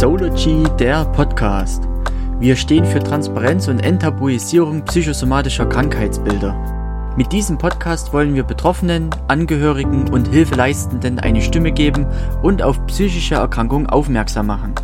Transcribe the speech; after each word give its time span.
Sology, 0.00 0.64
der 0.78 1.04
Podcast. 1.04 1.82
Wir 2.38 2.56
stehen 2.56 2.86
für 2.86 3.00
Transparenz 3.00 3.68
und 3.68 3.80
Enttabuisierung 3.80 4.82
psychosomatischer 4.86 5.66
Krankheitsbilder. 5.66 7.12
Mit 7.18 7.30
diesem 7.32 7.58
Podcast 7.58 8.10
wollen 8.14 8.34
wir 8.34 8.44
Betroffenen, 8.44 9.10
Angehörigen 9.28 10.08
und 10.08 10.28
Hilfeleistenden 10.28 11.18
eine 11.18 11.42
Stimme 11.42 11.70
geben 11.70 12.06
und 12.42 12.62
auf 12.62 12.86
psychische 12.86 13.34
Erkrankungen 13.34 13.88
aufmerksam 13.88 14.46
machen. 14.46 14.74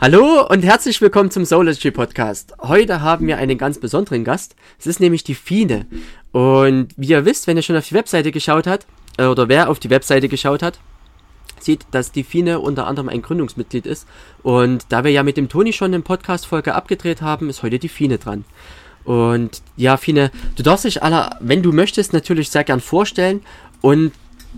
Hallo 0.00 0.44
und 0.48 0.64
herzlich 0.64 1.00
willkommen 1.00 1.30
zum 1.30 1.44
Soulology 1.44 1.92
Podcast. 1.92 2.52
Heute 2.60 3.00
haben 3.00 3.28
wir 3.28 3.38
einen 3.38 3.58
ganz 3.58 3.78
besonderen 3.78 4.24
Gast. 4.24 4.56
Es 4.80 4.88
ist 4.88 4.98
nämlich 4.98 5.22
die 5.22 5.36
Fine. 5.36 5.86
Und 6.32 6.88
wie 6.96 7.10
ihr 7.10 7.24
wisst, 7.24 7.46
wenn 7.46 7.56
ihr 7.56 7.62
schon 7.62 7.76
auf 7.76 7.86
die 7.86 7.94
Webseite 7.94 8.32
geschaut 8.32 8.66
habt, 8.66 8.88
äh, 9.18 9.26
oder 9.26 9.48
wer 9.48 9.68
auf 9.70 9.78
die 9.78 9.90
Webseite 9.90 10.28
geschaut 10.28 10.62
hat, 10.62 10.78
sieht, 11.60 11.86
dass 11.90 12.12
die 12.12 12.24
Fine 12.24 12.60
unter 12.60 12.86
anderem 12.86 13.08
ein 13.08 13.22
Gründungsmitglied 13.22 13.86
ist. 13.86 14.06
Und 14.42 14.86
da 14.90 15.04
wir 15.04 15.10
ja 15.10 15.22
mit 15.22 15.36
dem 15.36 15.48
Toni 15.48 15.72
schon 15.72 15.94
eine 15.94 16.02
Podcast-Folge 16.02 16.74
abgedreht 16.74 17.22
haben, 17.22 17.48
ist 17.48 17.62
heute 17.62 17.78
die 17.78 17.88
Fine 17.88 18.18
dran. 18.18 18.44
Und 19.04 19.62
ja, 19.76 19.96
Fine, 19.96 20.30
du 20.56 20.62
darfst 20.62 20.84
dich 20.84 21.02
aller, 21.02 21.36
wenn 21.40 21.62
du 21.62 21.72
möchtest, 21.72 22.12
natürlich 22.12 22.50
sehr 22.50 22.64
gern 22.64 22.80
vorstellen. 22.80 23.42
Und 23.80 24.12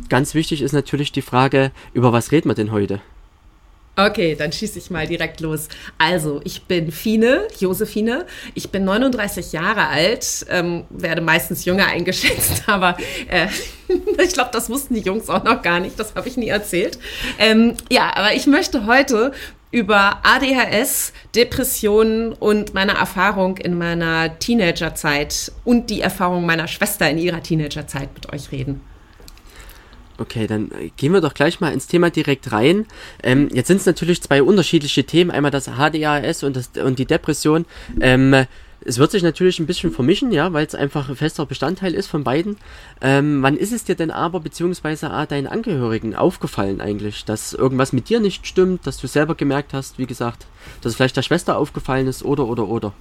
ganz 0.09 0.35
wichtig 0.35 0.63
ist 0.63 0.73
natürlich 0.73 1.13
die 1.13 1.23
Frage, 1.23 1.73
über 1.93 2.13
was 2.13 2.33
reden 2.33 2.49
wir 2.49 2.55
denn 2.55 2.73
heute? 2.73 3.01
Okay, 3.99 4.35
dann 4.35 4.53
schieße 4.53 4.79
ich 4.79 4.91
mal 4.91 5.07
direkt 5.07 5.41
los. 5.41 5.69
Also, 5.97 6.43
ich 6.45 6.65
bin 6.65 6.93
Fine, 6.93 7.49
Josephine. 7.59 8.27
Ich 8.55 8.71
bin 8.71 8.85
39 8.85 9.53
Jahre 9.53 9.87
alt, 9.87 10.45
ähm, 10.51 10.85
werde 10.91 11.23
meistens 11.23 11.65
jünger 11.65 11.87
eingeschätzt, 11.87 12.65
aber 12.67 12.99
äh, 13.29 13.47
ich 14.23 14.35
glaube, 14.35 14.51
das 14.53 14.69
wussten 14.69 14.95
die 14.95 15.01
Jungs 15.01 15.31
auch 15.31 15.45
noch 15.45 15.63
gar 15.63 15.81
nicht. 15.81 15.99
Das 15.99 16.15
habe 16.15 16.29
ich 16.29 16.37
nie 16.37 16.49
erzählt. 16.49 16.99
Ähm, 17.39 17.75
ja, 17.91 18.15
aber 18.15 18.35
ich 18.35 18.47
möchte 18.47 18.85
heute 18.85 19.33
über 19.71 20.21
ADHS, 20.23 21.15
Depressionen 21.35 22.35
und 22.35 22.75
meine 22.75 22.93
Erfahrung 22.93 23.57
in 23.57 23.79
meiner 23.79 24.39
Teenagerzeit 24.39 25.53
und 25.65 25.89
die 25.89 26.03
Erfahrung 26.03 26.45
meiner 26.45 26.69
Schwester 26.69 27.09
in 27.09 27.17
ihrer 27.17 27.43
Teenagerzeit 27.43 28.11
mit 28.15 28.31
euch 28.33 28.53
reden. 28.53 28.83
Okay, 30.19 30.47
dann 30.47 30.71
gehen 30.97 31.13
wir 31.13 31.21
doch 31.21 31.35
gleich 31.35 31.61
mal 31.61 31.73
ins 31.73 31.87
Thema 31.87 32.11
direkt 32.11 32.53
rein. 32.53 32.87
Ähm, 33.23 33.49
jetzt 33.53 33.69
sind 33.69 33.79
es 33.79 33.87
natürlich 33.87 34.23
zwei 34.23 34.43
unterschiedliche 34.43 35.05
Themen, 35.05 35.31
einmal 35.31 35.51
das 35.51 35.67
HDAS 35.67 36.43
und, 36.43 36.57
das, 36.57 36.71
und 36.83 36.99
die 36.99 37.07
Depression. 37.07 37.67
Ähm, 38.01 38.47
es 38.85 38.99
wird 38.99 39.11
sich 39.11 39.23
natürlich 39.23 39.59
ein 39.59 39.67
bisschen 39.67 39.91
vermischen, 39.91 40.31
ja, 40.33 40.53
weil 40.53 40.65
es 40.65 40.75
einfach 40.75 41.09
ein 41.09 41.17
fester 41.17 41.45
Bestandteil 41.45 41.93
ist 41.93 42.07
von 42.07 42.25
beiden. 42.25 42.57
Ähm, 43.01 43.43
wann 43.43 43.57
ist 43.57 43.73
es 43.73 43.85
dir 43.85 43.97
denn 43.97 44.11
aber, 44.11 44.41
beziehungsweise 44.41 45.11
ah, 45.11 45.27
deinen 45.27 45.47
Angehörigen 45.47 46.15
aufgefallen 46.15 46.81
eigentlich, 46.81 47.25
dass 47.25 47.53
irgendwas 47.53 47.93
mit 47.93 48.09
dir 48.09 48.21
nicht 48.21 48.47
stimmt, 48.47 48.87
dass 48.87 48.99
du 48.99 49.07
selber 49.07 49.35
gemerkt 49.35 49.73
hast, 49.73 49.99
wie 49.99 50.07
gesagt, 50.07 50.47
dass 50.83 50.91
es 50.91 50.97
vielleicht 50.97 51.17
der 51.17 51.23
Schwester 51.23 51.59
aufgefallen 51.59 52.07
ist 52.07 52.25
oder, 52.25 52.47
oder, 52.47 52.69
oder? 52.69 52.93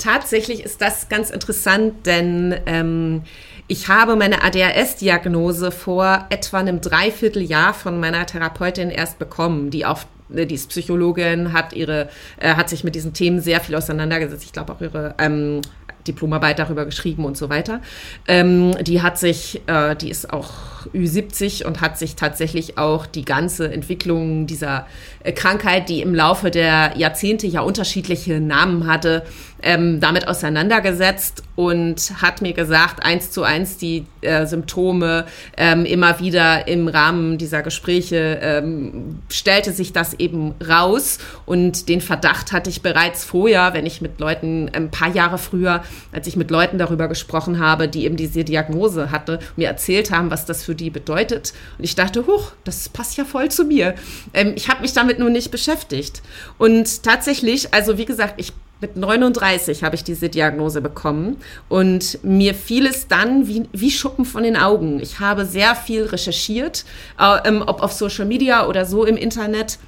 Tatsächlich 0.00 0.64
ist 0.64 0.80
das 0.80 1.10
ganz 1.10 1.28
interessant, 1.28 2.06
denn 2.06 2.58
ähm, 2.64 3.22
ich 3.68 3.88
habe 3.88 4.16
meine 4.16 4.42
ADHS-Diagnose 4.42 5.70
vor 5.70 6.26
etwa 6.30 6.58
einem 6.58 6.80
Dreivierteljahr 6.80 7.74
von 7.74 8.00
meiner 8.00 8.24
Therapeutin 8.24 8.90
erst 8.90 9.18
bekommen, 9.18 9.70
die 9.70 9.84
auf 9.84 10.06
äh, 10.34 10.46
die 10.46 10.54
ist 10.54 10.70
Psychologin, 10.70 11.52
hat 11.52 11.74
ihre, 11.74 12.08
äh, 12.38 12.54
hat 12.54 12.70
sich 12.70 12.82
mit 12.82 12.94
diesen 12.94 13.12
Themen 13.12 13.40
sehr 13.40 13.60
viel 13.60 13.74
auseinandergesetzt. 13.74 14.44
Ich 14.44 14.52
glaube 14.52 14.72
auch 14.72 14.80
ihre 14.80 15.14
ähm, 15.18 15.60
Diplomarbeit 16.06 16.58
darüber 16.58 16.84
geschrieben 16.86 17.24
und 17.24 17.36
so 17.36 17.50
weiter. 17.50 17.80
Ähm, 18.26 18.72
die 18.82 19.02
hat 19.02 19.18
sich, 19.18 19.60
äh, 19.66 19.94
die 19.96 20.10
ist 20.10 20.32
auch 20.32 20.50
Ü70 20.94 21.64
und 21.64 21.80
hat 21.80 21.98
sich 21.98 22.16
tatsächlich 22.16 22.78
auch 22.78 23.06
die 23.06 23.24
ganze 23.24 23.70
Entwicklung 23.70 24.46
dieser 24.46 24.86
äh, 25.22 25.32
Krankheit, 25.32 25.88
die 25.88 26.00
im 26.00 26.14
Laufe 26.14 26.50
der 26.50 26.96
Jahrzehnte 26.96 27.46
ja 27.46 27.60
unterschiedliche 27.60 28.40
Namen 28.40 28.86
hatte, 28.86 29.24
ähm, 29.62 30.00
damit 30.00 30.28
auseinandergesetzt 30.28 31.42
und 31.56 32.22
hat 32.22 32.42
mir 32.42 32.52
gesagt, 32.52 33.04
eins 33.04 33.30
zu 33.30 33.42
eins 33.42 33.76
die 33.76 34.06
äh, 34.22 34.46
Symptome 34.46 35.26
ähm, 35.56 35.84
immer 35.84 36.20
wieder 36.20 36.68
im 36.68 36.88
Rahmen 36.88 37.38
dieser 37.38 37.62
Gespräche 37.62 38.38
ähm, 38.42 39.20
stellte 39.30 39.72
sich 39.72 39.92
das 39.92 40.14
eben 40.14 40.54
raus. 40.66 41.18
Und 41.46 41.88
den 41.88 42.00
Verdacht 42.00 42.52
hatte 42.52 42.70
ich 42.70 42.82
bereits 42.82 43.24
vorher, 43.24 43.74
wenn 43.74 43.86
ich 43.86 44.00
mit 44.00 44.20
Leuten 44.20 44.70
ein 44.72 44.90
paar 44.90 45.10
Jahre 45.10 45.38
früher, 45.38 45.82
als 46.12 46.26
ich 46.26 46.36
mit 46.36 46.50
Leuten 46.50 46.78
darüber 46.78 47.08
gesprochen 47.08 47.58
habe, 47.58 47.88
die 47.88 48.04
eben 48.04 48.16
diese 48.16 48.44
Diagnose 48.44 49.10
hatte, 49.10 49.38
mir 49.56 49.68
erzählt 49.68 50.10
haben, 50.10 50.30
was 50.30 50.46
das 50.46 50.64
für 50.64 50.74
die 50.74 50.90
bedeutet. 50.90 51.52
Und 51.78 51.84
ich 51.84 51.94
dachte, 51.94 52.26
huch, 52.26 52.52
das 52.64 52.88
passt 52.88 53.16
ja 53.16 53.24
voll 53.24 53.50
zu 53.50 53.64
mir. 53.64 53.94
Ähm, 54.32 54.52
ich 54.56 54.68
habe 54.68 54.82
mich 54.82 54.92
damit 54.92 55.18
nur 55.18 55.30
nicht 55.30 55.50
beschäftigt. 55.50 56.22
Und 56.58 57.02
tatsächlich, 57.02 57.72
also 57.74 57.98
wie 57.98 58.04
gesagt, 58.04 58.34
ich 58.38 58.52
mit 58.80 58.96
39 58.96 59.82
habe 59.82 59.96
ich 59.96 60.04
diese 60.04 60.28
Diagnose 60.28 60.80
bekommen 60.80 61.36
und 61.68 62.18
mir 62.22 62.54
fiel 62.54 62.86
es 62.86 63.08
dann 63.08 63.46
wie, 63.46 63.68
wie 63.72 63.90
Schuppen 63.90 64.24
von 64.24 64.42
den 64.42 64.56
Augen. 64.56 65.00
Ich 65.00 65.20
habe 65.20 65.44
sehr 65.44 65.74
viel 65.74 66.04
recherchiert, 66.04 66.84
äh, 67.18 67.50
ob 67.66 67.82
auf 67.82 67.92
Social 67.92 68.26
Media 68.26 68.66
oder 68.66 68.84
so 68.86 69.04
im 69.04 69.16
Internet. 69.16 69.78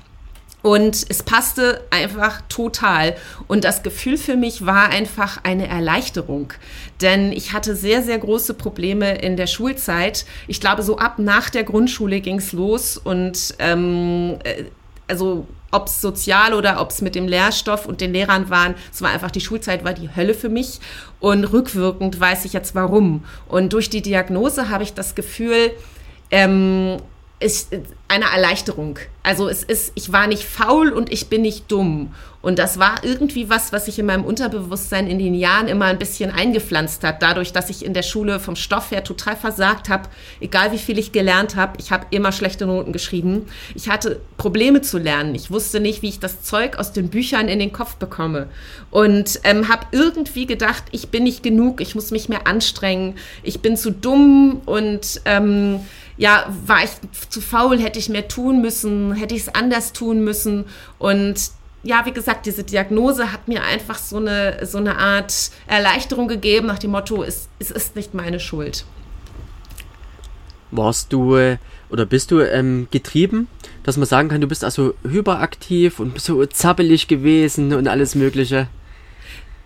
Und 0.63 1.07
es 1.09 1.25
passte 1.25 1.83
einfach 1.91 2.41
total. 2.49 3.17
Und 3.49 3.65
das 3.65 3.83
Gefühl 3.83 4.17
für 4.17 4.37
mich 4.37 4.65
war 4.65 4.91
einfach 4.91 5.41
eine 5.43 5.67
Erleichterung. 5.67 6.53
Denn 7.01 7.33
ich 7.33 7.53
hatte 7.53 7.75
sehr, 7.75 8.01
sehr 8.03 8.19
große 8.19 8.55
Probleme 8.55 9.17
in 9.19 9.37
der 9.37 9.49
Schulzeit. 9.49 10.25
Ich 10.47 10.61
glaube, 10.61 10.85
so 10.85 10.99
ab 10.99 11.19
nach 11.19 11.51
der 11.51 11.65
Grundschule 11.65 12.21
ging 12.21 12.39
es 12.39 12.53
los. 12.53 12.97
Und 12.97 13.57
ähm, 13.59 14.39
äh, 14.45 14.67
also 15.09 15.49
ob 15.73 15.89
es 15.89 16.01
sozial 16.01 16.55
oder 16.55 16.81
ob 16.81 16.91
es 16.91 17.03
mit 17.03 17.17
dem 17.17 17.27
Lehrstoff 17.27 17.87
und 17.87 18.01
den 18.01 18.13
Lehrern 18.13 18.51
waren, 18.51 18.75
es 18.93 19.03
war 19.03 19.11
einfach, 19.11 19.31
die 19.31 19.41
Schulzeit 19.41 19.85
war 19.85 19.95
die 19.95 20.15
Hölle 20.15 20.35
für 20.35 20.49
mich 20.49 20.79
und 21.19 21.45
rückwirkend 21.45 22.21
weiß 22.21 22.45
ich 22.45 22.53
jetzt 22.53 22.75
warum. 22.75 23.25
Und 23.49 23.73
durch 23.73 23.91
die 23.91 24.03
Diagnose 24.03 24.69
habe 24.69 24.85
ich 24.85 24.95
das 24.95 25.15
Gefühl, 25.15 25.73
ähm, 26.31 26.99
ist 27.43 27.73
eine 28.09 28.27
Erleichterung. 28.27 28.99
Also 29.23 29.49
es 29.49 29.63
ist, 29.63 29.93
ich 29.95 30.13
war 30.13 30.27
nicht 30.27 30.45
faul 30.45 30.91
und 30.91 31.13
ich 31.13 31.29
bin 31.29 31.43
nicht 31.43 31.71
dumm. 31.71 32.13
Und 32.43 32.59
das 32.59 32.81
war 32.81 33.05
irgendwie 33.05 33.49
was, 33.49 33.73
was 33.73 33.85
sich 33.85 34.01
in 34.01 34.07
meinem 34.07 34.25
Unterbewusstsein 34.25 35.07
in 35.07 35.21
den 35.21 35.33
Jahren 35.33 35.69
immer 35.69 35.85
ein 35.87 35.99
bisschen 35.99 36.33
eingepflanzt 36.33 37.05
hat. 37.05 37.23
Dadurch, 37.23 37.53
dass 37.53 37.71
ich 37.71 37.85
in 37.85 37.95
der 37.95 38.03
Schule 38.03 38.41
vom 38.41 38.57
Stoff 38.57 38.91
her 38.91 39.05
total 39.05 39.37
versagt 39.37 39.89
habe, 39.89 40.09
egal 40.41 40.73
wie 40.73 40.79
viel 40.79 40.99
ich 40.99 41.13
gelernt 41.13 41.55
habe, 41.55 41.75
ich 41.79 41.93
habe 41.93 42.07
immer 42.11 42.33
schlechte 42.33 42.67
Noten 42.67 42.93
geschrieben. 42.93 43.47
Ich 43.77 43.89
hatte 43.89 44.21
Probleme 44.39 44.83
zu 44.83 44.99
lernen. 44.99 45.37
Ich 45.37 45.53
wusste 45.53 45.79
nicht, 45.79 46.03
wie 46.03 46.09
ich 46.09 46.19
das 46.19 46.43
Zeug 46.43 46.79
aus 46.79 46.93
den 46.93 47.11
Büchern 47.11 47.47
in 47.47 47.61
den 47.61 47.73
Kopf 47.73 47.95
bekomme. 47.95 48.49
Und 48.91 49.39
ähm, 49.45 49.69
habe 49.69 49.87
irgendwie 49.93 50.47
gedacht, 50.47 50.83
ich 50.91 51.11
bin 51.11 51.23
nicht 51.23 51.45
genug, 51.45 51.81
ich 51.81 51.95
muss 51.95 52.11
mich 52.11 52.29
mehr 52.29 52.49
anstrengen, 52.49 53.15
ich 53.45 53.61
bin 53.61 53.77
zu 53.77 53.93
dumm 53.93 54.63
und 54.67 55.21
ähm, 55.27 55.79
ja, 56.23 56.47
war 56.69 56.85
ich 56.85 56.91
zu 57.31 57.41
faul, 57.41 57.81
hätte 57.81 57.99
ich 57.99 58.09
mehr 58.09 58.29
tun 58.29 58.63
müssen, 58.63 59.13
hätte 59.13 59.35
ich 59.35 59.41
es 59.41 59.55
anders 59.57 59.93
tun 59.93 60.23
müssen. 60.23 60.67
Und 61.01 61.51
ja, 61.83 62.07
wie 62.07 62.13
gesagt, 62.13 62.47
diese 62.47 62.63
Diagnose 62.63 63.33
hat 63.33 63.49
mir 63.49 63.65
einfach 63.65 63.99
so 63.99 64.19
eine, 64.19 64.65
so 64.65 64.79
eine 64.79 64.99
Art 64.99 65.51
Erleichterung 65.67 66.29
gegeben, 66.29 66.69
nach 66.69 66.79
dem 66.79 66.93
Motto, 66.93 67.25
es, 67.25 67.49
es 67.59 67.73
ist 67.73 67.97
nicht 67.97 68.15
meine 68.15 68.39
Schuld. 68.39 68.85
Warst 70.71 71.13
du 71.13 71.35
äh, 71.35 71.57
oder 71.91 72.07
bist 72.07 72.31
du 72.31 72.39
ähm, 72.39 72.87
getrieben, 72.93 73.49
dass 73.83 73.97
man 73.97 74.07
sagen 74.07 74.29
kann, 74.29 74.41
du 74.41 74.47
bist 74.47 74.63
also 74.63 74.95
hyperaktiv 75.03 75.99
und 75.99 76.21
so 76.21 76.47
zappelig 76.47 77.09
gewesen 77.09 77.75
und 77.75 77.89
alles 77.89 78.15
Mögliche? 78.15 78.69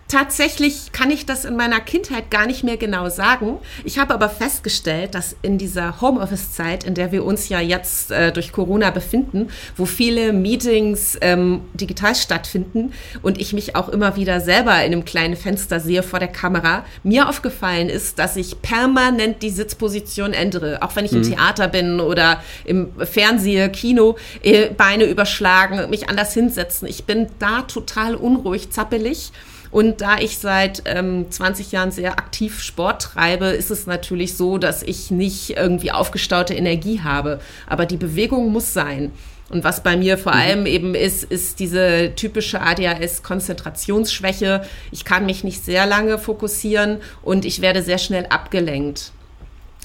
Tatsächlich 0.07 0.93
kann 0.93 1.11
ich 1.11 1.25
das 1.25 1.43
in 1.43 1.57
meiner 1.57 1.81
Kindheit 1.81 2.31
gar 2.31 2.47
nicht 2.47 2.63
mehr 2.63 2.77
genau 2.77 3.09
sagen. 3.09 3.57
Ich 3.83 3.99
habe 3.99 4.13
aber 4.13 4.29
festgestellt, 4.29 5.13
dass 5.15 5.35
in 5.41 5.57
dieser 5.57 5.99
Homeoffice-Zeit, 5.99 6.85
in 6.85 6.93
der 6.93 7.11
wir 7.11 7.25
uns 7.25 7.49
ja 7.49 7.59
jetzt 7.59 8.11
äh, 8.11 8.31
durch 8.31 8.53
Corona 8.53 8.91
befinden, 8.91 9.49
wo 9.75 9.85
viele 9.85 10.31
Meetings 10.31 11.17
ähm, 11.19 11.61
digital 11.73 12.15
stattfinden 12.15 12.93
und 13.21 13.37
ich 13.37 13.51
mich 13.51 13.75
auch 13.75 13.89
immer 13.89 14.15
wieder 14.15 14.39
selber 14.39 14.77
in 14.85 14.93
einem 14.93 15.03
kleinen 15.03 15.35
Fenster 15.35 15.81
sehe 15.81 16.03
vor 16.03 16.19
der 16.19 16.29
Kamera, 16.29 16.85
mir 17.03 17.27
aufgefallen 17.27 17.89
ist, 17.89 18.17
dass 18.17 18.37
ich 18.37 18.61
permanent 18.61 19.41
die 19.41 19.49
Sitzposition 19.49 20.31
ändere. 20.31 20.81
Auch 20.83 20.95
wenn 20.95 21.03
ich 21.03 21.11
mhm. 21.11 21.23
im 21.23 21.31
Theater 21.31 21.67
bin 21.67 21.99
oder 21.99 22.41
im 22.63 22.91
Fernseher, 22.97 23.67
Kino, 23.67 24.15
äh, 24.41 24.69
Beine 24.69 25.03
überschlagen, 25.03 25.89
mich 25.89 26.07
anders 26.07 26.33
hinsetzen. 26.33 26.87
Ich 26.87 27.03
bin 27.03 27.27
da 27.39 27.63
total 27.63 28.15
unruhig, 28.15 28.71
zappelig. 28.71 29.33
Und 29.71 30.01
da 30.01 30.17
ich 30.19 30.37
seit 30.37 30.83
ähm, 30.85 31.29
20 31.29 31.71
Jahren 31.71 31.91
sehr 31.91 32.13
aktiv 32.13 32.61
Sport 32.61 33.01
treibe, 33.01 33.47
ist 33.47 33.71
es 33.71 33.85
natürlich 33.85 34.35
so, 34.35 34.57
dass 34.57 34.83
ich 34.83 35.11
nicht 35.11 35.51
irgendwie 35.51 35.91
aufgestaute 35.91 36.53
Energie 36.53 37.01
habe. 37.01 37.39
Aber 37.67 37.85
die 37.85 37.97
Bewegung 37.97 38.51
muss 38.51 38.73
sein. 38.73 39.11
Und 39.49 39.63
was 39.63 39.81
bei 39.81 39.95
mir 39.95 40.17
vor 40.17 40.33
mhm. 40.33 40.39
allem 40.39 40.65
eben 40.65 40.95
ist, 40.95 41.23
ist 41.23 41.59
diese 41.59 42.13
typische 42.15 42.61
ADHS-Konzentrationsschwäche. 42.61 44.63
Ich 44.91 45.05
kann 45.05 45.25
mich 45.25 45.43
nicht 45.43 45.63
sehr 45.63 45.85
lange 45.85 46.17
fokussieren 46.17 46.97
und 47.21 47.45
ich 47.45 47.61
werde 47.61 47.81
sehr 47.81 47.97
schnell 47.97 48.25
abgelenkt. 48.27 49.11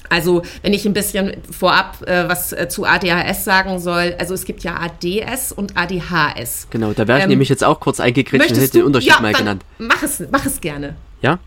Also, 0.09 0.43
wenn 0.61 0.73
ich 0.73 0.85
ein 0.85 0.93
bisschen 0.93 1.33
vorab 1.49 2.01
äh, 2.07 2.27
was 2.27 2.53
äh, 2.53 2.67
zu 2.69 2.85
ADHS 2.85 3.43
sagen 3.43 3.79
soll, 3.79 4.15
also 4.19 4.33
es 4.33 4.45
gibt 4.45 4.63
ja 4.63 4.79
ADS 4.79 5.51
und 5.51 5.77
ADHS. 5.77 6.67
Genau, 6.69 6.93
da 6.93 7.07
wäre 7.07 7.19
ich 7.19 7.23
ähm, 7.23 7.29
nämlich 7.31 7.49
jetzt 7.49 7.63
auch 7.63 7.79
kurz 7.79 7.99
eingekritscht 7.99 8.51
und 8.51 8.57
hätte 8.57 8.71
den 8.71 8.83
Unterschied 8.83 9.11
ja, 9.11 9.21
mal 9.21 9.33
genannt. 9.33 9.63
Mach 9.77 10.03
es, 10.03 10.23
mach 10.31 10.45
es 10.45 10.61
gerne. 10.61 10.95
Ja? 11.21 11.39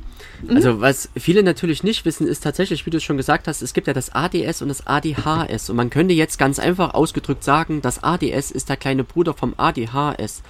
Mhm. 0.43 0.57
Also, 0.57 0.81
was 0.81 1.09
viele 1.17 1.43
natürlich 1.43 1.83
nicht 1.83 2.05
wissen, 2.05 2.27
ist 2.27 2.43
tatsächlich, 2.43 2.87
wie 2.87 2.91
du 2.91 2.97
es 2.97 3.05
schon 3.05 3.17
gesagt 3.17 3.49
hast, 3.49 3.63
es 3.63 3.73
gibt 3.73 3.87
ja 3.87 3.93
das 3.93 4.15
ADS 4.15 4.63
und 4.63 4.69
das 4.69 4.87
ADHS. 4.87 5.71
Und 5.71 5.77
man 5.77 5.91
könnte 5.91 6.15
jetzt 6.15 6.39
ganz 6.39 6.59
einfach 6.59 6.95
ausgedrückt 6.95 7.45
sagen, 7.45 7.83
das 7.83 8.03
ADS 8.03 8.51
ist 8.51 8.69
der 8.69 8.77
kleine 8.77 9.05
Bruder 9.05 9.35
vom 9.35 9.55
ADHS. 9.57 10.43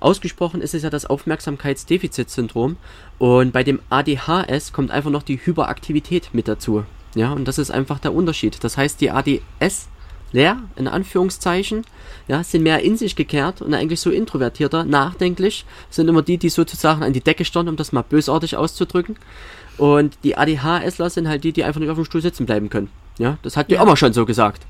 Ausgesprochen 0.00 0.62
ist 0.62 0.74
es 0.74 0.82
ja 0.82 0.90
das 0.90 1.06
Aufmerksamkeitsdefizitsyndrom. 1.06 2.76
Und 3.18 3.52
bei 3.52 3.62
dem 3.62 3.80
ADHS 3.90 4.72
kommt 4.72 4.90
einfach 4.90 5.10
noch 5.10 5.22
die 5.22 5.38
Hyperaktivität 5.44 6.30
mit 6.32 6.48
dazu. 6.48 6.84
Ja, 7.14 7.32
und 7.32 7.46
das 7.46 7.58
ist 7.58 7.70
einfach 7.70 7.98
der 7.98 8.14
Unterschied. 8.14 8.62
Das 8.62 8.76
heißt, 8.76 9.00
die 9.00 9.10
ADS 9.10 9.88
leer, 10.32 10.58
in 10.76 10.86
Anführungszeichen, 10.86 11.84
ja, 12.28 12.44
sind 12.44 12.62
mehr 12.62 12.82
in 12.82 12.96
sich 12.96 13.16
gekehrt 13.16 13.62
und 13.62 13.74
eigentlich 13.74 14.00
so 14.00 14.10
introvertierter, 14.10 14.84
nachdenklich, 14.84 15.64
sind 15.90 16.08
immer 16.08 16.22
die, 16.22 16.38
die 16.38 16.48
sozusagen 16.48 17.02
an 17.02 17.12
die 17.12 17.20
Decke 17.20 17.44
standen, 17.44 17.70
um 17.70 17.76
das 17.76 17.92
mal 17.92 18.02
bösartig 18.02 18.56
auszudrücken. 18.56 19.16
Und 19.78 20.18
die 20.22 20.36
ADHSler 20.36 21.10
sind 21.10 21.26
halt 21.26 21.42
die, 21.42 21.52
die 21.52 21.64
einfach 21.64 21.80
nicht 21.80 21.90
auf 21.90 21.96
dem 21.96 22.04
Stuhl 22.04 22.22
sitzen 22.22 22.46
bleiben 22.46 22.70
können. 22.70 22.90
Ja, 23.18 23.38
das 23.42 23.56
hat 23.56 23.70
ja. 23.70 23.78
die 23.78 23.82
Oma 23.82 23.96
schon 23.96 24.12
so 24.12 24.24
gesagt. 24.24 24.62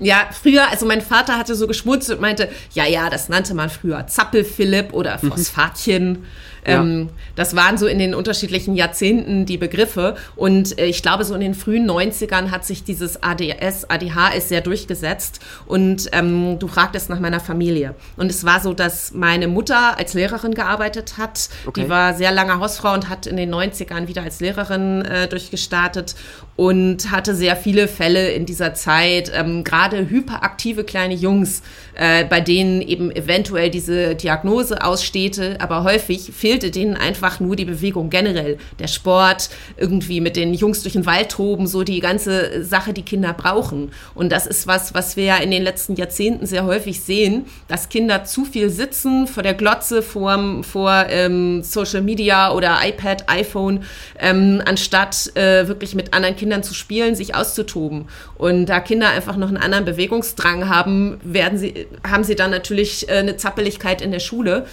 Ja, 0.00 0.28
früher, 0.32 0.68
also 0.70 0.86
mein 0.86 1.00
Vater 1.00 1.38
hatte 1.38 1.54
so 1.54 1.66
geschmunzelt 1.66 2.18
und 2.18 2.22
meinte, 2.22 2.48
ja, 2.72 2.84
ja, 2.84 3.10
das 3.10 3.28
nannte 3.28 3.54
man 3.54 3.70
früher 3.70 4.06
Zappelphilipp 4.06 4.92
oder 4.92 5.18
mhm. 5.22 5.28
Ähm, 6.64 7.10
Das 7.36 7.56
waren 7.56 7.78
so 7.78 7.86
in 7.86 7.98
den 7.98 8.14
unterschiedlichen 8.14 8.74
Jahrzehnten 8.74 9.46
die 9.46 9.58
Begriffe. 9.58 10.16
Und 10.36 10.78
äh, 10.78 10.86
ich 10.86 11.02
glaube, 11.02 11.24
so 11.24 11.34
in 11.34 11.40
den 11.40 11.54
frühen 11.54 11.88
90ern 11.90 12.50
hat 12.50 12.64
sich 12.64 12.84
dieses 12.84 13.22
ADS, 13.22 13.88
ADHS 13.88 14.48
sehr 14.48 14.60
durchgesetzt. 14.60 15.40
Und 15.66 16.08
ähm, 16.12 16.58
du 16.58 16.68
fragtest 16.68 17.10
nach 17.10 17.20
meiner 17.20 17.40
Familie. 17.40 17.94
Und 18.16 18.30
es 18.30 18.44
war 18.44 18.60
so, 18.60 18.72
dass 18.72 19.12
meine 19.12 19.48
Mutter 19.48 19.98
als 19.98 20.14
Lehrerin 20.14 20.54
gearbeitet 20.54 21.14
hat. 21.18 21.48
Okay. 21.66 21.82
Die 21.82 21.88
war 21.88 22.14
sehr 22.14 22.32
lange 22.32 22.58
Hausfrau 22.58 22.92
und 22.94 23.08
hat 23.08 23.26
in 23.26 23.36
den 23.36 23.52
90ern 23.54 24.08
wieder 24.08 24.22
als 24.22 24.40
Lehrerin 24.40 25.02
äh, 25.02 25.28
durchgestartet 25.28 26.14
und 26.56 27.10
hatte 27.10 27.34
sehr 27.34 27.56
viele 27.56 27.88
Fälle 27.88 28.30
in 28.30 28.46
dieser 28.46 28.74
Zeit, 28.74 29.30
ähm, 29.34 29.64
gerade 29.64 30.08
hyperaktive 30.08 30.84
kleine 30.84 31.14
Jungs, 31.14 31.62
äh, 31.94 32.24
bei 32.24 32.40
denen 32.40 32.82
eben 32.82 33.10
eventuell 33.14 33.70
diese 33.70 34.14
Diagnose 34.14 34.82
ausstehte, 34.82 35.56
aber 35.60 35.84
häufig 35.84 36.32
fehlte 36.34 36.70
denen 36.70 36.96
einfach 36.96 37.40
nur 37.40 37.56
die 37.56 37.64
Bewegung 37.64 38.10
generell, 38.10 38.58
der 38.78 38.88
Sport, 38.88 39.50
irgendwie 39.76 40.20
mit 40.20 40.36
den 40.36 40.54
Jungs 40.54 40.82
durch 40.82 40.94
den 40.94 41.06
Wald 41.06 41.30
toben, 41.30 41.66
so 41.66 41.82
die 41.82 42.00
ganze 42.00 42.64
Sache, 42.64 42.92
die 42.92 43.02
Kinder 43.02 43.32
brauchen. 43.32 43.92
Und 44.14 44.32
das 44.32 44.46
ist 44.46 44.66
was, 44.66 44.94
was 44.94 45.16
wir 45.16 45.24
ja 45.24 45.36
in 45.36 45.50
den 45.50 45.62
letzten 45.62 45.94
Jahrzehnten 45.94 46.46
sehr 46.46 46.64
häufig 46.64 47.00
sehen, 47.00 47.46
dass 47.68 47.88
Kinder 47.88 48.24
zu 48.24 48.44
viel 48.44 48.70
sitzen 48.70 49.26
vor 49.26 49.42
der 49.42 49.54
Glotze, 49.54 50.02
vor, 50.02 50.62
vor 50.62 51.06
ähm, 51.08 51.62
Social 51.62 52.02
Media 52.02 52.52
oder 52.52 52.78
iPad, 52.82 53.28
iPhone, 53.28 53.84
ähm, 54.18 54.62
anstatt 54.64 55.30
äh, 55.36 55.68
wirklich 55.68 55.94
mit 55.94 56.14
anderen 56.14 56.36
Kindern 56.36 56.62
zu 56.62 56.74
spielen, 56.74 57.14
sich 57.14 57.34
auszutoben. 57.34 58.06
Und 58.36 58.66
da 58.66 58.80
Kinder 58.80 59.10
einfach 59.10 59.36
noch 59.36 59.48
einen 59.48 59.56
anderen 59.56 59.84
Bewegungsdrang 59.84 60.68
haben, 60.68 61.20
werden 61.22 61.58
sie, 61.58 61.83
haben 62.06 62.24
sie 62.24 62.34
dann 62.34 62.50
natürlich 62.50 63.08
äh, 63.08 63.12
eine 63.12 63.36
Zappeligkeit 63.36 64.02
in 64.02 64.10
der 64.10 64.20
Schule. 64.20 64.66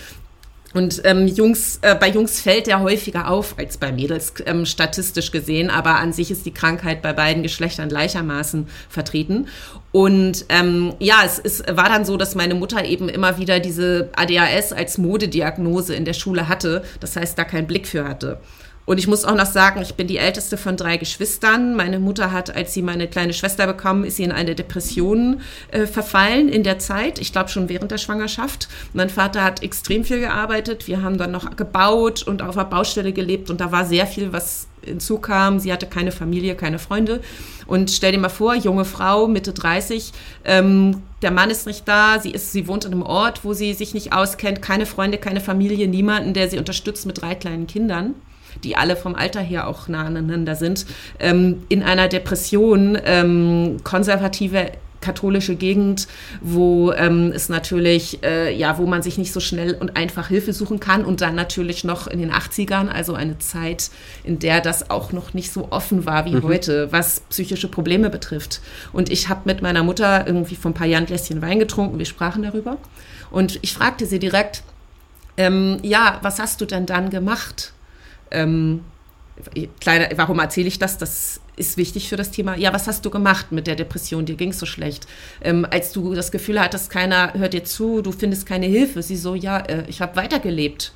Und 0.74 1.02
ähm, 1.04 1.28
Jungs, 1.28 1.80
äh, 1.82 1.96
bei 1.96 2.10
Jungs 2.10 2.40
fällt 2.40 2.68
der 2.68 2.80
häufiger 2.80 3.30
auf 3.30 3.56
als 3.58 3.78
bei 3.78 3.92
Mädels, 3.92 4.34
ähm, 4.46 4.66
statistisch 4.66 5.32
gesehen, 5.32 5.70
aber 5.70 5.96
an 5.96 6.14
sich 6.14 6.32
ist 6.32 6.46
die 6.46 6.54
Krankheit 6.54 7.02
bei 7.02 7.12
beiden 7.12 7.44
Geschlechtern 7.44 7.90
gleichermaßen 7.90 8.68
vertreten. 8.90 9.48
Und 9.92 10.46
ähm, 10.48 10.94
ja, 11.00 11.24
es, 11.26 11.40
es 11.40 11.64
war 11.68 11.90
dann 11.90 12.06
so, 12.06 12.16
dass 12.16 12.36
meine 12.36 12.56
Mutter 12.56 12.86
eben 12.86 13.10
immer 13.10 13.38
wieder 13.38 13.60
diese 13.60 14.10
ADHS 14.16 14.72
als 14.72 14.98
Modediagnose 14.98 15.94
in 15.94 16.06
der 16.06 16.14
Schule 16.14 16.48
hatte, 16.48 16.84
das 17.02 17.18
heißt, 17.18 17.38
da 17.38 17.44
keinen 17.44 17.68
Blick 17.68 17.86
für 17.88 18.08
hatte. 18.08 18.40
Und 18.86 18.98
ich 18.98 19.08
muss 19.08 19.26
auch 19.26 19.36
noch 19.36 19.46
sagen, 19.46 19.82
ich 19.82 19.94
bin 19.94 20.08
die 20.08 20.18
älteste 20.18 20.58
von 20.58 20.76
drei 20.76 20.98
Geschwistern. 20.98 21.76
Meine 21.76 22.00
Mutter 22.00 22.32
hat, 22.32 22.56
als 22.56 22.74
sie 22.74 22.82
meine 22.82 23.08
kleine 23.08 23.34
Schwester 23.34 23.68
bekam, 23.68 24.04
ist 24.04 24.18
sie 24.18 24.24
in 24.24 24.32
eine 24.32 24.56
Depression 24.56 25.42
äh, 25.72 25.86
verfallen 25.86 26.50
in 26.50 26.64
der 26.64 26.80
Zeit. 26.80 27.20
Ich 27.20 27.32
glaube 27.32 27.50
schon 27.50 27.70
während 27.70 27.92
der 27.92 28.00
Schwangerschaft. 28.00 28.68
Mein 28.94 29.10
Vater 29.10 29.44
hat 29.44 29.62
extrem 29.62 30.04
viel 30.04 30.20
gearbeitet. 30.20 30.88
Wir 30.88 31.04
haben 31.04 31.18
dann 31.18 31.32
noch 31.32 31.56
gebaut 31.56 32.24
und 32.24 32.42
auf 32.42 32.56
der 32.56 32.66
Baustelle 32.66 33.14
gelebt 33.14 33.50
und 33.50 33.62
da 33.62 33.72
war 33.72 33.86
sehr 33.86 34.08
viel, 34.08 34.34
was 34.34 34.68
hinzukam. 34.84 35.60
Sie 35.60 35.72
hatte 35.72 35.86
keine 35.86 36.12
Familie, 36.12 36.56
keine 36.56 36.80
Freunde. 36.80 37.22
Und 37.68 37.92
stell 37.92 38.12
dir 38.12 38.18
mal 38.18 38.30
vor, 38.30 38.56
junge 38.56 38.86
Frau, 38.86 39.28
Mitte 39.28 39.54
30, 39.54 40.12
ähm, 40.44 41.04
der 41.22 41.30
Mann 41.30 41.52
ist 41.52 41.68
nicht 41.68 41.88
da, 41.88 42.20
sie, 42.20 42.32
ist, 42.32 42.52
sie 42.52 42.68
wohnt 42.68 42.86
in 42.86 42.94
einem 42.94 43.04
Ort, 43.04 43.46
wo 43.46 43.54
sie 43.54 43.76
sich 43.76 43.94
nicht 43.94 44.12
auskennt, 44.12 44.64
keine 44.64 44.88
Freunde, 44.88 45.20
keine 45.20 45.40
Familie, 45.40 45.88
niemanden, 45.88 46.34
der 46.34 46.50
sie 46.50 46.58
unterstützt 46.58 47.06
mit 47.06 47.22
drei 47.22 47.36
kleinen 47.36 47.68
Kindern 47.68 48.16
die 48.64 48.76
alle 48.78 48.96
vom 48.96 49.16
Alter 49.16 49.42
her 49.42 49.68
auch 49.68 49.88
nah 49.88 50.06
aneinander 50.06 50.56
sind, 50.56 50.86
ähm, 51.20 51.64
in 51.70 51.84
einer 51.84 52.08
Depression 52.08 52.98
ähm, 53.06 53.78
konservative 53.84 54.72
katholische 55.02 55.56
Gegend, 55.56 56.08
wo 56.42 56.94
ähm, 56.94 57.32
es 57.34 57.50
natürlich, 57.50 58.24
äh, 58.24 58.56
ja, 58.56 58.78
wo 58.78 58.86
man 58.86 59.02
sich 59.02 59.18
nicht 59.18 59.34
so 59.34 59.40
schnell 59.40 59.74
und 59.74 59.98
einfach 59.98 60.30
Hilfe 60.30 60.54
suchen 60.54 60.80
kann 60.80 61.04
und 61.04 61.22
dann 61.22 61.36
natürlich 61.36 61.84
noch 61.84 62.08
in 62.08 62.20
den 62.20 62.32
80ern, 62.32 62.88
also 62.88 63.14
eine 63.14 63.40
Zeit, 63.40 63.90
in 64.24 64.40
der 64.40 64.62
das 64.62 64.90
auch 64.90 65.12
noch 65.12 65.34
nicht 65.34 65.52
so 65.52 65.68
offen 65.72 66.06
war 66.06 66.26
wie 66.26 66.36
mhm. 66.36 66.44
heute, 66.44 66.92
was 66.92 67.22
psychische 67.30 67.68
Probleme 67.68 68.10
betrifft. 68.10 68.62
Und 68.94 69.12
ich 69.12 69.28
habe 69.28 69.42
mit 69.46 69.62
meiner 69.62 69.84
Mutter 69.84 70.26
irgendwie 70.28 70.56
vor 70.56 70.72
ein 70.72 70.76
paar 70.76 70.88
Jahren 70.88 71.04
ein 71.04 71.08
Gläschen 71.08 71.42
Wein 71.42 71.60
getrunken, 71.60 71.98
wir 71.98 72.06
sprachen 72.06 72.44
darüber 72.44 72.78
und 73.32 73.60
ich 73.64 73.74
fragte 73.74 74.06
sie 74.06 74.20
direkt, 74.20 74.64
ähm, 75.38 75.80
ja, 75.82 76.20
was 76.22 76.40
hast 76.40 76.62
du 76.62 76.66
denn 76.66 76.86
dann 76.86 77.10
gemacht? 77.10 77.74
Ähm, 78.32 78.82
kleiner, 79.80 80.10
warum 80.16 80.40
erzähle 80.40 80.68
ich 80.68 80.80
das? 80.80 80.98
Das 80.98 81.42
ist 81.56 81.78
wichtig 81.78 82.10
für 82.10 82.16
das 82.16 82.32
Thema. 82.32 82.56
Ja, 82.56 82.74
was 82.74 82.88
hast 82.88 83.06
du 83.06 83.10
gemacht 83.10 83.52
mit 83.52 83.68
der 83.68 83.76
Depression? 83.76 84.26
Dir 84.26 84.36
ging 84.36 84.50
es 84.50 84.60
so 84.60 84.66
schlecht. 84.66 85.08
Ähm, 85.42 85.66
als 85.70 85.92
du 85.92 86.14
das 86.14 86.32
Gefühl 86.32 86.60
hattest, 86.60 86.90
keiner 86.90 87.34
hört 87.34 87.54
dir 87.54 87.64
zu, 87.64 88.02
du 88.02 88.12
findest 88.12 88.46
keine 88.46 88.66
Hilfe. 88.66 89.04
Sie 89.04 89.18
so, 89.18 89.36
ja, 89.36 89.60
äh, 89.60 89.84
ich 89.88 90.02
habe 90.02 90.16
weitergelebt. 90.16 90.94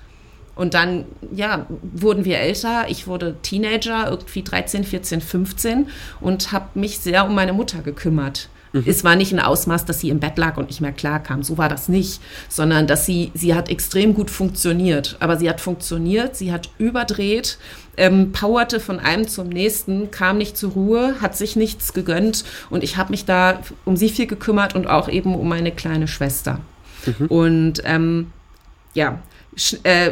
Und 0.55 0.73
dann, 0.73 1.05
ja, 1.33 1.67
wurden 1.81 2.23
wir 2.23 2.39
älter. 2.39 2.85
Ich 2.87 3.07
wurde 3.07 3.35
Teenager, 3.41 4.09
irgendwie 4.09 4.41
13, 4.41 4.85
14, 4.85 5.21
15 5.21 5.89
und 6.21 6.51
habe 6.53 6.79
mich 6.79 6.99
sehr 6.99 7.25
um 7.25 7.35
meine 7.35 7.53
Mutter 7.53 7.81
gekümmert. 7.81 8.49
Mhm. 8.75 8.83
Es 8.85 9.05
war 9.05 9.15
nicht 9.15 9.31
ein 9.31 9.39
Ausmaß, 9.39 9.85
dass 9.85 10.01
sie 10.01 10.09
im 10.09 10.19
Bett 10.19 10.37
lag 10.37 10.57
und 10.57 10.67
nicht 10.67 10.81
mehr 10.81 10.91
klar 10.91 11.23
kam. 11.23 11.43
So 11.43 11.57
war 11.57 11.69
das 11.69 11.87
nicht, 11.87 12.21
sondern 12.49 12.87
dass 12.87 13.05
sie, 13.05 13.31
sie 13.33 13.55
hat 13.55 13.69
extrem 13.69 14.13
gut 14.13 14.29
funktioniert. 14.29 15.15
Aber 15.21 15.37
sie 15.37 15.49
hat 15.49 15.61
funktioniert, 15.61 16.35
sie 16.35 16.51
hat 16.51 16.69
überdreht, 16.77 17.57
ähm, 17.95 18.33
powerte 18.33 18.81
von 18.81 18.99
einem 18.99 19.27
zum 19.27 19.47
nächsten, 19.47 20.11
kam 20.11 20.37
nicht 20.37 20.57
zur 20.57 20.71
Ruhe, 20.71 21.15
hat 21.21 21.37
sich 21.37 21.55
nichts 21.55 21.93
gegönnt 21.93 22.43
und 22.69 22.83
ich 22.83 22.97
habe 22.97 23.11
mich 23.11 23.23
da 23.23 23.61
um 23.85 23.95
sie 23.95 24.09
viel 24.09 24.27
gekümmert 24.27 24.75
und 24.75 24.87
auch 24.87 25.07
eben 25.07 25.33
um 25.35 25.47
meine 25.47 25.71
kleine 25.71 26.09
Schwester. 26.09 26.59
Mhm. 27.05 27.25
Und 27.27 27.81
ähm, 27.85 28.33
ja, 28.93 29.19
äh, 29.83 30.11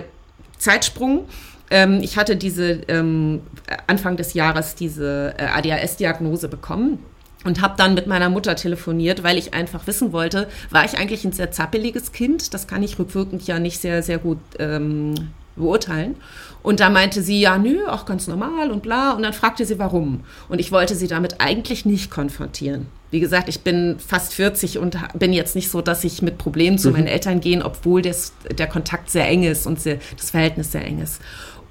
Zeitsprung. 0.57 1.25
Ähm, 1.69 1.99
ich 2.01 2.15
hatte 2.15 2.37
diese 2.37 2.83
ähm, 2.87 3.41
Anfang 3.87 4.15
des 4.15 4.33
Jahres 4.33 4.75
diese 4.75 5.33
äh, 5.37 5.47
ADHS-Diagnose 5.47 6.47
bekommen 6.47 6.99
und 7.43 7.61
habe 7.61 7.75
dann 7.77 7.93
mit 7.93 8.07
meiner 8.07 8.29
Mutter 8.29 8.55
telefoniert, 8.55 9.23
weil 9.23 9.37
ich 9.37 9.53
einfach 9.53 9.87
wissen 9.87 10.11
wollte, 10.11 10.47
war 10.69 10.85
ich 10.85 10.97
eigentlich 10.97 11.25
ein 11.25 11.31
sehr 11.31 11.51
zappeliges 11.51 12.11
Kind? 12.11 12.53
Das 12.53 12.67
kann 12.67 12.83
ich 12.83 12.99
rückwirkend 12.99 13.45
ja 13.47 13.59
nicht 13.59 13.79
sehr, 13.79 14.03
sehr 14.03 14.17
gut 14.17 14.39
ähm, 14.59 15.13
beurteilen. 15.55 16.15
Und 16.61 16.79
da 16.79 16.89
meinte 16.89 17.21
sie, 17.21 17.41
ja, 17.41 17.57
nö, 17.57 17.85
auch 17.87 18.05
ganz 18.05 18.27
normal 18.27 18.71
und 18.71 18.81
bla. 18.81 19.11
Und 19.11 19.23
dann 19.23 19.33
fragte 19.33 19.65
sie, 19.65 19.79
warum. 19.79 20.21
Und 20.47 20.59
ich 20.59 20.71
wollte 20.71 20.95
sie 20.95 21.07
damit 21.07 21.41
eigentlich 21.41 21.85
nicht 21.85 22.09
konfrontieren. 22.09 22.87
Wie 23.11 23.19
gesagt, 23.19 23.49
ich 23.49 23.61
bin 23.61 23.97
fast 23.99 24.33
40 24.33 24.79
und 24.79 24.97
bin 25.13 25.33
jetzt 25.33 25.55
nicht 25.55 25.69
so, 25.69 25.81
dass 25.81 26.03
ich 26.03 26.21
mit 26.21 26.37
Problemen 26.37 26.79
zu 26.79 26.89
mhm. 26.89 26.95
meinen 26.95 27.07
Eltern 27.07 27.41
gehe, 27.41 27.63
obwohl 27.63 28.01
das, 28.01 28.33
der 28.57 28.67
Kontakt 28.67 29.11
sehr 29.11 29.27
eng 29.27 29.43
ist 29.43 29.67
und 29.67 29.79
sehr, 29.79 29.99
das 30.17 30.31
Verhältnis 30.31 30.71
sehr 30.71 30.85
eng 30.85 30.99
ist. 31.01 31.21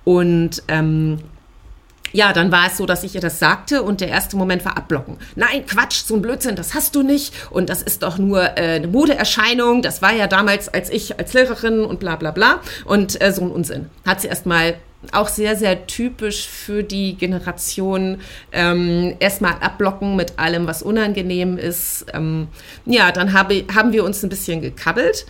Und 0.05 0.63
ähm, 0.69 1.19
ja, 2.13 2.33
dann 2.33 2.53
war 2.53 2.67
es 2.67 2.77
so, 2.77 2.87
dass 2.87 3.05
ich 3.05 3.15
ihr 3.15 3.21
das 3.21 3.39
sagte 3.39 3.83
und 3.83 4.01
der 4.01 4.09
erste 4.09 4.37
Moment 4.37 4.65
war 4.65 4.77
abblocken. 4.77 5.17
Nein, 5.37 5.67
Quatsch, 5.67 6.05
so 6.05 6.15
ein 6.15 6.23
Blödsinn, 6.23 6.57
das 6.57 6.75
hast 6.75 6.95
du 6.95 7.03
nicht 7.03 7.33
und 7.51 7.69
das 7.69 7.83
ist 7.83 8.03
doch 8.03 8.19
nur 8.19 8.43
äh, 8.43 8.77
eine 8.77 8.89
Modeerscheinung. 8.89 9.83
Das 9.83 10.03
war 10.03 10.13
ja 10.13 10.27
damals 10.27 10.69
als 10.69 10.91
ich 10.91 11.19
als 11.19 11.33
Lehrerin 11.33 11.85
und 11.85 12.01
bla 12.01 12.17
bla 12.17 12.31
bla 12.31 12.61
und 12.85 13.21
äh, 13.23 13.33
so 13.33 13.43
ein 13.43 13.51
Unsinn. 13.51 13.91
Hat 14.07 14.21
sie 14.21 14.29
erstmal 14.29 14.75
auch 15.11 15.29
sehr, 15.29 15.57
sehr 15.57 15.87
typisch 15.87 16.47
für 16.47 16.85
die 16.85 17.17
Generation. 17.17 18.21
Ähm, 18.53 19.17
erstmal 19.19 19.55
abblocken 19.61 20.15
mit 20.15 20.39
allem, 20.39 20.67
was 20.67 20.83
unangenehm 20.83 21.59
ist. 21.59 22.07
Ähm, 22.15 22.47
ja, 22.87 23.11
dann 23.11 23.33
habe, 23.33 23.65
haben 23.75 23.93
wir 23.93 24.05
uns 24.05 24.23
ein 24.23 24.29
bisschen 24.29 24.61
gekabbelt. 24.61 25.27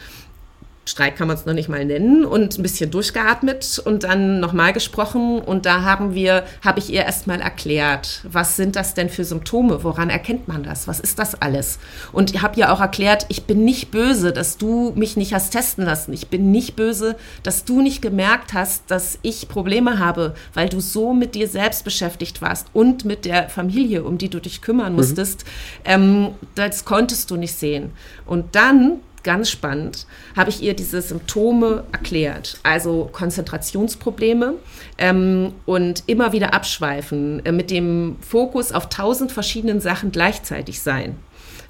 Streik 0.85 1.17
kann 1.17 1.29
man 1.29 1.37
es 1.37 1.47
noch 1.47 1.55
nicht 1.55 1.69
mal 1.69 1.85
nennen 1.85 2.25
und 2.25 2.59
ein 2.59 2.63
bisschen 2.63 2.91
durchgeatmet 2.91 3.81
und 3.85 4.03
dann 4.03 4.41
nochmal 4.41 4.73
gesprochen 4.73 5.39
und 5.39 5.65
da 5.65 5.83
haben 5.83 6.15
wir, 6.15 6.45
habe 6.65 6.81
ich 6.81 6.93
ihr 6.93 7.05
erstmal 7.05 7.41
erklärt, 7.41 8.21
was 8.25 8.57
sind 8.57 8.75
das 8.75 8.95
denn 8.95 9.09
für 9.09 9.25
Symptome, 9.25 9.85
woran 9.85 10.11
erkennt 10.11 10.49
man 10.49 10.65
das, 10.65 10.89
was 10.89 10.99
ist 10.99 11.21
das 11.21 11.41
alles? 11.41 11.79
Und 12.11 12.35
ich 12.35 12.43
habe 12.43 12.59
ihr 12.59 12.73
auch 12.73 12.81
erklärt, 12.81 13.27
ich 13.29 13.45
bin 13.45 13.65
nicht 13.65 13.93
böse, 13.93 14.33
dass 14.33 14.59
du 14.59 14.93
mich 14.97 15.17
nicht 15.17 15.33
hast 15.35 15.51
testen 15.51 15.85
lassen, 15.85 16.13
ich 16.13 16.29
bin 16.29 16.51
nicht 16.51 16.75
böse, 16.75 17.15
dass 17.45 17.65
du 17.65 17.81
nicht 17.81 18.03
gemerkt 18.03 18.53
hast, 18.53 18.91
dass 18.91 19.21
ich 19.23 19.49
Probleme 19.49 20.01
habe, 20.01 20.35
weil 20.53 20.69
du 20.69 20.81
so 20.81 21.15
mit 21.15 21.37
dir 21.37 21.47
selbst 21.47 21.85
beschäftigt 21.85 22.43
warst 22.43 22.67
und 22.73 23.05
mit 23.05 23.25
der 23.25 23.49
Familie, 23.49 24.03
um 24.03 24.19
die 24.19 24.31
du 24.31 24.41
dich 24.41 24.63
kümmern 24.63 24.93
mhm. 24.93 24.99
musstest, 24.99 25.45
mhm. 25.45 25.85
ähm, 25.85 26.29
das 26.57 26.85
konntest 26.85 27.31
du 27.31 27.37
nicht 27.37 27.55
sehen. 27.55 27.93
Und 28.27 28.57
dann 28.57 29.01
ganz 29.23 29.51
spannend, 29.51 30.07
habe 30.37 30.51
ich 30.51 30.63
ihr 30.63 30.75
diese 30.75 31.01
Symptome 31.03 31.85
erklärt. 31.93 32.59
Also 32.63 33.09
Konzentrationsprobleme 33.13 34.55
ähm, 34.99 35.53
und 35.67 36.05
immer 36.07 36.33
wieder 36.33 36.55
abschweifen, 36.55 37.45
äh, 37.45 37.53
mit 37.53 37.71
dem 37.71 38.17
Fokus 38.21 38.73
auf 38.73 38.89
tausend 38.89 39.33
verschiedenen 39.33 39.81
Sachen 39.81 40.13
gleichzeitig 40.13 40.81
sein. 40.81 41.17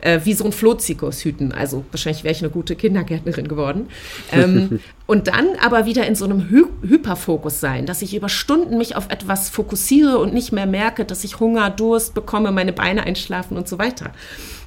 Äh, 0.02 0.22
wie 0.24 0.34
so 0.34 0.44
ein 0.44 0.50
Flohzirkus 0.50 1.24
hüten. 1.24 1.52
Also 1.52 1.84
wahrscheinlich 1.92 2.24
wäre 2.24 2.32
ich 2.32 2.42
eine 2.42 2.50
gute 2.50 2.74
Kindergärtnerin 2.74 3.46
geworden. 3.46 3.86
Ähm, 4.32 4.80
und 5.06 5.28
dann 5.28 5.50
aber 5.64 5.86
wieder 5.86 6.08
in 6.08 6.16
so 6.16 6.24
einem 6.24 6.50
Hy 6.50 6.64
Hyperfokus 6.82 7.60
sein, 7.60 7.86
dass 7.86 8.02
ich 8.02 8.16
über 8.16 8.28
Stunden 8.28 8.78
mich 8.78 8.96
auf 8.96 9.10
etwas 9.10 9.48
fokussiere 9.48 10.18
und 10.18 10.34
nicht 10.34 10.50
mehr 10.50 10.66
merke, 10.66 11.04
dass 11.04 11.22
ich 11.22 11.38
Hunger, 11.38 11.70
Durst 11.70 12.14
bekomme, 12.14 12.50
meine 12.50 12.72
Beine 12.72 13.04
einschlafen 13.04 13.56
und 13.56 13.68
so 13.68 13.78
weiter. 13.78 14.10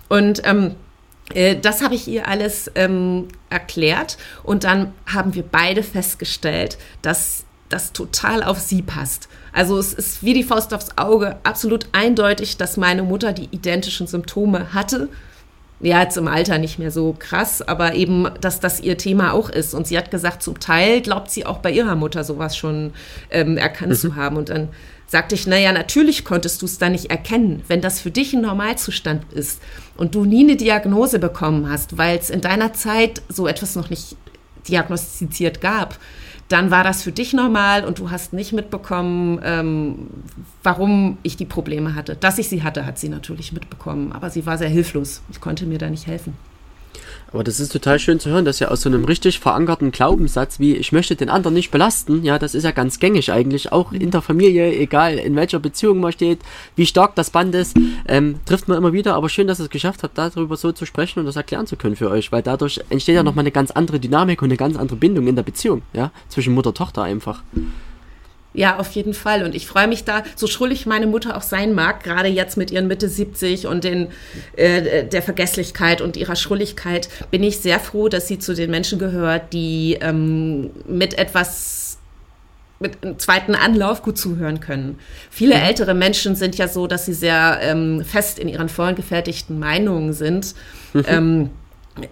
Und 0.07 0.41
ähm, 0.45 0.67
äh, 0.67 0.84
das 1.61 1.81
habe 1.81 1.95
ich 1.95 2.07
ihr 2.07 2.27
alles 2.27 2.71
ähm, 2.75 3.27
erklärt 3.49 4.17
und 4.43 4.63
dann 4.63 4.93
haben 5.07 5.33
wir 5.33 5.43
beide 5.43 5.81
festgestellt, 5.81 6.77
dass 7.01 7.45
das 7.69 7.93
total 7.93 8.43
auf 8.43 8.59
sie 8.59 8.83
passt. 8.83 9.27
Also 9.51 9.77
es 9.77 9.93
ist 9.93 10.23
wie 10.23 10.33
die 10.33 10.43
Faust 10.43 10.73
aufs 10.73 10.97
Auge 10.97 11.37
absolut 11.43 11.87
eindeutig, 11.93 12.57
dass 12.57 12.77
meine 12.77 13.03
Mutter 13.03 13.33
die 13.33 13.49
identischen 13.51 14.05
Symptome 14.05 14.73
hatte. 14.73 15.09
Ja, 15.79 16.01
jetzt 16.01 16.17
im 16.17 16.27
Alter 16.27 16.57
nicht 16.57 16.79
mehr 16.79 16.91
so 16.91 17.15
krass, 17.17 17.61
aber 17.61 17.95
eben, 17.95 18.29
dass 18.39 18.59
das 18.59 18.79
ihr 18.79 18.97
Thema 18.97 19.33
auch 19.33 19.49
ist. 19.49 19.73
Und 19.73 19.87
sie 19.87 19.97
hat 19.97 20.09
gesagt, 20.11 20.41
zum 20.41 20.59
Teil 20.59 21.01
glaubt 21.01 21.29
sie 21.31 21.45
auch 21.45 21.57
bei 21.57 21.71
ihrer 21.71 21.95
Mutter 21.95 22.23
sowas 22.23 22.55
schon 22.55 22.93
ähm, 23.29 23.57
erkannt 23.57 23.91
mhm. 23.91 23.97
zu 23.97 24.15
haben. 24.15 24.37
Und 24.37 24.49
dann 24.49 24.69
sagte 25.07 25.35
ich, 25.35 25.47
naja, 25.47 25.71
natürlich 25.71 26.25
konntest 26.25 26.61
du 26.61 26.65
es 26.65 26.77
dann 26.77 26.93
nicht 26.93 27.11
erkennen, 27.11 27.61
wenn 27.67 27.81
das 27.81 28.01
für 28.01 28.11
dich 28.11 28.33
ein 28.33 28.41
Normalzustand 28.41 29.31
ist 29.33 29.61
und 29.97 30.15
du 30.15 30.25
nie 30.25 30.43
eine 30.43 30.55
Diagnose 30.55 31.19
bekommen 31.19 31.69
hast, 31.69 31.97
weil 31.97 32.17
es 32.17 32.29
in 32.29 32.41
deiner 32.41 32.73
Zeit 32.73 33.21
so 33.29 33.47
etwas 33.47 33.75
noch 33.75 33.89
nicht 33.89 34.15
diagnostiziert 34.67 35.61
gab, 35.61 35.99
dann 36.47 36.69
war 36.69 36.83
das 36.83 37.01
für 37.01 37.11
dich 37.11 37.33
normal 37.33 37.85
und 37.85 37.97
du 37.99 38.11
hast 38.11 38.33
nicht 38.33 38.53
mitbekommen, 38.53 39.39
ähm, 39.43 40.07
warum 40.61 41.17
ich 41.23 41.37
die 41.37 41.45
Probleme 41.45 41.95
hatte. 41.95 42.15
Dass 42.15 42.37
ich 42.37 42.49
sie 42.49 42.63
hatte, 42.63 42.85
hat 42.85 42.99
sie 42.99 43.09
natürlich 43.09 43.51
mitbekommen, 43.51 44.11
aber 44.11 44.29
sie 44.29 44.45
war 44.45 44.57
sehr 44.57 44.69
hilflos. 44.69 45.21
Ich 45.31 45.41
konnte 45.41 45.65
mir 45.65 45.79
da 45.79 45.89
nicht 45.89 46.05
helfen. 46.05 46.35
Aber 47.31 47.43
das 47.43 47.59
ist 47.59 47.71
total 47.71 47.99
schön 47.99 48.19
zu 48.19 48.29
hören, 48.29 48.45
dass 48.45 48.59
ja 48.59 48.69
aus 48.69 48.81
so 48.81 48.89
einem 48.89 49.05
richtig 49.05 49.39
verankerten 49.39 49.91
Glaubenssatz 49.91 50.59
wie 50.59 50.75
ich 50.75 50.91
möchte 50.91 51.15
den 51.15 51.29
anderen 51.29 51.53
nicht 51.53 51.71
belasten, 51.71 52.23
ja, 52.23 52.39
das 52.39 52.55
ist 52.55 52.63
ja 52.63 52.71
ganz 52.71 52.99
gängig 52.99 53.31
eigentlich, 53.31 53.71
auch 53.71 53.91
in 53.91 54.11
der 54.11 54.21
Familie, 54.21 54.73
egal 54.73 55.17
in 55.17 55.35
welcher 55.35 55.59
Beziehung 55.59 55.99
man 55.99 56.11
steht, 56.11 56.39
wie 56.75 56.85
stark 56.85 57.15
das 57.15 57.29
Band 57.29 57.55
ist, 57.55 57.75
ähm, 58.07 58.39
trifft 58.45 58.67
man 58.67 58.77
immer 58.77 58.93
wieder. 58.93 59.15
Aber 59.15 59.29
schön, 59.29 59.47
dass 59.47 59.59
ihr 59.59 59.65
es 59.65 59.69
geschafft 59.69 60.03
habt, 60.03 60.17
darüber 60.17 60.57
so 60.57 60.71
zu 60.71 60.85
sprechen 60.85 61.19
und 61.19 61.25
das 61.25 61.35
erklären 61.35 61.67
zu 61.67 61.75
können 61.75 61.95
für 61.95 62.09
euch, 62.09 62.31
weil 62.31 62.41
dadurch 62.41 62.81
entsteht 62.89 63.15
ja 63.15 63.23
nochmal 63.23 63.43
eine 63.43 63.51
ganz 63.51 63.71
andere 63.71 63.99
Dynamik 63.99 64.41
und 64.41 64.49
eine 64.49 64.57
ganz 64.57 64.77
andere 64.77 64.97
Bindung 64.97 65.27
in 65.27 65.35
der 65.35 65.43
Beziehung, 65.43 65.81
ja, 65.93 66.11
zwischen 66.29 66.53
Mutter 66.53 66.69
und 66.69 66.77
Tochter 66.77 67.03
einfach. 67.03 67.43
Ja, 68.55 68.77
auf 68.77 68.91
jeden 68.91 69.13
Fall. 69.13 69.43
Und 69.43 69.53
ich 69.53 69.67
freue 69.67 69.87
mich 69.87 70.03
da, 70.03 70.23
so 70.35 70.47
schrullig 70.47 70.85
meine 70.85 71.07
Mutter 71.07 71.35
auch 71.35 71.41
sein 71.41 71.73
mag, 71.73 72.03
gerade 72.03 72.29
jetzt 72.29 72.55
mit 72.57 72.71
ihren 72.71 72.87
Mitte 72.87 73.09
70 73.09 73.67
und 73.67 73.83
den, 73.83 74.07
äh, 74.55 75.03
der 75.03 75.21
Vergesslichkeit 75.21 76.01
und 76.01 76.17
ihrer 76.17 76.35
Schrulligkeit, 76.35 77.09
bin 77.31 77.43
ich 77.43 77.59
sehr 77.59 77.79
froh, 77.79 78.07
dass 78.07 78.27
sie 78.27 78.39
zu 78.39 78.55
den 78.55 78.71
Menschen 78.71 78.97
gehört, 78.97 79.53
die 79.53 79.97
ähm, 80.01 80.71
mit 80.87 81.17
etwas 81.17 81.85
mit 82.79 83.03
einem 83.03 83.17
zweiten 83.19 83.55
Anlauf 83.55 84.03
gut 84.03 84.17
zuhören 84.17 84.59
können. 84.59 84.99
Viele 85.29 85.55
mhm. 85.55 85.61
ältere 85.61 85.93
Menschen 85.93 86.35
sind 86.35 86.57
ja 86.57 86.67
so, 86.67 86.87
dass 86.87 87.05
sie 87.05 87.13
sehr 87.13 87.59
ähm, 87.61 88.03
fest 88.03 88.37
in 88.37 88.49
ihren 88.49 88.67
vorgefertigten 88.67 89.57
Meinungen 89.57 90.11
sind. 90.13 90.55
Mhm. 90.93 91.03
Ähm, 91.07 91.49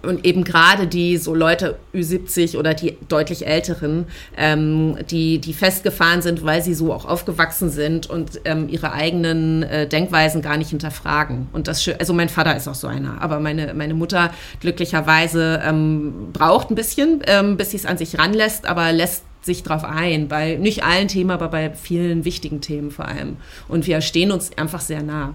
und 0.02 0.24
eben 0.24 0.44
gerade 0.44 0.86
die 0.86 1.18
so 1.18 1.34
Leute 1.34 1.76
Ü70 1.94 2.56
oder 2.56 2.72
die 2.72 2.96
deutlich 3.08 3.46
älteren, 3.46 4.06
ähm, 4.36 4.96
die, 5.10 5.38
die 5.38 5.52
festgefahren 5.52 6.22
sind, 6.22 6.44
weil 6.44 6.62
sie 6.62 6.74
so 6.74 6.92
auch 6.92 7.04
aufgewachsen 7.04 7.70
sind 7.70 8.08
und 8.08 8.40
ähm, 8.44 8.68
ihre 8.68 8.92
eigenen 8.92 9.62
äh, 9.62 9.86
Denkweisen 9.86 10.40
gar 10.40 10.56
nicht 10.56 10.70
hinterfragen. 10.70 11.48
Und 11.52 11.68
das, 11.68 11.86
also 11.98 12.14
mein 12.14 12.30
Vater 12.30 12.56
ist 12.56 12.66
auch 12.66 12.74
so 12.74 12.86
einer, 12.86 13.20
aber 13.20 13.40
meine, 13.40 13.74
meine 13.74 13.94
Mutter 13.94 14.30
glücklicherweise 14.60 15.60
ähm, 15.64 16.30
braucht 16.32 16.70
ein 16.70 16.74
bisschen, 16.74 17.20
ähm, 17.26 17.56
bis 17.56 17.72
sie 17.72 17.76
es 17.76 17.86
an 17.86 17.98
sich 17.98 18.18
ranlässt, 18.18 18.66
aber 18.66 18.90
lässt 18.92 19.24
sich 19.42 19.62
drauf 19.62 19.84
ein, 19.84 20.28
bei 20.28 20.56
nicht 20.56 20.84
allen 20.84 21.08
Themen, 21.08 21.30
aber 21.30 21.48
bei 21.48 21.70
vielen 21.74 22.24
wichtigen 22.24 22.62
Themen 22.62 22.90
vor 22.90 23.06
allem. 23.06 23.36
Und 23.68 23.86
wir 23.86 24.00
stehen 24.00 24.32
uns 24.32 24.56
einfach 24.56 24.80
sehr 24.80 25.02
nah. 25.02 25.34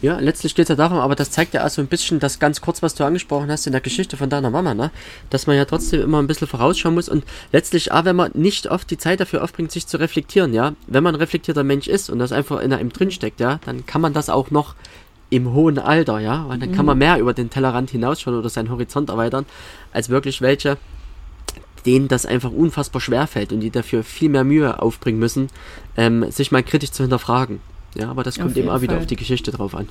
Ja, 0.00 0.20
letztlich 0.20 0.54
geht 0.54 0.64
es 0.64 0.68
ja 0.68 0.76
darum, 0.76 0.98
aber 0.98 1.16
das 1.16 1.32
zeigt 1.32 1.54
ja 1.54 1.66
auch 1.66 1.70
so 1.70 1.82
ein 1.82 1.88
bisschen 1.88 2.20
das 2.20 2.38
ganz 2.38 2.60
kurz, 2.60 2.82
was 2.82 2.94
du 2.94 3.04
angesprochen 3.04 3.50
hast 3.50 3.66
in 3.66 3.72
der 3.72 3.80
Geschichte 3.80 4.16
von 4.16 4.30
deiner 4.30 4.48
Mama, 4.48 4.72
ne? 4.72 4.92
Dass 5.28 5.48
man 5.48 5.56
ja 5.56 5.64
trotzdem 5.64 6.02
immer 6.02 6.20
ein 6.22 6.28
bisschen 6.28 6.46
vorausschauen 6.46 6.94
muss 6.94 7.08
und 7.08 7.24
letztlich 7.50 7.90
auch, 7.90 8.04
wenn 8.04 8.14
man 8.14 8.30
nicht 8.34 8.70
oft 8.70 8.88
die 8.90 8.98
Zeit 8.98 9.18
dafür 9.18 9.42
aufbringt, 9.42 9.72
sich 9.72 9.88
zu 9.88 9.96
reflektieren, 9.98 10.54
ja? 10.54 10.74
Wenn 10.86 11.02
man 11.02 11.16
ein 11.16 11.20
reflektierter 11.20 11.64
Mensch 11.64 11.88
ist 11.88 12.10
und 12.10 12.20
das 12.20 12.30
einfach 12.30 12.60
in 12.60 12.72
einem 12.72 12.92
drinsteckt, 12.92 13.40
ja, 13.40 13.58
dann 13.66 13.86
kann 13.86 14.00
man 14.00 14.12
das 14.12 14.30
auch 14.30 14.52
noch 14.52 14.76
im 15.30 15.52
hohen 15.52 15.80
Alter, 15.80 16.20
ja? 16.20 16.48
Weil 16.48 16.58
dann 16.58 16.70
mhm. 16.70 16.74
kann 16.76 16.86
man 16.86 16.98
mehr 16.98 17.18
über 17.18 17.34
den 17.34 17.50
Tellerrand 17.50 17.90
hinausschauen 17.90 18.38
oder 18.38 18.48
seinen 18.48 18.70
Horizont 18.70 19.10
erweitern, 19.10 19.46
als 19.92 20.10
wirklich 20.10 20.40
welche, 20.40 20.76
denen 21.86 22.06
das 22.06 22.24
einfach 22.24 22.52
unfassbar 22.52 23.00
schwer 23.00 23.26
fällt 23.26 23.52
und 23.52 23.60
die 23.60 23.70
dafür 23.70 24.04
viel 24.04 24.28
mehr 24.28 24.44
Mühe 24.44 24.80
aufbringen 24.80 25.18
müssen, 25.18 25.48
ähm, 25.96 26.30
sich 26.30 26.52
mal 26.52 26.62
kritisch 26.62 26.92
zu 26.92 27.02
hinterfragen. 27.02 27.60
Ja, 27.98 28.10
aber 28.10 28.22
das 28.22 28.38
kommt 28.38 28.56
eben 28.56 28.68
auch 28.68 28.74
Fall. 28.74 28.82
wieder 28.82 28.96
auf 28.96 29.06
die 29.06 29.16
Geschichte 29.16 29.50
drauf 29.50 29.74
an. 29.74 29.88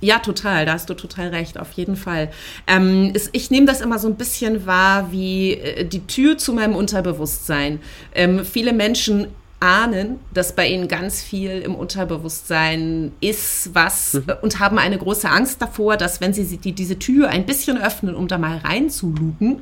Ja, 0.00 0.18
total, 0.18 0.66
da 0.66 0.72
hast 0.72 0.90
du 0.90 0.94
total 0.94 1.28
recht, 1.28 1.58
auf 1.60 1.70
jeden 1.72 1.94
Fall. 1.94 2.32
Ähm, 2.66 3.12
ist, 3.14 3.30
ich 3.32 3.52
nehme 3.52 3.66
das 3.66 3.80
immer 3.80 4.00
so 4.00 4.08
ein 4.08 4.16
bisschen 4.16 4.66
wahr 4.66 5.12
wie 5.12 5.52
äh, 5.52 5.84
die 5.84 6.04
Tür 6.08 6.36
zu 6.36 6.52
meinem 6.52 6.74
Unterbewusstsein. 6.74 7.78
Ähm, 8.12 8.44
viele 8.44 8.72
Menschen 8.72 9.28
ahnen, 9.60 10.18
dass 10.34 10.56
bei 10.56 10.66
ihnen 10.66 10.88
ganz 10.88 11.22
viel 11.22 11.60
im 11.60 11.76
Unterbewusstsein 11.76 13.12
ist, 13.20 13.70
was 13.74 14.14
mhm. 14.14 14.24
und 14.42 14.58
haben 14.58 14.76
eine 14.76 14.98
große 14.98 15.30
Angst 15.30 15.62
davor, 15.62 15.96
dass 15.96 16.20
wenn 16.20 16.34
sie 16.34 16.56
die, 16.56 16.72
diese 16.72 16.98
Tür 16.98 17.28
ein 17.28 17.46
bisschen 17.46 17.80
öffnen, 17.80 18.16
um 18.16 18.26
da 18.26 18.38
mal 18.38 18.58
reinzulugen, 18.58 19.60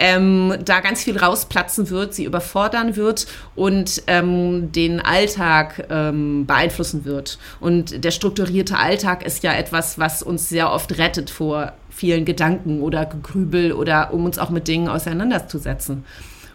ähm, 0.00 0.54
da 0.64 0.80
ganz 0.80 1.04
viel 1.04 1.18
rausplatzen 1.18 1.90
wird, 1.90 2.14
sie 2.14 2.24
überfordern 2.24 2.96
wird 2.96 3.26
und 3.54 4.02
ähm, 4.06 4.72
den 4.72 5.00
Alltag 5.00 5.86
ähm, 5.90 6.46
beeinflussen 6.46 7.04
wird. 7.04 7.38
Und 7.60 8.02
der 8.02 8.10
strukturierte 8.10 8.78
Alltag 8.78 9.24
ist 9.24 9.42
ja 9.44 9.52
etwas, 9.52 9.98
was 9.98 10.22
uns 10.22 10.48
sehr 10.48 10.72
oft 10.72 10.96
rettet 10.96 11.28
vor 11.28 11.74
vielen 11.90 12.24
Gedanken 12.24 12.80
oder 12.80 13.04
Gegrübel 13.04 13.72
oder 13.72 14.14
um 14.14 14.24
uns 14.24 14.38
auch 14.38 14.48
mit 14.48 14.68
Dingen 14.68 14.88
auseinanderzusetzen. 14.88 16.04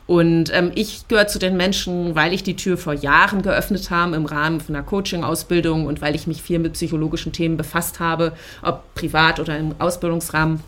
Und 0.07 0.51
ähm, 0.53 0.71
ich 0.73 1.07
gehöre 1.07 1.27
zu 1.27 1.37
den 1.37 1.55
Menschen, 1.55 2.15
weil 2.15 2.33
ich 2.33 2.41
die 2.41 2.55
Tür 2.55 2.77
vor 2.77 2.93
Jahren 2.93 3.43
geöffnet 3.43 3.91
habe 3.91 4.15
im 4.15 4.25
Rahmen 4.25 4.59
von 4.59 4.75
einer 4.75 4.85
Coaching-Ausbildung 4.85 5.85
und 5.85 6.01
weil 6.01 6.15
ich 6.15 6.25
mich 6.25 6.41
viel 6.41 6.59
mit 6.59 6.73
psychologischen 6.73 7.31
Themen 7.31 7.57
befasst 7.57 7.99
habe, 7.99 8.33
ob 8.63 8.93
privat 8.95 9.39
oder 9.39 9.57
im 9.57 9.75
Ausbildungsrahmen 9.79 10.61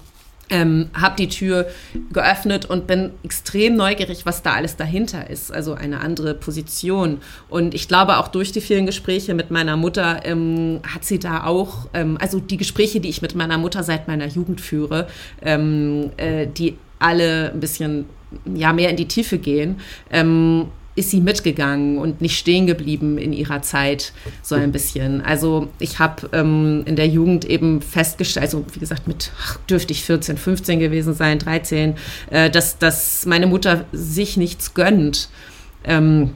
ähm, 0.50 0.89
habe 0.94 1.16
die 1.18 1.27
Tür 1.27 1.68
geöffnet 2.12 2.66
und 2.66 2.88
bin 2.88 3.12
extrem 3.24 3.75
neugierig, 3.75 4.25
was 4.25 4.44
da 4.44 4.54
alles 4.54 4.75
dahinter 4.75 5.30
ist. 5.30 5.51
Also 5.51 5.74
eine 5.74 6.00
andere 6.01 6.34
Position. 6.34 7.20
Und 7.50 7.74
ich 7.74 7.88
glaube, 7.88 8.18
auch 8.18 8.30
durch 8.30 8.51
die 8.51 8.62
vielen 8.62 8.86
Gespräche 8.86 9.34
mit 9.34 9.51
meiner 9.51 9.77
Mutter 9.77 10.22
ähm, 10.25 10.80
hat 10.88 11.04
sie 11.04 11.20
da 11.20 11.44
auch, 11.46 11.88
ähm, 11.94 12.18
also 12.22 12.39
die 12.39 12.58
Gespräche, 12.58 13.00
die 13.00 13.10
ich 13.10 13.22
mit 13.22 13.36
meiner 13.36 13.58
Mutter 13.58 13.84
seit 13.84 14.08
meiner 14.08 14.27
Jugend 14.27 14.62
führe, 14.62 15.08
ähm, 15.42 16.12
äh, 16.18 16.48
die 16.48 16.77
alle 17.00 17.51
ein 17.51 17.60
bisschen 17.60 18.06
ja, 18.54 18.74
mehr 18.74 18.89
in 18.89 18.98
die 18.98 19.08
Tiefe 19.08 19.38
gehen, 19.38 19.80
ähm, 20.12 20.68
ist 20.98 21.12
sie 21.12 21.22
mitgegangen 21.22 22.00
und 22.00 22.22
nicht 22.22 22.38
stehen 22.38 22.66
geblieben 22.66 23.20
in 23.20 23.32
ihrer 23.32 23.62
Zeit 23.62 24.13
so 24.42 24.56
ein 24.56 24.72
bisschen. 24.72 25.22
Also 25.22 25.70
ich 25.80 26.00
habe 26.00 26.27
ähm, 26.34 26.84
in 26.86 26.96
der 26.96 27.08
Jugend 27.08 27.46
eben 27.46 27.82
festgestellt, 27.82 28.44
also 28.44 28.66
wie 28.74 28.80
gesagt, 28.80 29.08
mit 29.08 29.32
ach, 29.39 29.58
dürfte 29.70 29.94
ich 29.94 30.04
14, 30.04 30.38
15 30.38 30.80
gewesen 30.80 31.13
sein, 31.13 31.38
13, 31.38 31.94
äh, 32.32 32.50
dass, 32.50 32.80
dass 32.80 33.27
meine 33.27 33.46
Mutter 33.46 33.86
sich 33.92 34.38
nichts 34.38 34.74
gönnt. 34.74 35.30
Ähm, 35.84 36.32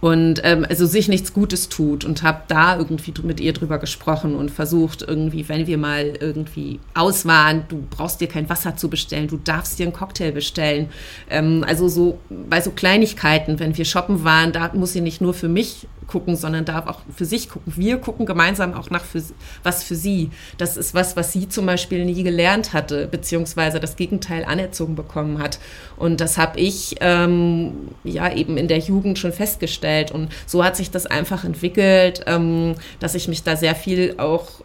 und 0.00 0.40
ähm, 0.44 0.64
also 0.68 0.86
sich 0.86 1.08
nichts 1.08 1.32
Gutes 1.32 1.68
tut 1.68 2.04
und 2.04 2.22
habe 2.22 2.42
da 2.48 2.78
irgendwie 2.78 3.12
mit 3.22 3.40
ihr 3.40 3.52
drüber 3.52 3.78
gesprochen 3.78 4.34
und 4.34 4.50
versucht 4.50 5.02
irgendwie, 5.02 5.48
wenn 5.48 5.66
wir 5.66 5.78
mal 5.78 6.14
irgendwie 6.20 6.80
aus 6.94 7.26
waren, 7.26 7.64
du 7.68 7.84
brauchst 7.90 8.20
dir 8.20 8.28
kein 8.28 8.48
Wasser 8.48 8.76
zu 8.76 8.88
bestellen, 8.88 9.28
du 9.28 9.36
darfst 9.36 9.78
dir 9.78 9.84
einen 9.84 9.92
Cocktail 9.92 10.32
bestellen. 10.32 10.88
Ähm, 11.28 11.64
also 11.66 11.88
so 11.88 12.18
bei 12.48 12.60
so 12.60 12.70
Kleinigkeiten, 12.70 13.58
wenn 13.58 13.76
wir 13.76 13.84
shoppen 13.84 14.24
waren, 14.24 14.52
da 14.52 14.70
muss 14.74 14.92
sie 14.92 15.02
nicht 15.02 15.20
nur 15.20 15.34
für 15.34 15.48
mich 15.48 15.86
gucken, 16.10 16.36
sondern 16.36 16.64
darf 16.64 16.86
auch 16.86 17.00
für 17.14 17.24
sich 17.24 17.48
gucken. 17.48 17.72
Wir 17.76 17.98
gucken 17.98 18.26
gemeinsam 18.26 18.74
auch 18.74 18.90
nach 18.90 19.04
für, 19.04 19.22
was 19.62 19.84
für 19.84 19.94
sie. 19.94 20.30
Das 20.58 20.76
ist 20.76 20.94
was, 20.94 21.16
was 21.16 21.32
sie 21.32 21.48
zum 21.48 21.66
Beispiel 21.66 22.04
nie 22.04 22.22
gelernt 22.22 22.72
hatte, 22.72 23.06
beziehungsweise 23.06 23.80
das 23.80 23.96
Gegenteil 23.96 24.44
anerzogen 24.44 24.96
bekommen 24.96 25.38
hat. 25.38 25.58
Und 25.96 26.20
das 26.20 26.36
habe 26.36 26.58
ich 26.58 26.96
ähm, 27.00 27.72
ja 28.04 28.32
eben 28.32 28.56
in 28.56 28.68
der 28.68 28.78
Jugend 28.78 29.18
schon 29.18 29.32
festgestellt. 29.32 30.10
Und 30.10 30.30
so 30.46 30.64
hat 30.64 30.76
sich 30.76 30.90
das 30.90 31.06
einfach 31.06 31.44
entwickelt, 31.44 32.22
ähm, 32.26 32.74
dass 32.98 33.14
ich 33.14 33.28
mich 33.28 33.42
da 33.42 33.56
sehr 33.56 33.74
viel 33.74 34.14
auch 34.18 34.62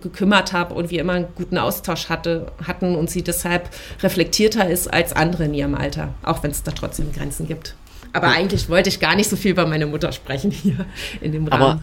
gekümmert 0.00 0.52
habe 0.52 0.74
und 0.74 0.90
wir 0.90 1.00
immer 1.00 1.14
einen 1.14 1.26
guten 1.34 1.58
Austausch 1.58 2.08
hatte, 2.08 2.52
hatten 2.66 2.94
und 2.94 3.10
sie 3.10 3.22
deshalb 3.22 3.68
reflektierter 4.00 4.68
ist 4.68 4.92
als 4.92 5.12
andere 5.12 5.44
in 5.44 5.54
ihrem 5.54 5.74
Alter, 5.74 6.14
auch 6.22 6.42
wenn 6.42 6.50
es 6.50 6.62
da 6.62 6.70
trotzdem 6.70 7.12
Grenzen 7.12 7.46
gibt. 7.46 7.74
Aber 8.12 8.28
eigentlich 8.28 8.68
wollte 8.68 8.88
ich 8.88 9.00
gar 9.00 9.16
nicht 9.16 9.28
so 9.28 9.36
viel 9.36 9.52
über 9.52 9.66
meine 9.66 9.86
Mutter 9.86 10.12
sprechen 10.12 10.50
hier 10.50 10.86
in 11.20 11.32
dem 11.32 11.46
Rahmen. 11.46 11.62
Aber 11.62 11.82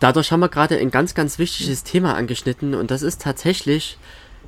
dadurch 0.00 0.32
haben 0.32 0.40
wir 0.40 0.48
gerade 0.48 0.78
ein 0.78 0.90
ganz, 0.90 1.14
ganz 1.14 1.38
wichtiges 1.38 1.84
Thema 1.84 2.14
angeschnitten 2.14 2.74
und 2.74 2.90
das 2.90 3.02
ist 3.02 3.22
tatsächlich 3.22 3.98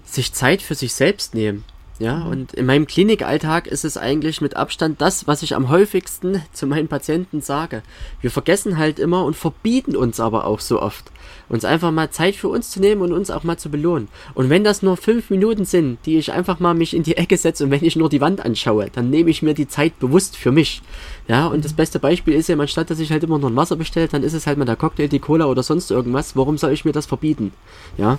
sich 0.04 0.32
Zeit 0.32 0.62
für 0.62 0.74
sich 0.74 0.94
selbst 0.94 1.34
nehmen. 1.34 1.64
Ja, 2.00 2.16
mhm. 2.16 2.26
und 2.26 2.54
in 2.54 2.66
meinem 2.66 2.86
Klinikalltag 2.86 3.68
ist 3.68 3.84
es 3.84 3.96
eigentlich 3.96 4.40
mit 4.40 4.56
Abstand 4.56 5.00
das, 5.00 5.28
was 5.28 5.44
ich 5.44 5.54
am 5.54 5.68
häufigsten 5.68 6.42
zu 6.52 6.66
meinen 6.66 6.88
Patienten 6.88 7.40
sage. 7.40 7.82
Wir 8.20 8.32
vergessen 8.32 8.78
halt 8.78 8.98
immer 8.98 9.24
und 9.24 9.36
verbieten 9.36 9.94
uns 9.94 10.18
aber 10.18 10.44
auch 10.44 10.58
so 10.58 10.82
oft, 10.82 11.12
uns 11.48 11.64
einfach 11.64 11.92
mal 11.92 12.10
Zeit 12.10 12.34
für 12.34 12.48
uns 12.48 12.70
zu 12.70 12.80
nehmen 12.80 13.02
und 13.02 13.12
uns 13.12 13.30
auch 13.30 13.44
mal 13.44 13.58
zu 13.58 13.70
belohnen. 13.70 14.08
Und 14.34 14.50
wenn 14.50 14.64
das 14.64 14.82
nur 14.82 14.96
fünf 14.96 15.30
Minuten 15.30 15.64
sind, 15.64 15.98
die 16.04 16.18
ich 16.18 16.32
einfach 16.32 16.58
mal 16.58 16.74
mich 16.74 16.94
in 16.94 17.04
die 17.04 17.16
Ecke 17.16 17.36
setze 17.36 17.64
und 17.64 17.70
wenn 17.70 17.84
ich 17.84 17.94
nur 17.94 18.08
die 18.08 18.20
Wand 18.20 18.44
anschaue, 18.44 18.90
dann 18.90 19.10
nehme 19.10 19.30
ich 19.30 19.42
mir 19.42 19.54
die 19.54 19.68
Zeit 19.68 19.98
bewusst 20.00 20.36
für 20.36 20.50
mich. 20.50 20.82
Ja, 21.26 21.46
und 21.46 21.64
das 21.64 21.72
beste 21.72 21.98
Beispiel 21.98 22.34
ist 22.34 22.48
ja, 22.48 22.58
anstatt 22.58 22.90
dass 22.90 22.98
ich 22.98 23.10
halt 23.10 23.22
immer 23.24 23.38
nur 23.38 23.50
ein 23.50 23.56
Wasser 23.56 23.76
bestelle, 23.76 24.08
dann 24.08 24.22
ist 24.22 24.34
es 24.34 24.46
halt 24.46 24.58
mal 24.58 24.66
der 24.66 24.76
Cocktail, 24.76 25.08
die 25.08 25.18
Cola 25.18 25.46
oder 25.46 25.62
sonst 25.62 25.90
irgendwas. 25.90 26.36
Warum 26.36 26.58
soll 26.58 26.72
ich 26.72 26.84
mir 26.84 26.92
das 26.92 27.06
verbieten? 27.06 27.52
Ja. 27.96 28.18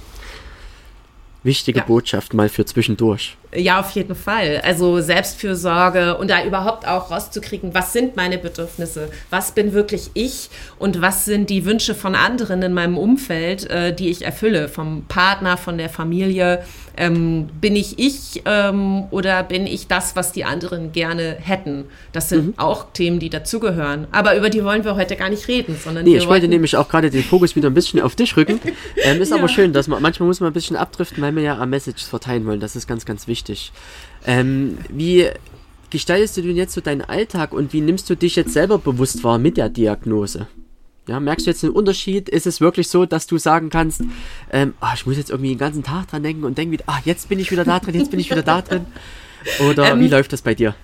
Wichtige 1.43 1.79
ja. 1.79 1.85
Botschaft 1.85 2.33
mal 2.33 2.49
für 2.49 2.65
zwischendurch. 2.65 3.37
Ja, 3.55 3.79
auf 3.79 3.91
jeden 3.91 4.15
Fall. 4.15 4.61
Also 4.63 4.99
Selbstfürsorge 4.99 6.17
und 6.17 6.29
da 6.29 6.43
überhaupt 6.43 6.87
auch 6.87 7.11
rauszukriegen, 7.11 7.73
was 7.73 7.93
sind 7.93 8.15
meine 8.15 8.37
Bedürfnisse, 8.37 9.09
was 9.29 9.51
bin 9.51 9.73
wirklich 9.73 10.11
ich 10.13 10.49
und 10.77 11.01
was 11.01 11.25
sind 11.25 11.49
die 11.49 11.65
Wünsche 11.65 11.95
von 11.95 12.15
anderen 12.15 12.61
in 12.61 12.73
meinem 12.73 12.97
Umfeld, 12.97 13.69
äh, 13.69 13.93
die 13.93 14.09
ich 14.09 14.25
erfülle, 14.25 14.67
vom 14.67 15.05
Partner, 15.07 15.57
von 15.57 15.77
der 15.77 15.89
Familie. 15.89 16.63
Ähm, 16.97 17.49
bin 17.59 17.75
ich 17.75 17.99
ich 17.99 18.41
ähm, 18.45 19.03
oder 19.11 19.43
bin 19.43 19.67
ich 19.67 19.87
das, 19.87 20.15
was 20.15 20.31
die 20.31 20.45
anderen 20.45 20.93
gerne 20.93 21.35
hätten? 21.41 21.85
Das 22.13 22.29
sind 22.29 22.47
mhm. 22.47 22.53
auch 22.57 22.87
Themen, 22.93 23.19
die 23.19 23.29
dazugehören. 23.29 24.07
Aber 24.11 24.37
über 24.37 24.49
die 24.49 24.63
wollen 24.63 24.85
wir 24.85 24.95
heute 24.95 25.15
gar 25.15 25.29
nicht 25.29 25.47
reden, 25.47 25.77
sondern 25.81 26.05
nee, 26.05 26.17
ich 26.17 26.27
wollte 26.27 26.47
nämlich 26.47 26.77
auch 26.77 26.87
gerade 26.87 27.09
den 27.09 27.23
Fokus 27.23 27.55
wieder 27.55 27.69
ein 27.69 27.73
bisschen 27.73 28.01
auf 28.01 28.15
dich 28.15 28.35
rücken. 28.37 28.59
Ähm, 28.97 29.21
ist 29.21 29.29
ja. 29.29 29.37
aber 29.37 29.49
schön, 29.49 29.73
dass 29.73 29.87
man 29.87 30.01
manchmal 30.01 30.27
muss 30.27 30.39
man 30.39 30.49
ein 30.49 30.53
bisschen 30.53 30.77
abdriften, 30.77 31.21
weil 31.21 31.35
wir 31.35 31.43
ja 31.43 31.57
am 31.57 31.69
Message 31.69 32.05
verteilen 32.05 32.45
wollen. 32.45 32.59
Das 32.59 32.75
ist 32.75 32.87
ganz, 32.87 33.05
ganz 33.05 33.27
wichtig 33.27 33.44
wichtig. 33.45 33.71
Ähm, 34.25 34.77
wie 34.89 35.29
gestaltest 35.89 36.37
du 36.37 36.41
denn 36.41 36.55
jetzt 36.55 36.73
so 36.73 36.81
deinen 36.81 37.01
Alltag 37.01 37.53
und 37.53 37.73
wie 37.73 37.81
nimmst 37.81 38.09
du 38.09 38.15
dich 38.15 38.35
jetzt 38.35 38.53
selber 38.53 38.79
bewusst 38.79 39.23
wahr 39.23 39.37
mit 39.37 39.57
der 39.57 39.69
Diagnose? 39.69 40.47
Ja, 41.07 41.19
merkst 41.19 41.45
du 41.45 41.51
jetzt 41.51 41.63
einen 41.63 41.73
Unterschied? 41.73 42.29
Ist 42.29 42.47
es 42.47 42.61
wirklich 42.61 42.89
so, 42.89 43.05
dass 43.05 43.27
du 43.27 43.37
sagen 43.37 43.69
kannst, 43.69 44.01
ähm, 44.51 44.73
oh, 44.81 44.87
ich 44.95 45.05
muss 45.05 45.17
jetzt 45.17 45.29
irgendwie 45.29 45.49
den 45.49 45.59
ganzen 45.59 45.83
Tag 45.83 46.07
dran 46.07 46.23
denken 46.23 46.43
und 46.43 46.57
denke 46.57 46.71
wieder, 46.71 46.85
ah, 46.87 46.99
jetzt 47.05 47.29
bin 47.29 47.37
ich 47.37 47.51
wieder 47.51 47.63
da 47.63 47.79
drin, 47.79 47.93
jetzt 47.93 48.09
bin 48.09 48.19
ich 48.19 48.31
wieder 48.31 48.43
da 48.43 48.61
drin? 48.61 48.87
Oder 49.69 49.91
ähm, 49.91 49.99
wie 49.99 50.07
läuft 50.07 50.33
das 50.33 50.41
bei 50.41 50.55
dir? 50.55 50.75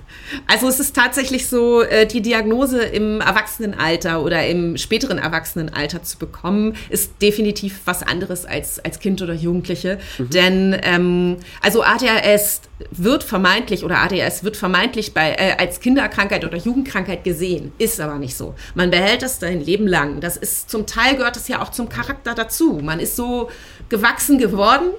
Also 0.47 0.67
es 0.67 0.79
ist 0.79 0.95
tatsächlich 0.95 1.47
so, 1.47 1.81
äh, 1.81 2.05
die 2.05 2.21
Diagnose 2.21 2.81
im 2.83 3.21
Erwachsenenalter 3.21 4.23
oder 4.23 4.45
im 4.47 4.77
späteren 4.77 5.17
Erwachsenenalter 5.17 6.03
zu 6.03 6.17
bekommen, 6.17 6.75
ist 6.89 7.21
definitiv 7.21 7.81
was 7.85 8.03
anderes 8.03 8.45
als 8.45 8.79
als 8.79 8.99
Kind 8.99 9.21
oder 9.21 9.33
Jugendliche. 9.33 9.99
Mhm. 10.17 10.29
Denn 10.29 10.77
ähm, 10.83 11.37
also 11.61 11.83
ADHS 11.83 12.61
wird 12.91 13.23
vermeintlich 13.23 13.83
oder 13.83 13.99
ADHS 13.99 14.43
wird 14.43 14.57
vermeintlich 14.57 15.13
bei, 15.13 15.31
äh, 15.33 15.55
als 15.57 15.79
Kinderkrankheit 15.79 16.45
oder 16.45 16.57
Jugendkrankheit 16.57 17.23
gesehen, 17.23 17.73
ist 17.77 17.99
aber 17.99 18.17
nicht 18.17 18.35
so. 18.35 18.55
Man 18.73 18.89
behält 18.89 19.21
das 19.21 19.39
sein 19.39 19.61
Leben 19.61 19.87
lang. 19.87 20.21
Das 20.21 20.37
ist 20.37 20.69
zum 20.69 20.85
Teil 20.85 21.15
gehört 21.15 21.35
das 21.35 21.47
ja 21.47 21.61
auch 21.61 21.69
zum 21.69 21.89
Charakter 21.89 22.33
dazu. 22.33 22.79
Man 22.81 22.99
ist 22.99 23.15
so 23.15 23.49
gewachsen 23.89 24.37
geworden 24.37 24.91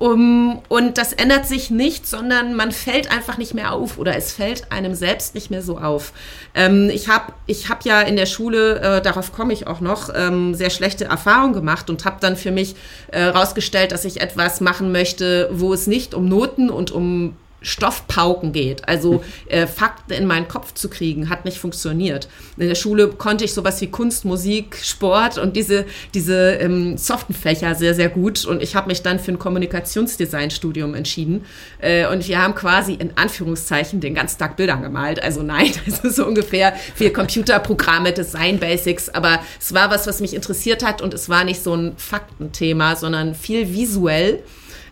um, 0.00 0.62
und 0.68 0.96
das 0.96 1.12
ändert 1.12 1.46
sich 1.46 1.70
nicht, 1.70 2.06
sondern 2.06 2.54
man 2.54 2.72
fällt 2.72 3.12
einfach 3.12 3.36
nicht 3.36 3.52
mehr 3.52 3.72
auf 3.72 3.98
oder 3.98 4.16
es 4.16 4.32
fällt 4.32 4.72
einem 4.72 4.94
selbst 4.94 5.34
nicht 5.34 5.50
mehr 5.50 5.60
so 5.60 5.76
auf. 5.76 6.14
Ähm, 6.54 6.88
ich 6.90 7.08
habe 7.08 7.34
ich 7.46 7.68
hab 7.68 7.84
ja 7.84 8.00
in 8.00 8.16
der 8.16 8.24
Schule, 8.24 8.80
äh, 8.80 9.02
darauf 9.02 9.30
komme 9.30 9.52
ich 9.52 9.66
auch 9.66 9.82
noch, 9.82 10.08
ähm, 10.14 10.54
sehr 10.54 10.70
schlechte 10.70 11.04
Erfahrungen 11.04 11.52
gemacht 11.52 11.90
und 11.90 12.06
habe 12.06 12.16
dann 12.18 12.36
für 12.36 12.50
mich 12.50 12.76
herausgestellt, 13.12 13.90
äh, 13.90 13.94
dass 13.94 14.06
ich 14.06 14.22
etwas 14.22 14.62
machen 14.62 14.90
möchte, 14.90 15.50
wo 15.52 15.74
es 15.74 15.86
nicht 15.86 16.14
um 16.14 16.24
Noten 16.24 16.70
und 16.70 16.90
um 16.90 17.36
Stoffpauken 17.62 18.52
geht, 18.52 18.88
also 18.88 19.22
äh, 19.46 19.66
Fakten 19.66 20.12
in 20.12 20.26
meinen 20.26 20.48
Kopf 20.48 20.74
zu 20.74 20.88
kriegen, 20.88 21.28
hat 21.28 21.44
nicht 21.44 21.58
funktioniert. 21.58 22.28
In 22.56 22.68
der 22.68 22.74
Schule 22.74 23.08
konnte 23.08 23.44
ich 23.44 23.52
sowas 23.52 23.80
wie 23.80 23.88
Kunst, 23.88 24.24
Musik, 24.24 24.78
Sport 24.82 25.38
und 25.38 25.56
diese, 25.56 25.84
diese 26.14 26.54
ähm, 26.54 26.96
soften 26.96 27.34
Fächer 27.34 27.74
sehr, 27.74 27.94
sehr 27.94 28.08
gut. 28.08 28.44
Und 28.44 28.62
ich 28.62 28.76
habe 28.76 28.88
mich 28.88 29.02
dann 29.02 29.18
für 29.18 29.32
ein 29.32 29.38
Kommunikationsdesign-Studium 29.38 30.94
entschieden. 30.94 31.44
Äh, 31.78 32.06
und 32.06 32.26
wir 32.26 32.42
haben 32.42 32.54
quasi 32.54 32.94
in 32.94 33.16
Anführungszeichen 33.16 34.00
den 34.00 34.14
ganzen 34.14 34.38
Tag 34.38 34.56
Bilder 34.56 34.76
gemalt. 34.76 35.22
Also 35.22 35.42
nein, 35.42 35.72
also 35.86 36.08
so 36.08 36.26
ungefähr 36.26 36.74
vier 36.94 37.12
Computerprogramme, 37.12 38.12
Design 38.12 38.58
Basics. 38.58 39.08
Aber 39.10 39.40
es 39.60 39.74
war 39.74 39.90
was, 39.90 40.06
was 40.06 40.20
mich 40.20 40.34
interessiert 40.34 40.84
hat 40.84 41.02
und 41.02 41.12
es 41.12 41.28
war 41.28 41.44
nicht 41.44 41.62
so 41.62 41.74
ein 41.74 41.92
Faktenthema, 41.96 42.96
sondern 42.96 43.34
viel 43.34 43.72
visuell. 43.74 44.42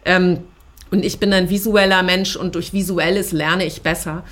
Ähm, 0.05 0.41
und 0.91 1.05
ich 1.05 1.19
bin 1.19 1.33
ein 1.33 1.51
visueller 1.51 2.03
Mensch 2.03 2.37
und 2.37 2.55
durch 2.55 2.73
Visuelles 2.73 3.33
lerne 3.33 3.65
ich 3.65 3.83
besser. 3.83 4.25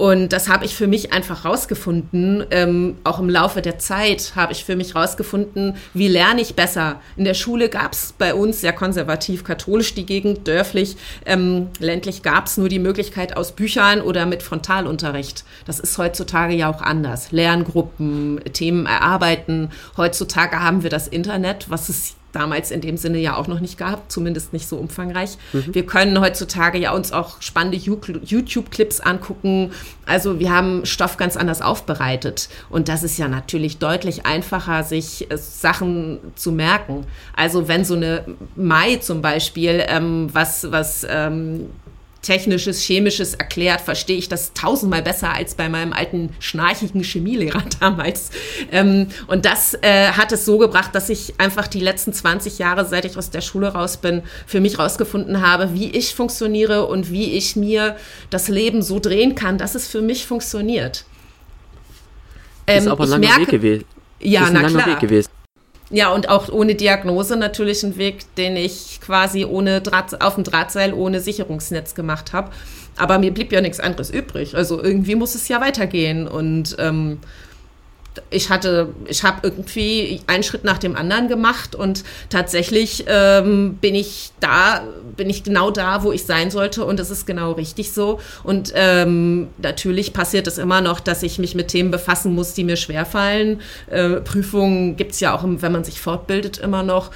Und 0.00 0.32
das 0.32 0.48
habe 0.48 0.64
ich 0.64 0.74
für 0.74 0.86
mich 0.86 1.12
einfach 1.12 1.44
rausgefunden. 1.44 2.46
Ähm, 2.50 2.96
auch 3.04 3.18
im 3.18 3.28
Laufe 3.28 3.60
der 3.60 3.78
Zeit 3.78 4.32
habe 4.34 4.52
ich 4.52 4.64
für 4.64 4.74
mich 4.74 4.94
rausgefunden, 4.94 5.76
wie 5.92 6.08
lerne 6.08 6.40
ich 6.40 6.54
besser. 6.54 7.02
In 7.18 7.24
der 7.24 7.34
Schule 7.34 7.68
gab 7.68 7.92
es 7.92 8.14
bei 8.16 8.34
uns 8.34 8.62
sehr 8.62 8.72
konservativ 8.72 9.44
katholisch 9.44 9.92
die 9.92 10.06
Gegend, 10.06 10.48
dörflich. 10.48 10.96
Ähm, 11.26 11.68
ländlich 11.80 12.22
gab 12.22 12.46
es 12.46 12.56
nur 12.56 12.70
die 12.70 12.78
Möglichkeit 12.78 13.36
aus 13.36 13.52
Büchern 13.52 14.00
oder 14.00 14.24
mit 14.24 14.42
Frontalunterricht. 14.42 15.44
Das 15.66 15.80
ist 15.80 15.98
heutzutage 15.98 16.54
ja 16.54 16.70
auch 16.70 16.80
anders. 16.80 17.30
Lerngruppen, 17.30 18.40
Themen 18.54 18.86
erarbeiten. 18.86 19.68
Heutzutage 19.98 20.60
haben 20.60 20.82
wir 20.82 20.88
das 20.88 21.08
Internet, 21.08 21.68
was 21.68 21.90
es 21.90 22.14
damals 22.32 22.70
in 22.70 22.80
dem 22.80 22.96
Sinne 22.96 23.18
ja 23.18 23.36
auch 23.36 23.48
noch 23.48 23.60
nicht 23.60 23.78
gab, 23.78 24.10
zumindest 24.10 24.52
nicht 24.52 24.68
so 24.68 24.76
umfangreich. 24.76 25.38
Mhm. 25.52 25.74
Wir 25.74 25.86
können 25.86 26.20
heutzutage 26.20 26.78
ja 26.78 26.92
uns 26.92 27.12
auch 27.12 27.40
spannende 27.42 27.76
YouTube-Clips 27.76 29.00
angucken. 29.00 29.72
Also 30.06 30.38
wir 30.38 30.52
haben 30.52 30.86
Stoff 30.86 31.16
ganz 31.16 31.36
anders 31.36 31.62
aufbereitet. 31.62 32.48
Und 32.68 32.88
das 32.88 33.02
ist 33.02 33.18
ja 33.18 33.28
natürlich 33.28 33.78
deutlich 33.78 34.26
einfacher, 34.26 34.84
sich 34.84 35.30
äh, 35.30 35.36
Sachen 35.36 36.18
zu 36.34 36.52
merken. 36.52 37.06
Also 37.34 37.68
wenn 37.68 37.84
so 37.84 37.94
eine 37.94 38.24
Mai 38.56 38.96
zum 38.96 39.22
Beispiel, 39.22 39.84
ähm, 39.88 40.28
was, 40.32 40.70
was 40.70 41.06
ähm, 41.08 41.70
Technisches, 42.22 42.82
Chemisches 42.82 43.34
erklärt, 43.34 43.80
verstehe 43.80 44.18
ich 44.18 44.28
das 44.28 44.52
tausendmal 44.52 45.02
besser 45.02 45.32
als 45.32 45.54
bei 45.54 45.68
meinem 45.68 45.92
alten 45.92 46.30
schnarchigen 46.38 47.02
Chemielehrer 47.02 47.62
damals. 47.80 48.30
Ähm, 48.70 49.08
und 49.26 49.46
das 49.46 49.74
äh, 49.82 50.08
hat 50.12 50.30
es 50.32 50.44
so 50.44 50.58
gebracht, 50.58 50.94
dass 50.94 51.08
ich 51.08 51.34
einfach 51.38 51.66
die 51.66 51.80
letzten 51.80 52.12
20 52.12 52.58
Jahre, 52.58 52.84
seit 52.84 53.06
ich 53.06 53.16
aus 53.16 53.30
der 53.30 53.40
Schule 53.40 53.68
raus 53.68 53.96
bin, 53.96 54.22
für 54.46 54.60
mich 54.60 54.78
rausgefunden 54.78 55.40
habe, 55.40 55.72
wie 55.72 55.90
ich 55.90 56.14
funktioniere 56.14 56.86
und 56.86 57.10
wie 57.10 57.32
ich 57.32 57.56
mir 57.56 57.96
das 58.28 58.48
Leben 58.48 58.82
so 58.82 58.98
drehen 58.98 59.34
kann, 59.34 59.56
dass 59.56 59.74
es 59.74 59.86
für 59.88 60.02
mich 60.02 60.26
funktioniert. 60.26 61.04
Ähm, 62.66 62.76
das 62.76 62.84
ist 62.84 62.90
aber 62.90 63.04
ein 63.04 63.10
langer 63.10 63.28
merke, 63.28 63.40
Weg 63.40 63.50
gewesen. 63.50 63.84
Ja, 64.20 64.50
na 64.50 64.68
klar. 64.68 64.86
Weg 64.86 65.00
gewesen. 65.00 65.28
Ja, 65.90 66.12
und 66.12 66.28
auch 66.28 66.48
ohne 66.48 66.76
Diagnose 66.76 67.36
natürlich 67.36 67.82
ein 67.82 67.96
Weg, 67.96 68.34
den 68.36 68.56
ich 68.56 69.00
quasi 69.04 69.44
ohne 69.44 69.80
Draht, 69.80 70.20
auf 70.22 70.36
dem 70.36 70.44
Drahtseil 70.44 70.94
ohne 70.94 71.20
Sicherungsnetz 71.20 71.96
gemacht 71.96 72.32
habe. 72.32 72.50
Aber 72.96 73.18
mir 73.18 73.34
blieb 73.34 73.50
ja 73.50 73.60
nichts 73.60 73.80
anderes 73.80 74.10
übrig. 74.10 74.54
Also 74.54 74.80
irgendwie 74.80 75.16
muss 75.16 75.34
es 75.34 75.48
ja 75.48 75.60
weitergehen. 75.60 76.28
Und 76.28 76.76
ähm, 76.78 77.18
ich 78.30 78.50
hatte, 78.50 78.88
ich 79.06 79.22
habe 79.22 79.40
irgendwie 79.42 80.20
einen 80.26 80.42
Schritt 80.42 80.64
nach 80.64 80.78
dem 80.78 80.96
anderen 80.96 81.28
gemacht 81.28 81.74
und 81.74 82.04
tatsächlich 82.28 83.04
ähm, 83.06 83.78
bin 83.80 83.94
ich 83.94 84.32
da, 84.40 84.82
bin 85.16 85.30
ich 85.30 85.44
genau 85.44 85.70
da, 85.70 86.02
wo 86.02 86.12
ich 86.12 86.24
sein 86.24 86.50
sollte 86.50 86.84
und 86.84 86.98
es 86.98 87.10
ist 87.10 87.26
genau 87.26 87.52
richtig 87.52 87.92
so. 87.92 88.20
Und 88.42 88.72
ähm, 88.74 89.48
natürlich 89.58 90.12
passiert 90.12 90.46
es 90.46 90.58
immer 90.58 90.80
noch, 90.80 91.00
dass 91.00 91.22
ich 91.22 91.38
mich 91.38 91.54
mit 91.54 91.68
Themen 91.68 91.90
befassen 91.90 92.34
muss, 92.34 92.54
die 92.54 92.64
mir 92.64 92.76
schwerfallen. 92.76 93.60
Äh, 93.88 94.16
Prüfungen 94.20 94.96
gibt 94.96 95.12
es 95.12 95.20
ja 95.20 95.34
auch, 95.34 95.44
wenn 95.44 95.72
man 95.72 95.84
sich 95.84 96.00
fortbildet, 96.00 96.58
immer 96.58 96.82
noch. 96.82 97.10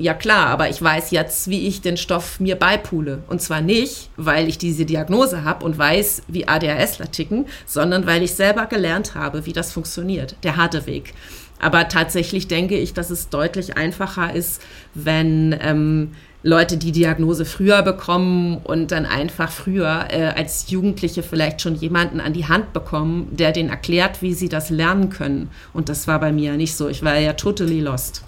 Ja 0.00 0.14
klar, 0.14 0.46
aber 0.46 0.70
ich 0.70 0.80
weiß 0.80 1.10
jetzt, 1.10 1.50
wie 1.50 1.68
ich 1.68 1.82
den 1.82 1.98
Stoff 1.98 2.40
mir 2.40 2.56
beipule. 2.56 3.22
Und 3.28 3.42
zwar 3.42 3.60
nicht, 3.60 4.08
weil 4.16 4.48
ich 4.48 4.56
diese 4.56 4.86
Diagnose 4.86 5.44
habe 5.44 5.62
und 5.62 5.76
weiß, 5.76 6.22
wie 6.26 6.48
ADHSler 6.48 7.10
ticken, 7.10 7.44
sondern 7.66 8.06
weil 8.06 8.22
ich 8.22 8.32
selber 8.32 8.64
gelernt 8.64 9.14
habe, 9.14 9.44
wie 9.44 9.52
das 9.52 9.72
funktioniert. 9.72 10.36
Der 10.42 10.56
harte 10.56 10.86
Weg. 10.86 11.12
Aber 11.60 11.86
tatsächlich 11.88 12.48
denke 12.48 12.78
ich, 12.78 12.94
dass 12.94 13.10
es 13.10 13.28
deutlich 13.28 13.76
einfacher 13.76 14.34
ist, 14.34 14.62
wenn 14.94 15.54
ähm, 15.60 16.12
Leute 16.42 16.78
die 16.78 16.92
Diagnose 16.92 17.44
früher 17.44 17.82
bekommen 17.82 18.56
und 18.64 18.92
dann 18.92 19.04
einfach 19.04 19.52
früher 19.52 20.06
äh, 20.08 20.28
als 20.34 20.70
Jugendliche 20.70 21.22
vielleicht 21.22 21.60
schon 21.60 21.74
jemanden 21.74 22.20
an 22.22 22.32
die 22.32 22.48
Hand 22.48 22.72
bekommen, 22.72 23.36
der 23.36 23.52
denen 23.52 23.68
erklärt, 23.68 24.22
wie 24.22 24.32
sie 24.32 24.48
das 24.48 24.70
lernen 24.70 25.10
können. 25.10 25.50
Und 25.74 25.90
das 25.90 26.08
war 26.08 26.20
bei 26.20 26.32
mir 26.32 26.54
nicht 26.54 26.74
so. 26.74 26.88
Ich 26.88 27.04
war 27.04 27.18
ja 27.18 27.34
totally 27.34 27.80
lost 27.80 28.24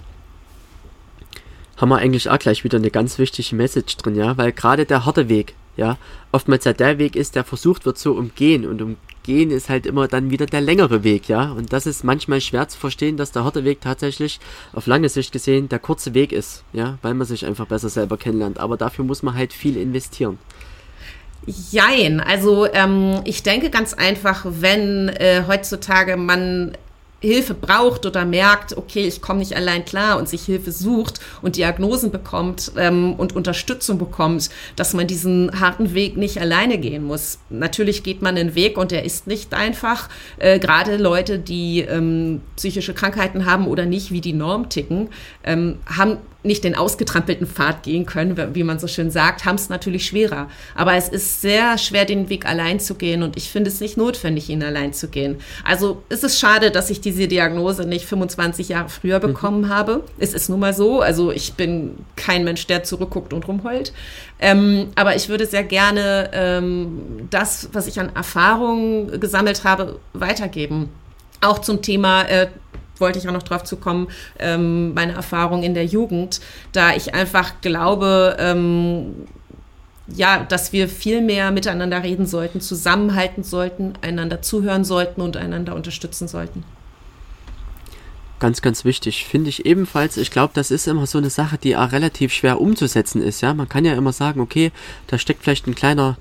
haben 1.83 1.89
wir 1.89 1.97
eigentlich 1.97 2.29
auch 2.29 2.39
gleich 2.39 2.63
wieder 2.63 2.77
eine 2.77 2.91
ganz 2.91 3.19
wichtige 3.19 3.57
Message 3.57 3.97
drin, 3.97 4.15
ja, 4.15 4.37
weil 4.37 4.53
gerade 4.53 4.85
der 4.85 5.05
harte 5.05 5.27
Weg, 5.27 5.53
ja, 5.75 5.97
oftmals 6.31 6.63
ja 6.63 6.71
der 6.71 6.97
Weg 6.97 7.17
ist, 7.17 7.35
der 7.35 7.43
versucht 7.43 7.85
wird 7.85 7.97
zu 7.97 8.15
umgehen 8.15 8.65
und 8.65 8.81
umgehen 8.81 9.51
ist 9.51 9.67
halt 9.67 9.85
immer 9.85 10.07
dann 10.07 10.29
wieder 10.29 10.45
der 10.45 10.61
längere 10.61 11.03
Weg, 11.03 11.27
ja, 11.27 11.51
und 11.51 11.73
das 11.73 11.85
ist 11.85 12.05
manchmal 12.05 12.39
schwer 12.39 12.69
zu 12.69 12.79
verstehen, 12.79 13.17
dass 13.17 13.33
der 13.33 13.43
harte 13.43 13.65
Weg 13.65 13.81
tatsächlich 13.81 14.39
auf 14.71 14.87
lange 14.87 15.09
Sicht 15.09 15.33
gesehen 15.33 15.67
der 15.67 15.79
kurze 15.79 16.13
Weg 16.13 16.31
ist, 16.31 16.63
ja, 16.71 16.97
weil 17.01 17.15
man 17.15 17.27
sich 17.27 17.45
einfach 17.45 17.65
besser 17.65 17.89
selber 17.89 18.15
kennenlernt, 18.15 18.59
aber 18.59 18.77
dafür 18.77 19.03
muss 19.03 19.21
man 19.21 19.35
halt 19.35 19.51
viel 19.51 19.75
investieren. 19.75 20.39
Jein, 21.45 22.21
also 22.21 22.65
ähm, 22.71 23.19
ich 23.25 23.43
denke 23.43 23.69
ganz 23.69 23.93
einfach, 23.93 24.45
wenn 24.47 25.09
äh, 25.09 25.43
heutzutage 25.49 26.15
man 26.15 26.77
Hilfe 27.23 27.53
braucht 27.53 28.05
oder 28.05 28.25
merkt, 28.25 28.75
okay, 28.75 29.07
ich 29.07 29.21
komme 29.21 29.39
nicht 29.39 29.55
allein 29.55 29.85
klar 29.85 30.17
und 30.17 30.27
sich 30.27 30.43
Hilfe 30.43 30.73
sucht 30.73 31.21
und 31.41 31.55
Diagnosen 31.55 32.11
bekommt 32.11 32.73
ähm, 32.77 33.13
und 33.13 33.33
Unterstützung 33.33 33.97
bekommt, 33.97 34.49
dass 34.75 34.93
man 34.93 35.07
diesen 35.07 35.59
harten 35.59 35.93
Weg 35.93 36.17
nicht 36.17 36.41
alleine 36.41 36.77
gehen 36.77 37.05
muss. 37.05 37.39
Natürlich 37.49 38.03
geht 38.03 38.21
man 38.21 38.35
den 38.35 38.55
Weg 38.55 38.77
und 38.77 38.91
der 38.91 39.05
ist 39.05 39.25
nicht 39.25 39.53
einfach. 39.53 40.09
Äh, 40.37 40.59
Gerade 40.59 40.97
Leute, 40.97 41.39
die 41.39 41.79
ähm, 41.79 42.41
psychische 42.57 42.93
Krankheiten 42.93 43.45
haben 43.45 43.67
oder 43.67 43.85
nicht 43.85 44.11
wie 44.11 44.21
die 44.21 44.33
Norm 44.33 44.67
ticken, 44.67 45.07
ähm, 45.45 45.77
haben 45.85 46.17
nicht 46.43 46.63
den 46.63 46.75
ausgetrampelten 46.75 47.47
Pfad 47.47 47.83
gehen 47.83 48.05
können, 48.05 48.53
wie 48.53 48.63
man 48.63 48.79
so 48.79 48.87
schön 48.87 49.09
sagt, 49.09 49.45
haben 49.45 49.55
es 49.55 49.69
natürlich 49.69 50.05
schwerer. 50.05 50.49
Aber 50.75 50.95
es 50.95 51.07
ist 51.07 51.41
sehr 51.41 51.77
schwer, 51.77 52.05
den 52.05 52.29
Weg 52.29 52.45
allein 52.45 52.79
zu 52.79 52.95
gehen 52.95 53.23
und 53.23 53.37
ich 53.37 53.49
finde 53.49 53.69
es 53.69 53.79
nicht 53.79 53.97
notwendig, 53.97 54.49
ihn 54.49 54.61
allein 54.61 54.93
zu 54.93 55.07
gehen. 55.07 55.37
Also 55.63 56.03
es 56.09 56.23
ist 56.23 56.39
schade, 56.39 56.69
dass 56.69 56.89
ich 56.89 57.01
diese 57.01 57.27
Diagnose 57.27 57.85
nicht 57.85 58.05
25 58.05 58.69
Jahre 58.69 58.89
früher 58.89 59.19
mhm. 59.19 59.27
bekommen 59.27 59.61
mhm. 59.61 59.69
habe. 59.69 60.03
Es 60.17 60.33
ist 60.33 60.49
nun 60.49 60.59
mal 60.59 60.73
so. 60.73 61.01
Also 61.01 61.31
ich 61.31 61.53
bin 61.53 61.95
kein 62.15 62.43
Mensch, 62.43 62.67
der 62.67 62.83
zurückguckt 62.83 63.33
und 63.33 63.47
rumheult. 63.47 63.93
Ähm, 64.39 64.89
aber 64.95 65.15
ich 65.15 65.29
würde 65.29 65.45
sehr 65.45 65.63
gerne 65.63 66.29
ähm, 66.33 67.27
das, 67.29 67.69
was 67.71 67.87
ich 67.87 67.99
an 67.99 68.13
Erfahrungen 68.15 69.19
gesammelt 69.19 69.63
habe, 69.63 69.99
weitergeben. 70.11 70.89
Auch 71.39 71.59
zum 71.59 71.81
Thema 71.81 72.23
äh, 72.23 72.47
wollte 72.97 73.19
ich 73.19 73.27
auch 73.27 73.33
noch 73.33 73.43
drauf 73.43 73.63
zu 73.63 73.77
kommen, 73.77 74.07
ähm, 74.39 74.93
meine 74.93 75.13
Erfahrung 75.13 75.63
in 75.63 75.73
der 75.73 75.85
Jugend, 75.85 76.41
da 76.71 76.95
ich 76.95 77.13
einfach 77.13 77.61
glaube, 77.61 78.37
ähm, 78.39 79.27
ja, 80.07 80.43
dass 80.43 80.73
wir 80.73 80.89
viel 80.89 81.21
mehr 81.21 81.51
miteinander 81.51 82.03
reden 82.03 82.25
sollten, 82.25 82.61
zusammenhalten 82.61 83.43
sollten, 83.43 83.93
einander 84.01 84.41
zuhören 84.41 84.83
sollten 84.83 85.21
und 85.21 85.37
einander 85.37 85.75
unterstützen 85.75 86.27
sollten. 86.27 86.63
Ganz, 88.39 88.61
ganz 88.61 88.83
wichtig. 88.83 89.25
Finde 89.25 89.49
ich 89.49 89.65
ebenfalls. 89.65 90.17
Ich 90.17 90.29
glaube, 90.29 90.51
das 90.53 90.69
ist 90.69 90.87
immer 90.87 91.07
so 91.07 91.17
eine 91.17 91.29
Sache, 91.29 91.57
die 91.57 91.77
auch 91.77 91.93
relativ 91.93 92.33
schwer 92.33 92.59
umzusetzen 92.59 93.21
ist. 93.21 93.39
Ja, 93.39 93.53
man 93.53 93.69
kann 93.69 93.85
ja 93.85 93.93
immer 93.93 94.11
sagen, 94.11 94.41
okay, 94.41 94.73
da 95.07 95.17
steckt 95.17 95.43
vielleicht 95.43 95.65
ein 95.65 95.75
kleiner 95.75 96.17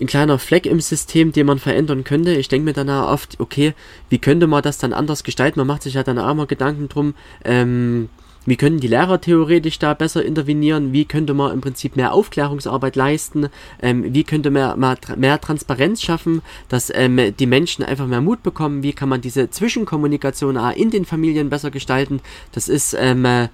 ein 0.00 0.06
kleiner 0.06 0.38
Fleck 0.38 0.66
im 0.66 0.80
System, 0.80 1.32
den 1.32 1.46
man 1.46 1.58
verändern 1.58 2.04
könnte. 2.04 2.34
Ich 2.34 2.48
denke 2.48 2.66
mir 2.66 2.72
dann 2.72 2.90
auch 2.90 3.10
oft, 3.10 3.40
okay, 3.40 3.74
wie 4.10 4.18
könnte 4.18 4.46
man 4.46 4.62
das 4.62 4.78
dann 4.78 4.92
anders 4.92 5.24
gestalten? 5.24 5.58
Man 5.60 5.66
macht 5.66 5.82
sich 5.82 5.94
ja 5.94 6.02
dann 6.02 6.18
auch 6.18 6.34
mal 6.34 6.46
Gedanken 6.46 6.88
drum, 6.88 7.14
ähm, 7.44 8.08
wie 8.46 8.56
können 8.56 8.78
die 8.78 8.86
Lehrer 8.86 9.20
theoretisch 9.20 9.80
da 9.80 9.92
besser 9.92 10.24
intervenieren? 10.24 10.92
Wie 10.92 11.04
könnte 11.04 11.34
man 11.34 11.52
im 11.52 11.60
Prinzip 11.60 11.96
mehr 11.96 12.12
Aufklärungsarbeit 12.12 12.94
leisten? 12.94 13.48
Ähm, 13.82 14.14
wie 14.14 14.22
könnte 14.22 14.52
man 14.52 14.78
mehr, 14.78 14.98
mehr 15.16 15.40
Transparenz 15.40 16.00
schaffen, 16.00 16.42
dass 16.68 16.92
ähm, 16.94 17.34
die 17.36 17.46
Menschen 17.46 17.84
einfach 17.84 18.06
mehr 18.06 18.20
Mut 18.20 18.44
bekommen? 18.44 18.84
Wie 18.84 18.92
kann 18.92 19.08
man 19.08 19.20
diese 19.20 19.50
Zwischenkommunikation 19.50 20.56
auch 20.56 20.76
in 20.76 20.90
den 20.90 21.04
Familien 21.04 21.50
besser 21.50 21.72
gestalten? 21.72 22.20
Das 22.52 22.68
ist, 22.68 22.96
ähm, 22.98 23.24
äh, 23.24 23.48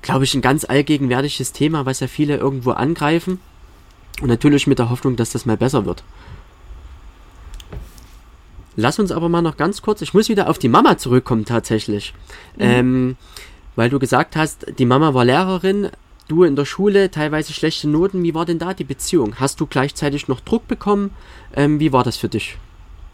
glaube 0.00 0.24
ich, 0.24 0.34
ein 0.34 0.40
ganz 0.40 0.64
allgegenwärtiges 0.64 1.52
Thema, 1.52 1.84
was 1.84 2.00
ja 2.00 2.06
viele 2.06 2.38
irgendwo 2.38 2.70
angreifen. 2.70 3.40
Und 4.20 4.28
natürlich 4.28 4.66
mit 4.66 4.78
der 4.78 4.90
Hoffnung, 4.90 5.16
dass 5.16 5.30
das 5.30 5.46
mal 5.46 5.56
besser 5.56 5.86
wird. 5.86 6.02
Lass 8.76 8.98
uns 8.98 9.12
aber 9.12 9.28
mal 9.28 9.42
noch 9.42 9.56
ganz 9.56 9.82
kurz, 9.82 10.00
ich 10.02 10.14
muss 10.14 10.28
wieder 10.28 10.48
auf 10.48 10.58
die 10.58 10.68
Mama 10.68 10.96
zurückkommen 10.96 11.44
tatsächlich. 11.44 12.14
Mhm. 12.56 12.62
Ähm, 12.62 13.16
weil 13.76 13.90
du 13.90 13.98
gesagt 13.98 14.36
hast, 14.36 14.66
die 14.78 14.86
Mama 14.86 15.14
war 15.14 15.24
Lehrerin, 15.24 15.90
du 16.28 16.44
in 16.44 16.56
der 16.56 16.64
Schule, 16.64 17.10
teilweise 17.10 17.52
schlechte 17.52 17.88
Noten. 17.88 18.22
Wie 18.22 18.34
war 18.34 18.46
denn 18.46 18.58
da 18.58 18.74
die 18.74 18.84
Beziehung? 18.84 19.36
Hast 19.40 19.60
du 19.60 19.66
gleichzeitig 19.66 20.28
noch 20.28 20.40
Druck 20.40 20.68
bekommen? 20.68 21.10
Ähm, 21.54 21.80
wie 21.80 21.92
war 21.92 22.04
das 22.04 22.16
für 22.16 22.28
dich? 22.28 22.56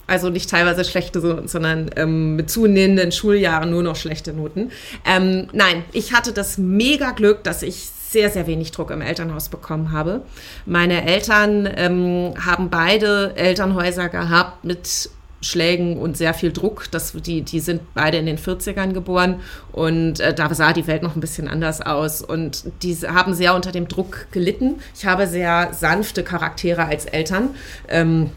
Also 0.06 0.30
nicht 0.30 0.48
teilweise 0.48 0.84
schlechte, 0.84 1.20
sondern 1.48 1.90
ähm, 1.96 2.36
mit 2.36 2.48
zunehmenden 2.48 3.10
Schuljahren 3.10 3.70
nur 3.70 3.82
noch 3.82 3.96
schlechte 3.96 4.32
Noten. 4.32 4.70
Ähm, 5.04 5.48
nein, 5.52 5.84
ich 5.92 6.12
hatte 6.12 6.32
das 6.32 6.58
mega 6.58 7.10
Glück, 7.10 7.42
dass 7.42 7.62
ich 7.62 7.88
sehr, 8.16 8.30
sehr 8.30 8.46
wenig 8.46 8.70
Druck 8.70 8.90
im 8.90 9.02
Elternhaus 9.02 9.50
bekommen 9.50 9.92
habe. 9.92 10.22
Meine 10.64 11.06
Eltern 11.06 11.68
ähm, 11.76 12.32
haben 12.42 12.70
beide 12.70 13.36
Elternhäuser 13.36 14.08
gehabt 14.08 14.64
mit 14.64 15.10
Schlägen 15.42 15.98
und 15.98 16.16
sehr 16.16 16.32
viel 16.32 16.50
Druck. 16.50 16.90
Das, 16.90 17.12
die, 17.12 17.42
die 17.42 17.60
sind 17.60 17.82
beide 17.92 18.16
in 18.16 18.24
den 18.24 18.38
40ern 18.38 18.94
geboren 18.94 19.40
und 19.70 20.20
äh, 20.20 20.32
da 20.32 20.54
sah 20.54 20.72
die 20.72 20.86
Welt 20.86 21.02
noch 21.02 21.14
ein 21.14 21.20
bisschen 21.20 21.46
anders 21.46 21.82
aus. 21.82 22.22
Und 22.22 22.64
die 22.82 22.94
haben 22.94 23.34
sehr 23.34 23.54
unter 23.54 23.70
dem 23.70 23.86
Druck 23.86 24.28
gelitten. 24.30 24.76
Ich 24.96 25.04
habe 25.04 25.26
sehr 25.26 25.74
sanfte 25.74 26.24
Charaktere 26.24 26.86
als 26.86 27.04
Eltern. 27.04 27.50
Ähm, 27.86 28.30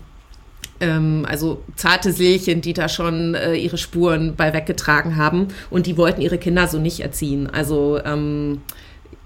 ähm, 0.82 1.26
also 1.26 1.64
zarte 1.78 2.12
Seelchen, 2.12 2.60
die 2.60 2.74
da 2.74 2.90
schon 2.90 3.34
äh, 3.34 3.56
ihre 3.56 3.78
Spuren 3.78 4.36
bei 4.36 4.54
weggetragen 4.54 5.16
haben 5.16 5.48
und 5.70 5.86
die 5.86 5.96
wollten 5.96 6.20
ihre 6.20 6.38
Kinder 6.38 6.68
so 6.68 6.80
nicht 6.80 7.00
erziehen. 7.00 7.50
Also 7.50 7.98
ähm, 8.04 8.60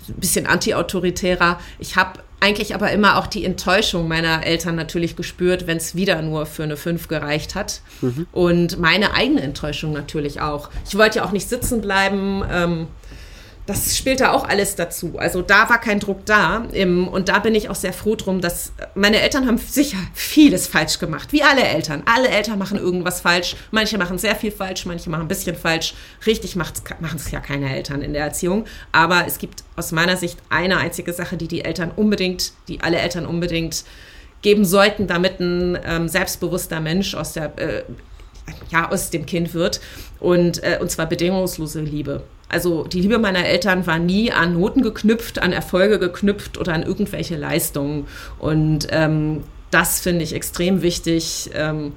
bisschen 0.08 0.46
anti-autoritärer. 0.46 1.60
Ich 1.80 1.96
habe 1.96 2.20
eigentlich 2.39 2.76
aber 2.76 2.92
immer 2.92 3.18
auch 3.18 3.28
die 3.28 3.46
Enttäuschung 3.46 4.10
meiner 4.10 4.46
Eltern 4.46 4.76
natürlich 4.76 5.16
gespürt, 5.16 5.66
wenn 5.66 5.78
es 5.78 5.96
wieder 5.96 6.22
nur 6.22 6.46
für 6.46 6.63
eine 6.63 6.76
5 6.76 7.08
gereicht 7.08 7.56
hat. 7.56 7.82
Mhm. 8.02 8.28
Und 8.34 8.80
meine 8.80 9.13
eigene 9.13 9.42
Enttäuschung 9.42 9.94
natürlich 9.94 10.42
auch. 10.42 10.70
Ich 10.86 10.98
wollte 10.98 11.20
ja 11.20 11.26
auch 11.26 11.32
nicht 11.32 11.48
sitzen 11.48 11.80
bleiben. 11.80 12.44
Ähm, 12.52 12.88
das 13.65 13.97
spielt 13.97 14.19
da 14.19 14.32
auch 14.32 14.43
alles 14.43 14.76
dazu. 14.76 15.17
Also 15.17 15.41
da 15.41 15.69
war 15.69 15.80
kein 15.80 15.99
Druck 15.99 16.26
da. 16.26 16.58
Und 16.58 17.30
da 17.30 17.39
bin 17.39 17.56
ich 17.56 17.69
auch 17.69 17.76
sehr 17.76 17.93
froh 17.93 18.15
drum, 18.15 18.41
dass 18.41 18.73
meine 18.93 19.21
Eltern 19.21 19.47
haben 19.47 19.58
sicher 19.58 19.97
vieles 20.13 20.67
falsch 20.67 20.99
gemacht. 20.99 21.32
Wie 21.32 21.43
alle 21.43 21.63
Eltern. 21.63 22.04
Alle 22.06 22.28
Eltern 22.28 22.60
machen 22.60 22.78
irgendwas 22.78 23.21
falsch. 23.21 23.56
Manche 23.71 23.97
machen 23.97 24.17
sehr 24.17 24.36
viel 24.36 24.52
falsch, 24.52 24.86
manche 24.86 25.10
machen 25.10 25.21
ein 25.21 25.28
bisschen 25.30 25.56
falsch. 25.56 25.93
Richtig 26.26 26.58
machen 26.58 26.73
es 27.15 27.32
ja 27.32 27.39
keine 27.39 27.73
Eltern 27.73 28.02
in 28.02 28.12
der 28.12 28.26
Erziehung. 28.26 28.65
Aber 28.91 29.26
es 29.26 29.38
gibt 29.38 29.63
aus 29.78 29.93
meiner 29.93 30.17
Sicht 30.17 30.39
eine 30.49 30.78
einzige 30.78 31.13
Sache, 31.13 31.38
die 31.38 31.47
die 31.47 31.63
Eltern 31.63 31.91
unbedingt, 31.95 32.52
die 32.67 32.82
alle 32.82 32.97
Eltern 32.97 33.26
unbedingt 33.26 33.86
geben 34.41 34.65
sollten, 34.65 35.08
damit 35.08 35.39
ein 35.39 35.80
ähm, 35.86 36.10
selbstbewusster 36.10 36.82
Mensch 36.82 37.15
aus 37.15 37.32
der 37.32 37.58
äh, 37.58 37.84
ja, 38.71 38.89
aus 38.89 39.10
dem 39.10 39.26
Kind 39.26 39.54
wird. 39.54 39.80
Und, 40.19 40.62
äh, 40.63 40.80
und 40.82 40.91
zwar 40.91 41.06
bedingungslose 41.06 41.80
Liebe. 41.80 42.23
Also 42.54 42.84
die 42.84 43.02
Liebe 43.02 43.18
meiner 43.18 43.46
Eltern 43.46 43.88
war 43.88 43.98
nie 43.98 44.32
an 44.32 44.54
Noten 44.54 44.84
geknüpft, 44.84 45.39
an 45.39 45.52
Erfolge 45.52 45.98
geknüpft 45.98 46.60
oder 46.60 46.74
an 46.74 46.84
irgendwelche 46.84 47.36
Leistungen. 47.36 48.06
Und 48.38 48.88
ähm, 48.92 49.44
das 49.72 50.02
finde 50.02 50.24
ich 50.24 50.34
extrem 50.34 50.84
wichtig. 50.84 51.50
Ähm, 51.56 51.94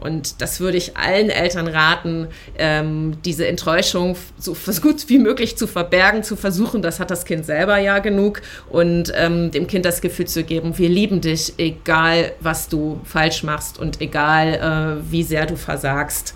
und 0.00 0.42
das 0.42 0.60
würde 0.60 0.76
ich 0.76 0.96
allen 0.96 1.30
Eltern 1.30 1.68
raten, 1.68 2.26
ähm, 2.58 3.16
diese 3.24 3.46
Enttäuschung 3.46 4.16
so 4.36 4.54
gut 4.82 5.08
wie 5.08 5.18
möglich 5.18 5.56
zu 5.56 5.66
verbergen, 5.66 6.22
zu 6.22 6.36
versuchen. 6.36 6.82
Das 6.82 7.00
hat 7.00 7.10
das 7.10 7.24
Kind 7.24 7.46
selber 7.46 7.78
ja 7.78 8.00
genug. 8.00 8.42
Und 8.68 9.10
ähm, 9.14 9.52
dem 9.52 9.66
Kind 9.66 9.86
das 9.86 10.02
Gefühl 10.02 10.26
zu 10.26 10.44
geben, 10.44 10.76
wir 10.76 10.90
lieben 10.90 11.22
dich, 11.22 11.54
egal 11.56 12.32
was 12.40 12.68
du 12.68 13.00
falsch 13.04 13.42
machst 13.42 13.78
und 13.78 14.02
egal 14.02 15.00
äh, 15.00 15.10
wie 15.10 15.22
sehr 15.22 15.46
du 15.46 15.56
versagst 15.56 16.34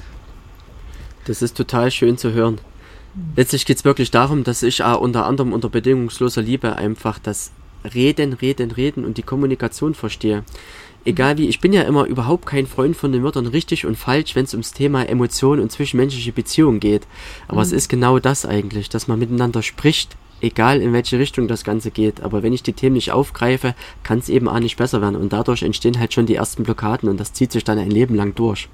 Das 1.27 1.43
ist 1.43 1.55
total 1.55 1.91
schön 1.91 2.17
zu 2.17 2.33
hören. 2.33 2.59
Letztlich 3.37 3.67
geht 3.67 3.79
es 3.79 3.85
wirklich 3.85 4.11
darum, 4.11 4.45
dass 4.45 4.63
ich 4.63 4.83
auch 4.83 5.01
unter 5.01 5.27
anderem 5.27 5.53
unter 5.53 5.69
bedingungsloser 5.69 6.43
Liebe 6.43 6.77
einfach 6.77 7.19
das 7.19 7.53
Reden, 7.95 8.33
Reden, 8.33 8.71
Reden 8.71 9.05
und 9.05 9.17
die 9.17 9.23
Kommunikation 9.23 9.95
verstehe. 9.95 10.45
Egal 11.05 11.39
wie, 11.39 11.49
ich 11.49 11.61
bin 11.61 11.73
ja 11.73 11.83
immer 11.83 12.05
überhaupt 12.05 12.47
kein 12.47 12.67
Freund 12.67 12.97
von 12.97 13.13
den 13.13 13.23
Wörtern 13.23 13.47
richtig 13.47 13.87
und 13.87 13.97
falsch, 13.97 14.35
wenn 14.35 14.45
es 14.45 14.53
ums 14.53 14.73
Thema 14.73 15.09
Emotionen 15.09 15.63
und 15.63 15.73
zwischenmenschliche 15.73 16.33
Beziehungen 16.33 16.81
geht. 16.81 17.07
Aber 17.47 17.59
mhm. 17.59 17.63
es 17.63 17.73
ist 17.73 17.89
genau 17.89 18.19
das 18.19 18.45
eigentlich, 18.45 18.89
dass 18.89 19.09
man 19.09 19.19
miteinander 19.19 19.63
spricht, 19.63 20.17
egal 20.41 20.83
in 20.83 20.93
welche 20.93 21.19
Richtung 21.19 21.49
das 21.49 21.65
Ganze 21.65 21.91
geht. 21.91 22.21
Aber 22.21 22.43
wenn 22.43 22.53
ich 22.53 22.63
die 22.63 22.73
Themen 22.73 22.95
nicht 22.95 23.13
aufgreife, 23.13 23.75
kann 24.03 24.19
es 24.19 24.29
eben 24.29 24.49
auch 24.49 24.59
nicht 24.59 24.77
besser 24.77 25.01
werden. 25.01 25.17
Und 25.17 25.33
dadurch 25.33 25.63
entstehen 25.63 25.99
halt 25.99 26.13
schon 26.13 26.27
die 26.27 26.35
ersten 26.35 26.65
Blockaden 26.65 27.09
und 27.09 27.19
das 27.19 27.33
zieht 27.33 27.53
sich 27.53 27.65
dann 27.65 27.79
ein 27.79 27.91
Leben 27.91 28.15
lang 28.15 28.35
durch. 28.35 28.69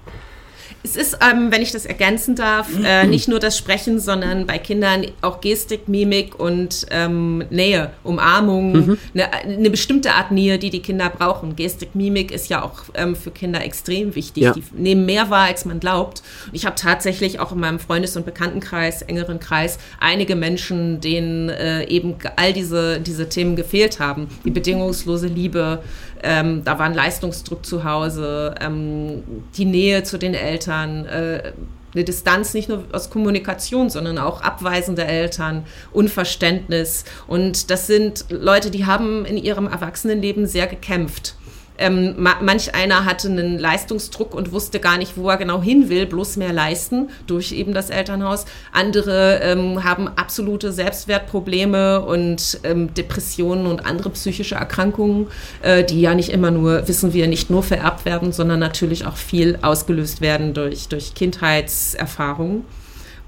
Es 0.87 0.97
ist, 0.97 1.17
ähm, 1.23 1.51
wenn 1.51 1.63
ich 1.63 1.73
das 1.73 1.87
ergänzen 1.87 2.37
darf, 2.37 2.69
äh, 2.85 3.07
nicht 3.09 3.27
nur 3.27 3.41
das 3.41 3.57
Sprechen, 3.57 3.99
sondern 3.99 4.47
bei 4.47 4.59
Kindern 4.59 5.07
auch 5.23 5.41
Gestik, 5.41 5.89
Mimik 5.89 6.39
und 6.39 6.87
ähm, 6.91 7.43
Nähe, 7.49 7.91
Umarmung, 8.03 8.73
mhm. 8.73 8.99
eine, 9.15 9.33
eine, 9.33 9.71
bestimmte 9.71 10.13
Art 10.13 10.31
Nähe, 10.31 10.59
die 10.59 10.69
die 10.69 10.83
Kinder 10.83 11.09
brauchen. 11.09 11.57
Gestik, 11.57 11.95
Mimik 11.95 12.31
ist 12.31 12.51
ja 12.51 12.63
auch 12.63 12.83
ähm, 12.95 13.17
für 13.17 13.31
Kinder 13.31 13.65
extrem 13.65 14.15
wichtig. 14.15 14.43
Ja. 14.43 14.53
Die 14.53 14.63
nehmen 14.75 15.07
mehr 15.07 15.31
wahr, 15.31 15.47
als 15.47 15.65
man 15.65 15.81
glaubt. 15.81 16.23
Und 16.49 16.55
ich 16.55 16.67
habe 16.67 16.77
tatsächlich 16.77 17.41
auch 17.41 17.53
in 17.53 17.61
meinem 17.61 17.79
Freundes- 17.79 18.15
und 18.19 18.27
Bekanntenkreis, 18.27 19.01
engeren 19.01 19.41
Kreis, 19.41 19.79
einige 20.01 20.37
Menschen, 20.37 21.01
denen 21.01 21.49
äh, 21.49 21.85
eben 21.85 22.17
all 22.37 22.53
diese, 22.53 23.01
diese 23.01 23.31
Themen 23.31 23.57
gefehlt 23.57 24.01
haben. 24.01 24.29
Die 24.45 24.51
bedingungslose 24.51 25.29
Liebe, 25.29 25.83
ähm, 26.25 26.65
da 26.65 26.79
war 26.79 26.87
ein 26.87 26.95
Leistungsdruck 26.95 27.65
zu 27.65 27.85
Hause, 27.85 28.55
ähm, 28.61 29.23
die 29.57 29.67
Nähe 29.67 30.03
zu 30.03 30.19
den 30.19 30.35
Eltern, 30.35 31.05
äh, 31.07 31.53
eine 31.95 32.05
Distanz 32.05 32.55
nicht 32.55 32.69
nur 32.69 32.85
aus 32.93 33.11
Kommunikation, 33.11 33.89
sondern 33.89 34.19
auch 34.19 34.41
abweisende 34.41 35.05
Eltern, 35.05 35.65
Unverständnis. 35.93 37.05
Und 37.29 37.71
das 37.71 37.87
sind 37.87 38.25
Leute, 38.31 38.71
die 38.71 38.87
haben 38.87 39.25
in 39.25 39.37
ihrem 39.37 39.69
Erwachsenenleben 39.69 40.47
sehr 40.47 40.67
gekämpft. 40.67 41.37
Ähm, 41.77 42.15
manch 42.19 42.73
einer 42.75 43.05
hatte 43.05 43.29
einen 43.29 43.59
Leistungsdruck 43.59 44.33
und 44.35 44.53
wusste 44.53 44.79
gar 44.79 44.97
nicht, 44.97 45.17
wo 45.17 45.29
er 45.29 45.37
genau 45.37 45.61
hin 45.61 45.89
will, 45.89 46.07
bloß 46.07 46.37
mehr 46.37 46.53
leisten 46.53 47.09
durch 47.27 47.51
eben 47.51 47.75
das 47.75 47.91
Elternhaus. 47.91 48.45
Andere 48.73 49.41
ähm, 49.43 49.83
haben 49.83 50.07
absolute 50.07 50.73
Selbstwertprobleme 50.73 52.01
und 52.03 52.61
ähm, 52.63 52.95
Depressionen 52.95 53.67
und 53.67 53.85
andere 53.87 54.11
psychische 54.11 54.55
Erkrankungen, 54.55 55.27
äh, 55.63 55.83
die 55.83 56.01
ja 56.01 56.15
nicht 56.15 56.31
immer 56.31 56.53
nur, 56.53 56.87
wissen 56.87 57.13
wir, 57.13 57.27
nicht 57.27 57.51
nur 57.51 57.65
vererbt 57.65 58.05
werden, 58.05 58.31
sondern 58.31 58.61
natürlich 58.61 59.05
auch 59.05 59.17
viel 59.17 59.59
ausgelöst 59.61 60.21
werden 60.21 60.55
durch, 60.55 60.87
durch 60.87 61.15
Kindheitserfahrungen. 61.15 62.65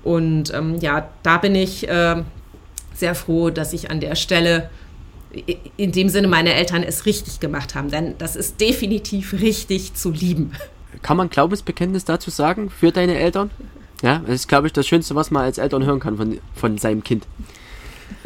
Und 0.04 0.54
ähm, 0.54 0.76
ja, 0.78 1.08
da 1.24 1.38
bin 1.38 1.56
ich 1.56 1.88
äh, 1.88 2.22
sehr 2.94 3.16
froh, 3.16 3.50
dass 3.50 3.72
ich 3.72 3.90
an 3.90 3.98
der 3.98 4.14
Stelle 4.14 4.70
in 5.76 5.92
dem 5.92 6.08
Sinne 6.08 6.28
meine 6.28 6.54
Eltern 6.54 6.82
es 6.82 7.06
richtig 7.06 7.40
gemacht 7.40 7.74
haben. 7.74 7.90
Denn 7.90 8.14
das 8.18 8.36
ist 8.36 8.60
definitiv 8.60 9.32
richtig 9.34 9.94
zu 9.94 10.10
lieben. 10.10 10.52
Kann 11.02 11.16
man 11.16 11.28
Glaubensbekenntnis 11.28 12.04
dazu 12.04 12.30
sagen 12.30 12.70
für 12.70 12.92
deine 12.92 13.18
Eltern? 13.18 13.50
Ja, 14.02 14.22
das 14.26 14.34
ist, 14.34 14.48
glaube 14.48 14.66
ich, 14.66 14.72
das 14.72 14.86
Schönste, 14.86 15.14
was 15.14 15.30
man 15.30 15.42
als 15.42 15.58
Eltern 15.58 15.84
hören 15.84 16.00
kann 16.00 16.16
von, 16.16 16.38
von 16.54 16.78
seinem 16.78 17.02
Kind. 17.02 17.26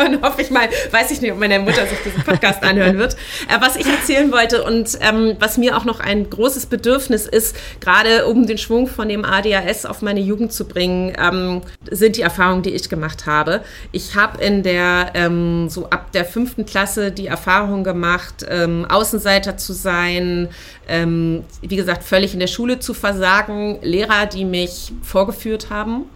Dann 0.00 0.22
hoffe 0.22 0.40
ich 0.40 0.50
mal, 0.50 0.66
weiß 0.90 1.10
ich 1.10 1.20
nicht, 1.20 1.30
ob 1.30 1.38
meine 1.38 1.58
Mutter 1.58 1.86
sich 1.86 1.98
diesen 2.02 2.22
Podcast 2.22 2.62
anhören 2.62 2.96
wird. 2.96 3.14
Äh, 3.48 3.60
was 3.60 3.76
ich 3.76 3.86
erzählen 3.86 4.32
wollte 4.32 4.64
und 4.64 4.98
ähm, 5.02 5.36
was 5.38 5.58
mir 5.58 5.76
auch 5.76 5.84
noch 5.84 6.00
ein 6.00 6.30
großes 6.30 6.66
Bedürfnis 6.66 7.26
ist, 7.26 7.54
gerade 7.80 8.26
um 8.26 8.46
den 8.46 8.56
Schwung 8.56 8.86
von 8.86 9.08
dem 9.08 9.26
ADHS 9.26 9.84
auf 9.84 10.00
meine 10.00 10.20
Jugend 10.20 10.54
zu 10.54 10.66
bringen, 10.66 11.12
ähm, 11.18 11.60
sind 11.90 12.16
die 12.16 12.22
Erfahrungen, 12.22 12.62
die 12.62 12.70
ich 12.70 12.88
gemacht 12.88 13.26
habe. 13.26 13.60
Ich 13.92 14.16
habe 14.16 14.42
in 14.42 14.62
der, 14.62 15.10
ähm, 15.14 15.68
so 15.68 15.90
ab 15.90 16.12
der 16.12 16.24
fünften 16.24 16.64
Klasse 16.64 17.12
die 17.12 17.26
Erfahrung 17.26 17.84
gemacht, 17.84 18.46
ähm, 18.48 18.86
Außenseiter 18.88 19.58
zu 19.58 19.74
sein, 19.74 20.48
ähm, 20.88 21.44
wie 21.60 21.76
gesagt, 21.76 22.04
völlig 22.04 22.32
in 22.32 22.40
der 22.40 22.46
Schule 22.46 22.78
zu 22.78 22.94
versagen, 22.94 23.78
Lehrer, 23.82 24.24
die 24.24 24.46
mich 24.46 24.92
vorgeführt 25.02 25.68
haben. 25.68 26.06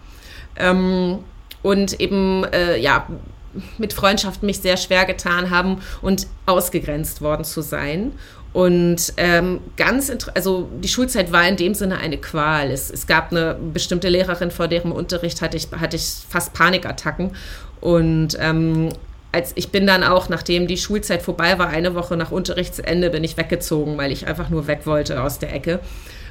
Ähm, 0.56 1.18
und 1.62 2.00
eben, 2.00 2.44
äh, 2.52 2.78
ja, 2.78 3.06
mit 3.78 3.92
Freundschaften 3.92 4.46
mich 4.46 4.60
sehr 4.60 4.76
schwer 4.76 5.04
getan 5.04 5.50
haben 5.50 5.80
und 6.02 6.26
ausgegrenzt 6.46 7.20
worden 7.20 7.44
zu 7.44 7.62
sein. 7.62 8.12
Und 8.52 9.14
ähm, 9.16 9.60
ganz, 9.76 10.12
also 10.34 10.68
die 10.80 10.88
Schulzeit 10.88 11.32
war 11.32 11.46
in 11.46 11.56
dem 11.56 11.74
Sinne 11.74 11.98
eine 11.98 12.18
Qual. 12.18 12.70
Es, 12.70 12.88
es 12.88 13.08
gab 13.08 13.32
eine 13.32 13.56
bestimmte 13.72 14.08
Lehrerin, 14.08 14.52
vor 14.52 14.68
deren 14.68 14.92
Unterricht 14.92 15.42
hatte 15.42 15.56
ich, 15.56 15.68
hatte 15.72 15.96
ich 15.96 16.04
fast 16.28 16.52
Panikattacken. 16.52 17.32
Und 17.80 18.38
ähm, 18.40 18.90
als 19.32 19.50
ich 19.56 19.70
bin 19.70 19.88
dann 19.88 20.04
auch, 20.04 20.28
nachdem 20.28 20.68
die 20.68 20.76
Schulzeit 20.76 21.20
vorbei 21.20 21.58
war, 21.58 21.68
eine 21.68 21.96
Woche 21.96 22.16
nach 22.16 22.30
Unterrichtsende, 22.30 23.10
bin 23.10 23.24
ich 23.24 23.36
weggezogen, 23.36 23.98
weil 23.98 24.12
ich 24.12 24.28
einfach 24.28 24.48
nur 24.50 24.68
weg 24.68 24.82
wollte 24.84 25.20
aus 25.20 25.40
der 25.40 25.52
Ecke. 25.52 25.80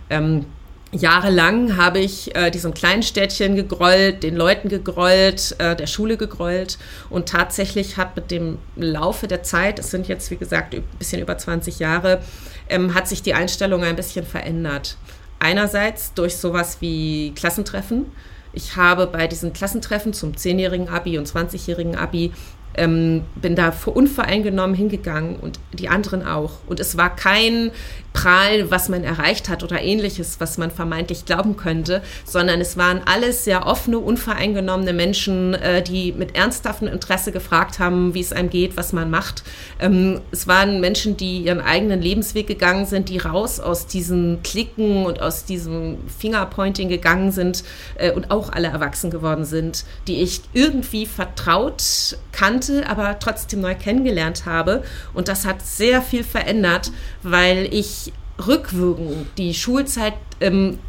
Ähm, 0.09 0.45
Jahrelang 0.93 1.75
habe 1.75 1.99
ich 1.99 2.35
äh, 2.35 2.51
diesem 2.51 2.73
kleinen 2.73 3.01
Städtchen 3.01 3.55
gegrollt, 3.55 4.21
den 4.21 4.35
Leuten 4.35 4.69
gegrollt, 4.69 5.55
äh, 5.57 5.75
der 5.75 5.87
Schule 5.87 6.17
gegrollt 6.17 6.77
und 7.09 7.27
tatsächlich 7.27 7.97
hat 7.97 8.15
mit 8.15 8.29
dem 8.29 8.59
Laufe 8.75 9.27
der 9.27 9.41
Zeit, 9.41 9.79
es 9.79 9.89
sind 9.89 10.07
jetzt 10.07 10.29
wie 10.29 10.37
gesagt 10.37 10.75
ein 10.75 10.83
bisschen 10.99 11.21
über 11.21 11.37
20 11.37 11.79
Jahre, 11.79 12.21
ähm, 12.69 12.93
hat 12.93 13.07
sich 13.07 13.23
die 13.23 13.33
Einstellung 13.33 13.83
ein 13.83 13.95
bisschen 13.95 14.25
verändert. 14.25 14.97
Einerseits 15.39 16.13
durch 16.13 16.37
sowas 16.37 16.77
wie 16.79 17.33
Klassentreffen. 17.35 18.05
Ich 18.53 18.75
habe 18.75 19.07
bei 19.07 19.27
diesen 19.27 19.51
Klassentreffen 19.51 20.13
zum 20.13 20.33
10-jährigen 20.33 20.89
Abi 20.89 21.17
und 21.17 21.27
20-jährigen 21.27 21.95
Abi 21.95 22.31
ähm, 22.75 23.23
bin 23.35 23.55
da 23.55 23.73
unvoreingenommen 23.85 24.75
hingegangen 24.75 25.37
und 25.37 25.59
die 25.73 25.89
anderen 25.89 26.25
auch. 26.25 26.53
Und 26.67 26.79
es 26.79 26.97
war 26.97 27.15
kein 27.15 27.71
Prahlen, 28.13 28.69
was 28.71 28.89
man 28.89 29.03
erreicht 29.03 29.49
hat 29.49 29.63
oder 29.63 29.81
ähnliches, 29.81 30.39
was 30.39 30.57
man 30.57 30.71
vermeintlich 30.71 31.25
glauben 31.25 31.57
könnte, 31.57 32.01
sondern 32.25 32.61
es 32.61 32.77
waren 32.77 33.01
alles 33.05 33.43
sehr 33.43 33.65
offene, 33.65 33.99
unvoreingenommene 33.99 34.93
Menschen, 34.93 35.55
äh, 35.55 35.81
die 35.81 36.13
mit 36.13 36.35
ernsthaftem 36.35 36.87
Interesse 36.87 37.31
gefragt 37.31 37.79
haben, 37.79 38.13
wie 38.13 38.21
es 38.21 38.31
einem 38.31 38.49
geht, 38.49 38.77
was 38.77 38.93
man 38.93 39.09
macht. 39.09 39.43
Ähm, 39.79 40.21
es 40.31 40.47
waren 40.47 40.79
Menschen, 40.79 41.17
die 41.17 41.39
ihren 41.39 41.59
eigenen 41.59 42.01
Lebensweg 42.01 42.47
gegangen 42.47 42.85
sind, 42.85 43.09
die 43.09 43.17
raus 43.17 43.59
aus 43.59 43.87
diesen 43.87 44.41
Klicken 44.43 45.05
und 45.05 45.21
aus 45.21 45.45
diesem 45.45 45.97
Fingerpointing 46.19 46.89
gegangen 46.89 47.31
sind 47.31 47.63
äh, 47.95 48.11
und 48.11 48.31
auch 48.31 48.51
alle 48.51 48.67
erwachsen 48.67 49.09
geworden 49.09 49.45
sind, 49.45 49.85
die 50.07 50.21
ich 50.21 50.41
irgendwie 50.53 51.05
vertraut 51.05 52.17
kannte, 52.31 52.87
aber 52.87 53.17
trotzdem 53.19 53.61
neu 53.61 53.75
kennengelernt 53.75 54.45
habe. 54.45 54.83
Und 55.13 55.27
das 55.27 55.45
hat 55.45 55.61
sehr 55.61 56.01
viel 56.01 56.23
verändert, 56.23 56.91
weil 57.21 57.67
ich 57.71 58.02
rückwirkend 58.47 59.27
die 59.37 59.53
Schulzeit 59.53 60.13
ähm, 60.41 60.79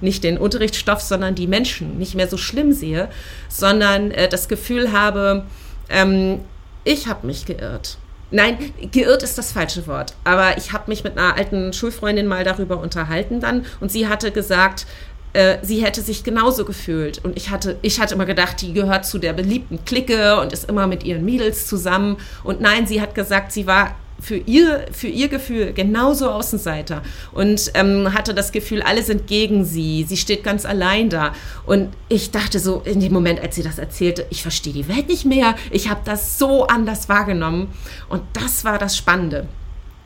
nicht 0.00 0.24
den 0.24 0.38
Unterrichtsstoff, 0.38 1.00
sondern 1.00 1.34
die 1.34 1.46
Menschen 1.46 1.98
nicht 1.98 2.14
mehr 2.14 2.28
so 2.28 2.36
schlimm 2.36 2.72
sehe, 2.72 3.08
sondern 3.48 4.10
äh, 4.10 4.28
das 4.28 4.48
Gefühl 4.48 4.92
habe, 4.92 5.44
ähm, 5.88 6.40
ich 6.84 7.06
habe 7.06 7.26
mich 7.26 7.46
geirrt. 7.46 7.98
Nein, 8.30 8.58
geirrt 8.90 9.22
ist 9.22 9.38
das 9.38 9.52
falsche 9.52 9.86
Wort. 9.86 10.14
Aber 10.24 10.58
ich 10.58 10.72
habe 10.72 10.84
mich 10.88 11.04
mit 11.04 11.16
einer 11.16 11.36
alten 11.36 11.72
Schulfreundin 11.72 12.26
mal 12.26 12.44
darüber 12.44 12.78
unterhalten 12.80 13.40
dann 13.40 13.64
und 13.80 13.92
sie 13.92 14.08
hatte 14.08 14.32
gesagt, 14.32 14.86
äh, 15.34 15.58
sie 15.62 15.84
hätte 15.84 16.00
sich 16.00 16.24
genauso 16.24 16.64
gefühlt. 16.64 17.24
Und 17.24 17.36
ich 17.36 17.50
hatte, 17.50 17.76
ich 17.82 18.00
hatte 18.00 18.14
immer 18.14 18.26
gedacht, 18.26 18.60
die 18.62 18.72
gehört 18.72 19.06
zu 19.06 19.18
der 19.18 19.32
beliebten 19.32 19.84
Clique 19.84 20.40
und 20.40 20.52
ist 20.52 20.68
immer 20.68 20.86
mit 20.86 21.04
ihren 21.04 21.24
Mädels 21.24 21.66
zusammen. 21.66 22.16
Und 22.42 22.60
nein, 22.60 22.86
sie 22.86 23.00
hat 23.00 23.14
gesagt, 23.14 23.52
sie 23.52 23.66
war 23.66 23.94
für 24.24 24.36
ihr, 24.36 24.86
für 24.90 25.08
ihr 25.08 25.28
Gefühl 25.28 25.74
genauso 25.74 26.30
Außenseiter 26.30 27.02
und 27.32 27.70
ähm, 27.74 28.14
hatte 28.14 28.32
das 28.32 28.52
Gefühl, 28.52 28.80
alle 28.80 29.02
sind 29.02 29.26
gegen 29.26 29.66
sie. 29.66 30.04
Sie 30.08 30.16
steht 30.16 30.42
ganz 30.42 30.64
allein 30.64 31.10
da. 31.10 31.34
Und 31.66 31.90
ich 32.08 32.30
dachte 32.30 32.58
so 32.58 32.80
in 32.86 33.00
dem 33.00 33.12
Moment, 33.12 33.40
als 33.40 33.54
sie 33.54 33.62
das 33.62 33.78
erzählte, 33.78 34.24
ich 34.30 34.40
verstehe 34.40 34.72
die 34.72 34.88
Welt 34.88 35.08
nicht 35.08 35.26
mehr. 35.26 35.56
Ich 35.70 35.90
habe 35.90 36.00
das 36.06 36.38
so 36.38 36.66
anders 36.66 37.10
wahrgenommen. 37.10 37.68
Und 38.08 38.22
das 38.32 38.64
war 38.64 38.78
das 38.78 38.96
Spannende. 38.96 39.46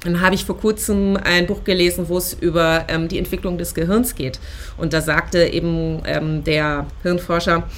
Dann 0.02 0.20
habe 0.20 0.34
ich 0.34 0.44
vor 0.44 0.58
kurzem 0.58 1.16
ein 1.16 1.46
Buch 1.46 1.62
gelesen, 1.62 2.08
wo 2.08 2.18
es 2.18 2.32
über 2.32 2.86
ähm, 2.88 3.06
die 3.06 3.18
Entwicklung 3.18 3.56
des 3.56 3.74
Gehirns 3.74 4.16
geht. 4.16 4.40
Und 4.76 4.92
da 4.92 5.00
sagte 5.00 5.44
eben 5.44 6.02
ähm, 6.06 6.42
der 6.42 6.86
Hirnforscher, 7.02 7.68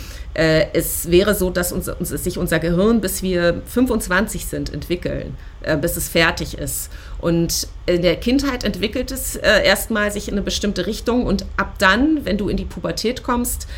äh, 0.41 0.69
es 0.73 1.11
wäre 1.11 1.35
so, 1.35 1.51
dass 1.51 1.71
uns, 1.71 1.87
uns, 1.87 2.09
sich 2.09 2.39
unser 2.39 2.59
Gehirn, 2.61 3.03
bis 3.03 3.23
wir 3.23 3.61
25 3.67 4.47
sind, 4.47 4.73
entwickeln, 4.73 5.37
äh, 5.61 5.77
bis 5.77 5.99
es 5.99 6.09
fertig 6.09 6.57
ist. 6.57 6.89
Und 7.19 7.69
in 7.85 8.01
der 8.01 8.17
Kindheit 8.17 8.65
entwickelt 8.65 9.11
es 9.13 9.37
äh, 9.37 9.63
erstmal 9.63 10.11
sich 10.11 10.29
in 10.29 10.35
eine 10.35 10.43
bestimmte 10.43 10.87
Richtung 10.87 11.27
und 11.27 11.45
ab 11.59 11.75
dann, 11.79 12.25
wenn 12.25 12.39
du 12.39 12.49
in 12.49 12.57
die 12.57 12.65
Pubertät 12.65 13.23
kommst, 13.23 13.69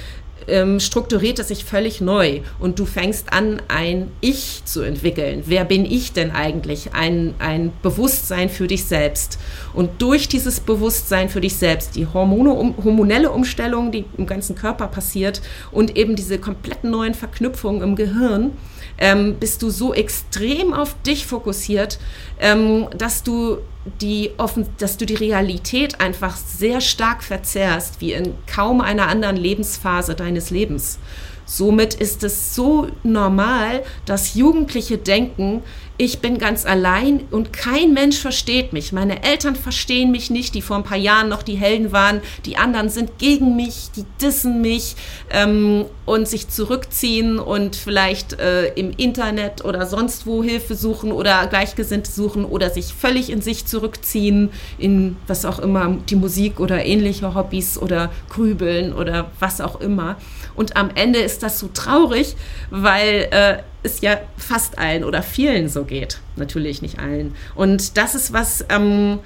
ähm, 0.49 0.81
strukturiert 0.81 1.39
es 1.39 1.49
sich 1.49 1.65
völlig 1.65 2.01
neu 2.01 2.41
und 2.59 2.79
du 2.79 2.87
fängst 2.87 3.33
an, 3.33 3.61
ein 3.69 4.11
Ich 4.21 4.63
zu 4.65 4.83
entwickeln. 4.83 5.43
Wer 5.47 5.65
bin 5.65 5.85
ich 5.85 6.13
denn 6.13 6.31
eigentlich? 6.31 6.95
Ein, 6.95 7.35
ein 7.39 7.73
Bewusstsein 7.83 8.49
für 8.49 8.67
dich 8.67 8.85
selbst. 8.85 9.39
Und 9.75 10.03
durch 10.03 10.29
dieses 10.29 10.61
Bewusstsein 10.61 11.29
für 11.29 11.41
dich 11.41 11.57
selbst, 11.57 11.97
die 11.97 12.07
Hormone, 12.07 12.53
um, 12.53 12.75
hormonelle 12.83 13.31
Umstellung, 13.31 13.93
die 13.93 14.05
im 14.17 14.27
ganzen 14.27 14.57
Körper 14.57 14.89
passiert 14.89 15.41
und 15.71 15.97
eben 15.97 16.17
diese 16.17 16.39
kompletten 16.39 16.91
neuen 16.91 17.15
Verknüpfungen 17.15 17.83
im 17.83 17.97
Gehirn, 17.97 18.53
ähm, 18.99 19.37
bist 19.41 19.63
du 19.63 19.71
so 19.71 19.95
extrem 19.95 20.73
auf 20.73 20.95
dich 21.03 21.27
fokussiert, 21.27 21.99
ähm, 22.41 22.89
dass 22.97 23.23
du 23.23 23.59
die 24.01 24.31
offen, 24.37 24.69
dass 24.79 24.97
du 24.97 25.07
die 25.07 25.15
Realität 25.15 26.01
einfach 26.01 26.37
sehr 26.37 26.81
stark 26.81 27.23
verzerrst, 27.23 28.01
wie 28.01 28.13
in 28.13 28.35
kaum 28.47 28.81
einer 28.81 29.09
anderen 29.09 29.37
Lebensphase 29.37 30.15
deines 30.15 30.51
Lebens. 30.51 30.99
Somit 31.45 31.95
ist 31.95 32.23
es 32.23 32.55
so 32.55 32.87
normal, 33.03 33.83
dass 34.07 34.35
Jugendliche 34.35 34.99
denken, 34.99 35.63
ich 36.03 36.19
bin 36.19 36.39
ganz 36.39 36.67
allein 36.67 37.21
und 37.31 37.53
kein 37.53 37.95
Mensch 37.95 38.19
versteht 38.19 38.73
mich. 38.73 38.91
Meine 38.91 39.23
Eltern 39.23 39.55
verstehen 39.55 40.11
mich 40.11 40.31
nicht, 40.31 40.53
die 40.57 40.61
vor 40.61 40.75
ein 40.75 40.83
paar 40.83 40.99
Jahren 40.99 41.29
noch 41.29 41.45
die 41.45 41.55
Helden 41.55 41.93
waren. 41.93 42.23
Die 42.45 42.57
anderen 42.57 42.89
sind 42.89 43.19
gegen 43.19 43.55
mich, 43.55 43.93
die 43.95 44.05
dissen 44.21 44.61
mich 44.61 44.97
ähm, 45.31 45.85
und 46.05 46.27
sich 46.27 46.49
zurückziehen 46.49 47.39
und 47.39 47.77
vielleicht 47.77 48.33
äh, 48.41 48.73
im 48.75 48.91
Internet 48.91 49.65
oder 49.65 49.87
sonst 49.87 50.27
wo 50.27 50.43
Hilfe 50.43 50.75
suchen 50.75 51.13
oder 51.13 51.47
Gleichgesinnte 51.47 52.11
suchen 52.11 52.45
oder 52.45 52.71
sich 52.71 52.87
völlig 52.87 53.31
in 53.31 53.41
sich 53.41 53.67
zurückziehen, 53.67 54.51
in 54.79 55.17
was 55.29 55.45
auch 55.45 55.61
immer, 55.61 55.99
die 56.09 56.17
Musik 56.17 56.59
oder 56.59 56.85
ähnliche 56.85 57.33
Hobbys 57.33 57.79
oder 57.79 58.11
Grübeln 58.29 58.93
oder 58.93 59.31
was 59.39 59.61
auch 59.61 59.81
immer. 59.81 60.17
Und 60.57 60.77
am 60.77 60.91
Ende 60.97 61.21
ist 61.21 61.45
das 61.45 61.61
so 61.61 61.69
traurig, 61.73 62.35
weil 62.71 63.29
äh, 63.31 63.59
es 63.83 64.01
ja 64.01 64.21
fast 64.37 64.79
allen 64.79 65.05
oder 65.05 65.23
vielen 65.23 65.69
so 65.69 65.85
geht. 65.85 66.21
Natürlich 66.37 66.83
nicht 66.83 66.99
allen. 66.99 67.35
Und 67.55 67.97
das 67.97 68.15
ist 68.15 68.33
was, 68.33 68.65
ähm, 68.69 69.19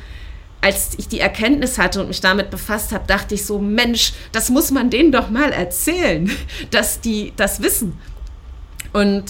als 0.60 0.94
ich 0.98 1.08
die 1.08 1.20
Erkenntnis 1.20 1.78
hatte 1.78 2.00
und 2.00 2.08
mich 2.08 2.20
damit 2.20 2.50
befasst 2.50 2.92
habe, 2.92 3.06
dachte 3.06 3.34
ich 3.34 3.44
so, 3.44 3.58
Mensch, 3.58 4.12
das 4.32 4.48
muss 4.50 4.70
man 4.70 4.90
denen 4.90 5.12
doch 5.12 5.30
mal 5.30 5.52
erzählen, 5.52 6.30
dass 6.70 7.00
die 7.00 7.32
das 7.36 7.62
wissen. 7.62 7.98
Und 8.92 9.24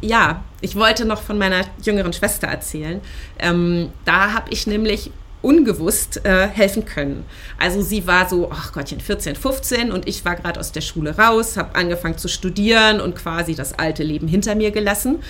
ja, 0.00 0.44
ich 0.60 0.76
wollte 0.76 1.04
noch 1.04 1.20
von 1.20 1.36
meiner 1.36 1.64
jüngeren 1.82 2.12
Schwester 2.12 2.46
erzählen. 2.46 3.00
Ähm, 3.38 3.90
da 4.04 4.32
habe 4.32 4.50
ich 4.50 4.66
nämlich 4.66 5.10
ungewusst 5.42 6.24
äh, 6.24 6.46
helfen 6.46 6.84
können. 6.84 7.24
Also 7.58 7.82
sie 7.82 8.06
war 8.06 8.28
so, 8.28 8.50
ach 8.52 8.72
Gottchen, 8.72 9.00
14, 9.00 9.36
15 9.36 9.90
und 9.92 10.08
ich 10.08 10.24
war 10.24 10.36
gerade 10.36 10.60
aus 10.60 10.72
der 10.72 10.80
Schule 10.80 11.16
raus, 11.16 11.56
habe 11.56 11.74
angefangen 11.74 12.18
zu 12.18 12.28
studieren 12.28 13.00
und 13.00 13.16
quasi 13.16 13.54
das 13.54 13.78
alte 13.78 14.02
Leben 14.02 14.28
hinter 14.28 14.54
mir 14.54 14.70
gelassen. 14.70 15.20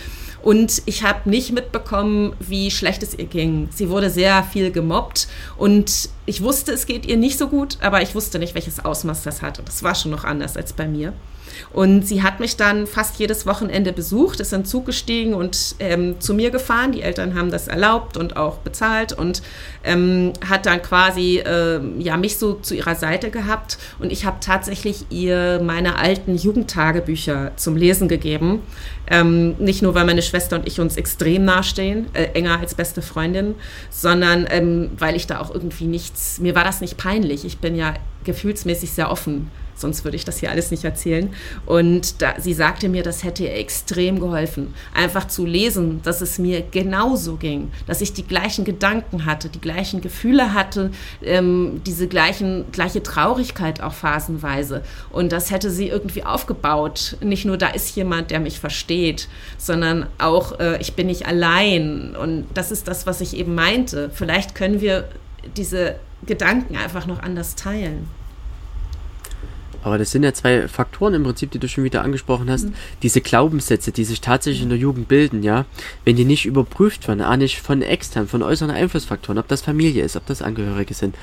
Und 0.42 0.82
ich 0.86 1.02
habe 1.02 1.28
nicht 1.28 1.52
mitbekommen, 1.52 2.34
wie 2.40 2.70
schlecht 2.70 3.02
es 3.02 3.18
ihr 3.18 3.26
ging. 3.26 3.68
Sie 3.72 3.90
wurde 3.90 4.08
sehr 4.08 4.42
viel 4.42 4.70
gemobbt 4.70 5.28
und 5.58 6.08
ich 6.30 6.42
wusste, 6.42 6.70
es 6.70 6.86
geht 6.86 7.06
ihr 7.06 7.16
nicht 7.16 7.36
so 7.36 7.48
gut, 7.48 7.76
aber 7.80 8.02
ich 8.02 8.14
wusste 8.14 8.38
nicht, 8.38 8.54
welches 8.54 8.84
Ausmaß 8.84 9.24
das 9.24 9.42
hat. 9.42 9.58
Und 9.58 9.66
das 9.66 9.82
war 9.82 9.96
schon 9.96 10.12
noch 10.12 10.22
anders 10.22 10.56
als 10.56 10.72
bei 10.72 10.86
mir. 10.86 11.12
Und 11.72 12.06
sie 12.06 12.22
hat 12.22 12.38
mich 12.38 12.56
dann 12.56 12.86
fast 12.86 13.18
jedes 13.18 13.46
Wochenende 13.46 13.92
besucht, 13.92 14.38
ist 14.38 14.52
in 14.52 14.64
Zug 14.64 14.86
gestiegen 14.86 15.34
und 15.34 15.74
ähm, 15.80 16.20
zu 16.20 16.32
mir 16.34 16.50
gefahren. 16.50 16.92
Die 16.92 17.02
Eltern 17.02 17.34
haben 17.34 17.50
das 17.50 17.66
erlaubt 17.66 18.16
und 18.16 18.36
auch 18.36 18.58
bezahlt 18.58 19.12
und 19.12 19.42
ähm, 19.82 20.32
hat 20.48 20.66
dann 20.66 20.82
quasi 20.82 21.38
äh, 21.38 21.80
ja, 21.98 22.16
mich 22.16 22.38
so 22.38 22.54
zu 22.54 22.76
ihrer 22.76 22.94
Seite 22.94 23.30
gehabt. 23.30 23.78
Und 23.98 24.12
ich 24.12 24.24
habe 24.24 24.38
tatsächlich 24.40 25.06
ihr 25.10 25.60
meine 25.60 25.96
alten 25.96 26.36
Jugendtagebücher 26.36 27.52
zum 27.56 27.76
Lesen 27.76 28.06
gegeben. 28.06 28.62
Ähm, 29.10 29.56
nicht 29.58 29.82
nur, 29.82 29.94
weil 29.94 30.06
meine 30.06 30.22
Schwester 30.22 30.56
und 30.56 30.66
ich 30.66 30.80
uns 30.80 30.96
extrem 30.96 31.44
nahestehen, 31.44 32.06
äh, 32.14 32.26
enger 32.34 32.60
als 32.60 32.74
beste 32.74 33.02
Freundin, 33.02 33.56
sondern 33.90 34.46
ähm, 34.48 34.90
weil 34.96 35.16
ich 35.16 35.26
da 35.26 35.40
auch 35.40 35.52
irgendwie 35.52 35.86
nichts, 35.86 36.38
mir 36.38 36.54
war 36.54 36.64
das 36.64 36.80
nicht 36.80 36.96
peinlich. 36.96 37.44
Ich 37.44 37.58
bin 37.58 37.74
ja 37.74 37.94
gefühlsmäßig 38.24 38.92
sehr 38.92 39.10
offen 39.10 39.50
sonst 39.80 40.04
würde 40.04 40.16
ich 40.16 40.24
das 40.24 40.38
hier 40.38 40.50
alles 40.50 40.70
nicht 40.70 40.84
erzählen. 40.84 41.30
Und 41.66 42.22
da, 42.22 42.34
sie 42.38 42.54
sagte 42.54 42.88
mir, 42.88 43.02
das 43.02 43.24
hätte 43.24 43.44
ihr 43.44 43.54
extrem 43.54 44.20
geholfen, 44.20 44.74
einfach 44.94 45.28
zu 45.28 45.46
lesen, 45.46 46.00
dass 46.02 46.20
es 46.20 46.38
mir 46.38 46.62
genauso 46.62 47.36
ging, 47.36 47.70
dass 47.86 48.00
ich 48.00 48.12
die 48.12 48.26
gleichen 48.26 48.64
Gedanken 48.64 49.24
hatte, 49.26 49.48
die 49.48 49.60
gleichen 49.60 50.00
Gefühle 50.00 50.54
hatte, 50.54 50.90
ähm, 51.22 51.80
diese 51.86 52.08
gleichen, 52.08 52.66
gleiche 52.72 53.02
Traurigkeit 53.02 53.80
auch 53.82 53.94
phasenweise. 53.94 54.82
Und 55.10 55.32
das 55.32 55.50
hätte 55.50 55.70
sie 55.70 55.88
irgendwie 55.88 56.24
aufgebaut. 56.24 57.16
Nicht 57.20 57.44
nur, 57.44 57.56
da 57.56 57.68
ist 57.68 57.94
jemand, 57.96 58.30
der 58.30 58.40
mich 58.40 58.60
versteht, 58.60 59.28
sondern 59.58 60.06
auch, 60.18 60.58
äh, 60.60 60.80
ich 60.80 60.94
bin 60.94 61.06
nicht 61.06 61.26
allein. 61.26 62.16
Und 62.16 62.46
das 62.54 62.70
ist 62.70 62.88
das, 62.88 63.06
was 63.06 63.20
ich 63.20 63.36
eben 63.36 63.54
meinte. 63.54 64.10
Vielleicht 64.12 64.54
können 64.54 64.80
wir 64.80 65.08
diese 65.56 65.96
Gedanken 66.26 66.76
einfach 66.76 67.06
noch 67.06 67.22
anders 67.22 67.54
teilen. 67.54 68.08
Aber 69.82 69.98
das 69.98 70.10
sind 70.10 70.22
ja 70.22 70.32
zwei 70.32 70.68
Faktoren 70.68 71.14
im 71.14 71.24
Prinzip, 71.24 71.50
die 71.50 71.58
du 71.58 71.68
schon 71.68 71.84
wieder 71.84 72.02
angesprochen 72.02 72.50
hast. 72.50 72.66
Mhm. 72.66 72.74
Diese 73.02 73.20
Glaubenssätze, 73.20 73.92
die 73.92 74.04
sich 74.04 74.20
tatsächlich 74.20 74.62
in 74.62 74.68
der 74.68 74.78
Jugend 74.78 75.08
bilden, 75.08 75.42
ja, 75.42 75.64
wenn 76.04 76.16
die 76.16 76.24
nicht 76.24 76.46
überprüft 76.46 77.08
werden, 77.08 77.22
auch 77.22 77.36
nicht 77.36 77.60
von 77.60 77.82
extern, 77.82 78.28
von 78.28 78.42
äußeren 78.42 78.70
Einflussfaktoren, 78.70 79.38
ob 79.38 79.48
das 79.48 79.62
Familie 79.62 80.04
ist, 80.04 80.16
ob 80.16 80.26
das 80.26 80.42
Angehörige 80.42 80.94
sind, 80.94 81.14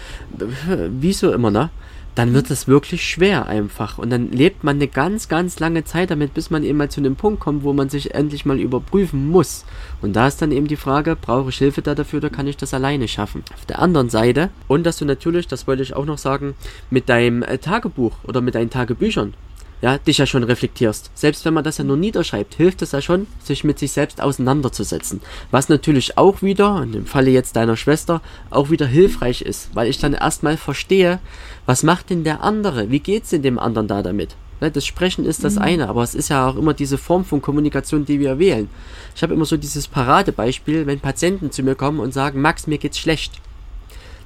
wieso 0.90 1.32
immer, 1.32 1.52
ne? 1.52 1.70
Dann 2.18 2.34
wird 2.34 2.50
es 2.50 2.68
wirklich 2.68 3.08
schwer 3.08 3.46
einfach. 3.46 4.00
Und 4.00 4.10
dann 4.10 4.32
lebt 4.32 4.64
man 4.64 4.78
eine 4.78 4.88
ganz, 4.88 5.30
ganz 5.30 5.60
lange 5.60 5.84
Zeit 5.84 6.10
damit, 6.10 6.34
bis 6.34 6.50
man 6.50 6.64
eben 6.64 6.80
mal 6.80 6.90
zu 6.90 7.00
einem 7.00 7.16
Punkt 7.16 7.40
kommt, 7.40 7.64
wo 7.64 7.74
man 7.74 7.90
sich 7.90 8.16
endlich 8.16 8.44
mal 8.44 8.60
überprüfen 8.60 9.30
muss. 9.30 9.66
Und 10.02 10.16
da 10.16 10.28
ist 10.28 10.42
dann 10.42 10.52
eben 10.52 10.68
die 10.68 10.78
Frage, 10.78 11.16
brauche 11.16 11.50
ich 11.50 11.58
Hilfe 11.58 11.84
da 11.84 11.94
dafür 11.94 12.18
oder 12.18 12.32
kann 12.32 12.48
ich 12.48 12.58
das 12.58 12.74
alleine 12.74 13.08
schaffen? 13.08 13.44
Auf 13.54 13.66
der 13.66 13.80
anderen 13.80 14.10
Seite, 14.10 14.50
und 14.68 14.84
dass 14.84 14.98
du 14.98 15.06
natürlich, 15.06 15.48
das 15.48 15.68
wollte 15.68 15.84
ich 15.84 15.96
auch 15.96 16.06
noch 16.06 16.18
sagen, 16.18 16.56
mit 16.90 17.08
deinem 17.08 17.44
äh, 17.44 17.60
Tagebuch 17.60 18.14
oder 18.24 18.42
mit 18.42 18.56
deinen 18.56 18.72
Tagebüchern, 18.72 19.36
ja, 19.82 19.98
dich 19.98 20.18
ja 20.18 20.26
schon 20.26 20.44
reflektierst. 20.44 21.12
Selbst 21.14 21.46
wenn 21.46 21.54
man 21.54 21.64
das 21.64 21.78
ja 21.78 21.84
nur 21.84 21.98
niederschreibt, 21.98 22.56
hilft 22.56 22.82
es 22.82 22.92
ja 22.92 23.02
schon, 23.02 23.28
sich 23.44 23.64
mit 23.64 23.78
sich 23.78 23.92
selbst 23.92 24.22
auseinanderzusetzen. 24.22 25.22
Was 25.52 25.70
natürlich 25.70 26.18
auch 26.18 26.42
wieder, 26.42 26.82
in 26.82 26.92
dem 26.94 27.06
Falle 27.06 27.30
jetzt 27.30 27.56
deiner 27.56 27.78
Schwester, 27.78 28.22
auch 28.50 28.70
wieder 28.70 28.88
hilfreich 28.88 29.42
ist, 29.42 29.70
weil 29.74 29.88
ich 29.88 30.00
dann 30.00 30.14
erstmal 30.14 30.58
verstehe, 30.58 31.20
was 31.66 31.84
macht 31.84 32.10
denn 32.10 32.24
der 32.24 32.42
andere? 32.42 32.90
Wie 32.90 33.00
geht's 33.00 33.30
denn 33.30 33.44
dem 33.44 33.60
anderen 33.60 33.88
da 33.88 34.02
damit? 34.02 34.36
Ne, 34.60 34.72
das 34.72 34.88
Sprechen 34.88 35.26
ist 35.26 35.44
das 35.44 35.56
mhm. 35.56 35.62
eine, 35.62 35.90
aber 35.90 36.02
es 36.02 36.16
ist 36.16 36.30
ja 36.30 36.50
auch 36.50 36.56
immer 36.56 36.74
diese 36.74 36.98
Form 36.98 37.26
von 37.26 37.42
Kommunikation, 37.44 38.06
die 38.06 38.20
wir 38.20 38.40
wählen. 38.40 38.70
Ich 39.16 39.22
habe 39.22 39.36
immer 39.36 39.46
so 39.46 39.58
dieses 39.58 39.88
Paradebeispiel, 39.88 40.88
wenn 40.88 41.00
Patienten 41.00 41.52
zu 41.52 41.62
mir 41.62 41.76
kommen 41.76 42.00
und 42.00 42.14
sagen, 42.14 42.42
Max, 42.42 42.66
mir 42.66 42.80
geht's 42.80 42.98
schlecht. 42.98 43.34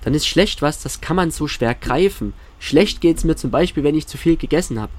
Dann 0.04 0.14
ist 0.14 0.26
schlecht 0.26 0.62
was, 0.62 0.82
das 0.82 1.02
kann 1.02 1.18
man 1.18 1.32
so 1.32 1.48
schwer 1.48 1.76
greifen. 1.76 2.34
Schlecht 2.60 3.02
geht's 3.02 3.26
mir 3.26 3.36
zum 3.36 3.52
Beispiel, 3.52 3.84
wenn 3.84 3.96
ich 3.96 4.08
zu 4.08 4.18
viel 4.18 4.38
gegessen 4.38 4.80
habe. 4.80 4.92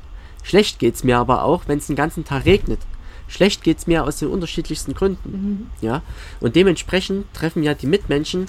Schlecht 0.42 0.78
geht's 0.78 1.04
mir 1.04 1.18
aber 1.18 1.44
auch, 1.44 1.62
wenn 1.66 1.78
es 1.78 1.86
den 1.86 1.96
ganzen 1.96 2.24
Tag 2.24 2.44
regnet. 2.44 2.80
Schlecht 3.28 3.62
geht's 3.62 3.86
mir 3.86 4.04
aus 4.04 4.18
den 4.18 4.28
unterschiedlichsten 4.28 4.94
Gründen. 4.94 5.30
Mhm. 5.30 5.66
Ja? 5.80 6.02
Und 6.40 6.56
dementsprechend 6.56 7.32
treffen 7.32 7.62
ja 7.62 7.74
die 7.74 7.86
Mitmenschen 7.86 8.46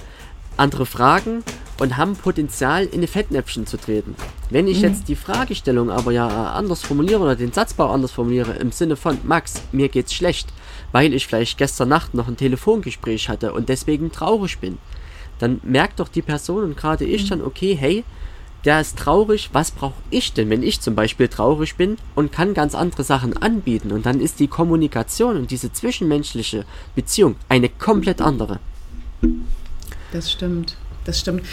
andere 0.57 0.85
Fragen 0.85 1.43
und 1.79 1.97
haben 1.97 2.15
Potenzial, 2.15 2.85
in 2.85 2.95
eine 2.95 3.07
Fettnäpfchen 3.07 3.65
zu 3.65 3.77
treten. 3.77 4.15
Wenn 4.49 4.67
ich 4.67 4.77
mhm. 4.77 4.83
jetzt 4.83 5.07
die 5.07 5.15
Fragestellung 5.15 5.89
aber 5.89 6.11
ja 6.11 6.53
anders 6.53 6.83
formuliere 6.83 7.21
oder 7.21 7.35
den 7.35 7.51
Satzbau 7.51 7.89
anders 7.89 8.11
formuliere, 8.11 8.53
im 8.53 8.71
Sinne 8.71 8.95
von, 8.95 9.17
Max, 9.23 9.61
mir 9.71 9.89
geht's 9.89 10.13
schlecht, 10.13 10.49
weil 10.91 11.13
ich 11.13 11.25
vielleicht 11.25 11.57
gestern 11.57 11.89
Nacht 11.89 12.13
noch 12.13 12.27
ein 12.27 12.37
Telefongespräch 12.37 13.29
hatte 13.29 13.53
und 13.53 13.69
deswegen 13.69 14.11
traurig 14.11 14.59
bin, 14.59 14.77
dann 15.39 15.59
merkt 15.63 15.99
doch 15.99 16.07
die 16.07 16.21
Person 16.21 16.63
und 16.63 16.77
gerade 16.77 17.05
ich 17.05 17.23
mhm. 17.23 17.29
dann, 17.29 17.41
okay, 17.41 17.75
hey, 17.75 18.03
der 18.65 18.79
ist 18.79 18.97
traurig, 18.97 19.49
was 19.53 19.71
brauche 19.71 20.01
ich 20.09 20.33
denn, 20.33 20.49
wenn 20.49 20.63
ich 20.63 20.81
zum 20.81 20.95
Beispiel 20.95 21.27
traurig 21.27 21.75
bin 21.75 21.97
und 22.15 22.31
kann 22.31 22.53
ganz 22.53 22.75
andere 22.75 23.03
Sachen 23.03 23.35
anbieten 23.35 23.91
und 23.91 24.05
dann 24.05 24.19
ist 24.21 24.39
die 24.39 24.47
Kommunikation 24.47 25.37
und 25.37 25.51
diese 25.51 25.71
zwischenmenschliche 25.73 26.65
Beziehung 26.95 27.35
eine 27.49 27.69
komplett 27.69 28.21
andere. 28.21 28.59
Das 30.11 30.31
stimmt, 30.31 30.77
das 31.05 31.19
stimmt. 31.19 31.43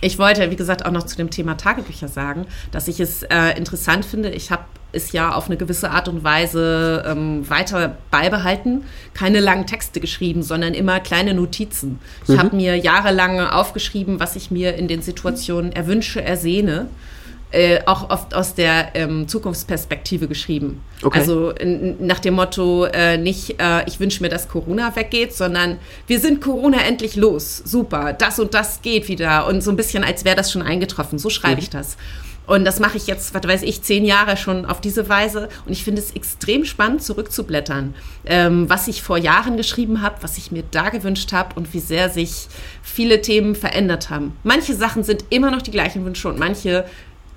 Ich 0.00 0.18
wollte, 0.18 0.50
wie 0.50 0.56
gesagt, 0.56 0.84
auch 0.84 0.92
noch 0.92 1.04
zu 1.04 1.16
dem 1.16 1.30
Thema 1.30 1.56
Tagebücher 1.56 2.08
sagen, 2.08 2.46
dass 2.70 2.88
ich 2.88 3.00
es 3.00 3.22
äh, 3.24 3.56
interessant 3.56 4.04
finde. 4.04 4.30
Ich 4.30 4.50
habe 4.50 4.64
es 4.96 5.12
ja 5.12 5.34
auf 5.34 5.46
eine 5.46 5.56
gewisse 5.56 5.90
Art 5.90 6.08
und 6.08 6.24
Weise 6.24 7.04
ähm, 7.06 7.48
weiter 7.48 7.96
beibehalten. 8.10 8.84
Keine 9.14 9.40
langen 9.40 9.66
Texte 9.66 10.00
geschrieben, 10.00 10.42
sondern 10.42 10.74
immer 10.74 11.00
kleine 11.00 11.34
Notizen. 11.34 11.98
Ich 12.24 12.34
mhm. 12.34 12.38
habe 12.38 12.56
mir 12.56 12.76
jahrelang 12.76 13.40
aufgeschrieben, 13.40 14.18
was 14.20 14.36
ich 14.36 14.50
mir 14.50 14.74
in 14.74 14.88
den 14.88 15.02
Situationen 15.02 15.72
erwünsche, 15.72 16.22
ersehne. 16.22 16.88
Äh, 17.52 17.78
auch 17.86 18.10
oft 18.10 18.34
aus 18.34 18.54
der 18.54 18.96
ähm, 18.96 19.28
Zukunftsperspektive 19.28 20.26
geschrieben. 20.26 20.82
Okay. 21.00 21.20
Also 21.20 21.54
nach 22.00 22.18
dem 22.18 22.34
Motto, 22.34 22.86
äh, 22.86 23.18
nicht 23.18 23.62
äh, 23.62 23.86
ich 23.86 24.00
wünsche 24.00 24.20
mir, 24.20 24.28
dass 24.28 24.48
Corona 24.48 24.96
weggeht, 24.96 25.32
sondern 25.32 25.78
wir 26.08 26.18
sind 26.18 26.40
Corona 26.40 26.78
endlich 26.82 27.14
los. 27.14 27.62
Super, 27.64 28.12
das 28.14 28.40
und 28.40 28.52
das 28.52 28.82
geht 28.82 29.06
wieder. 29.08 29.46
Und 29.46 29.62
so 29.62 29.70
ein 29.70 29.76
bisschen, 29.76 30.02
als 30.02 30.24
wäre 30.24 30.34
das 30.34 30.50
schon 30.50 30.60
eingetroffen. 30.60 31.20
So 31.20 31.30
schreibe 31.30 31.54
mhm. 31.54 31.62
ich 31.62 31.70
das. 31.70 31.96
Und 32.46 32.64
das 32.64 32.80
mache 32.80 32.96
ich 32.96 33.06
jetzt, 33.06 33.34
was 33.34 33.42
weiß 33.42 33.62
ich, 33.62 33.82
zehn 33.82 34.04
Jahre 34.04 34.36
schon 34.36 34.66
auf 34.66 34.80
diese 34.80 35.08
Weise. 35.08 35.48
Und 35.66 35.72
ich 35.72 35.84
finde 35.84 36.00
es 36.00 36.12
extrem 36.12 36.64
spannend, 36.64 37.02
zurückzublättern, 37.02 37.94
ähm, 38.24 38.68
was 38.68 38.88
ich 38.88 39.02
vor 39.02 39.18
Jahren 39.18 39.56
geschrieben 39.56 40.02
habe, 40.02 40.16
was 40.22 40.38
ich 40.38 40.52
mir 40.52 40.62
da 40.70 40.90
gewünscht 40.90 41.32
habe 41.32 41.54
und 41.56 41.72
wie 41.74 41.80
sehr 41.80 42.10
sich 42.10 42.48
viele 42.82 43.20
Themen 43.20 43.54
verändert 43.54 44.10
haben. 44.10 44.36
Manche 44.44 44.74
Sachen 44.74 45.02
sind 45.02 45.24
immer 45.30 45.50
noch 45.50 45.62
die 45.62 45.70
gleichen 45.70 46.04
Wünsche 46.04 46.28
und 46.28 46.38
manche 46.38 46.84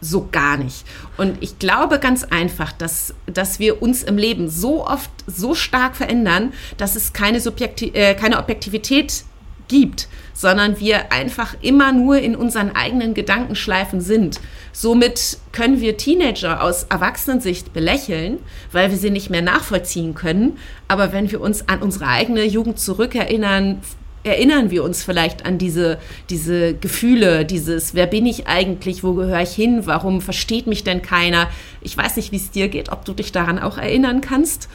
so 0.02 0.30
gar 0.32 0.58
nicht. 0.58 0.86
Und 1.18 1.38
ich 1.42 1.60
glaube 1.60 2.00
ganz 2.00 2.24
einfach, 2.24 2.72
dass, 2.72 3.14
dass 3.26 3.60
wir 3.60 3.82
uns 3.82 4.04
im 4.04 4.18
Leben 4.18 4.50
so 4.50 4.86
oft 4.86 5.10
so 5.28 5.56
stark 5.56 5.96
verändern, 5.96 6.54
dass 6.78 6.96
es 6.96 7.14
keine, 7.14 7.42
Subjekti 7.42 7.90
äh, 7.94 8.16
keine 8.16 8.40
Objektivität 8.40 9.24
gibt, 9.70 10.10
sondern 10.34 10.80
wir 10.80 11.12
einfach 11.12 11.56
immer 11.62 11.94
nur 11.94 12.20
in 12.20 12.36
unseren 12.36 12.76
eigenen 12.76 13.14
Gedankenschleifen 13.14 14.02
sind. 14.02 14.40
Somit 14.74 15.38
können 15.52 15.82
wir 15.82 15.98
Teenager 15.98 16.62
aus 16.62 16.84
Erwachsenensicht 16.84 17.74
belächeln, 17.74 18.40
weil 18.72 18.92
wir 18.92 18.98
sie 18.98 19.10
nicht 19.10 19.30
mehr 19.30 19.42
nachvollziehen 19.42 20.16
können. 20.16 20.58
Aber 20.88 21.14
wenn 21.14 21.32
wir 21.32 21.42
uns 21.42 21.68
an 21.68 21.82
unsere 21.82 22.08
eigene 22.08 22.44
Jugend 22.46 22.80
zurückerinnern, 22.80 23.82
erinnern 24.24 24.70
wir 24.70 24.84
uns 24.84 25.04
vielleicht 25.04 25.46
an 25.46 25.58
diese, 25.58 25.98
diese 26.30 26.74
Gefühle, 26.74 27.46
dieses, 27.46 27.94
wer 27.94 28.06
bin 28.06 28.26
ich 28.26 28.48
eigentlich, 28.48 29.04
wo 29.04 29.14
gehöre 29.14 29.42
ich 29.42 29.52
hin, 29.52 29.82
warum 29.86 30.22
versteht 30.22 30.68
mich 30.68 30.84
denn 30.84 31.02
keiner? 31.02 31.48
Ich 31.82 31.98
weiß 31.98 32.18
nicht, 32.18 32.32
wie 32.32 32.38
es 32.38 32.52
dir 32.52 32.68
geht, 32.68 32.92
ob 32.92 33.06
du 33.06 33.14
dich 33.14 33.32
daran 33.32 33.60
auch 33.60 33.78
erinnern 33.78 34.22
kannst 34.22 34.70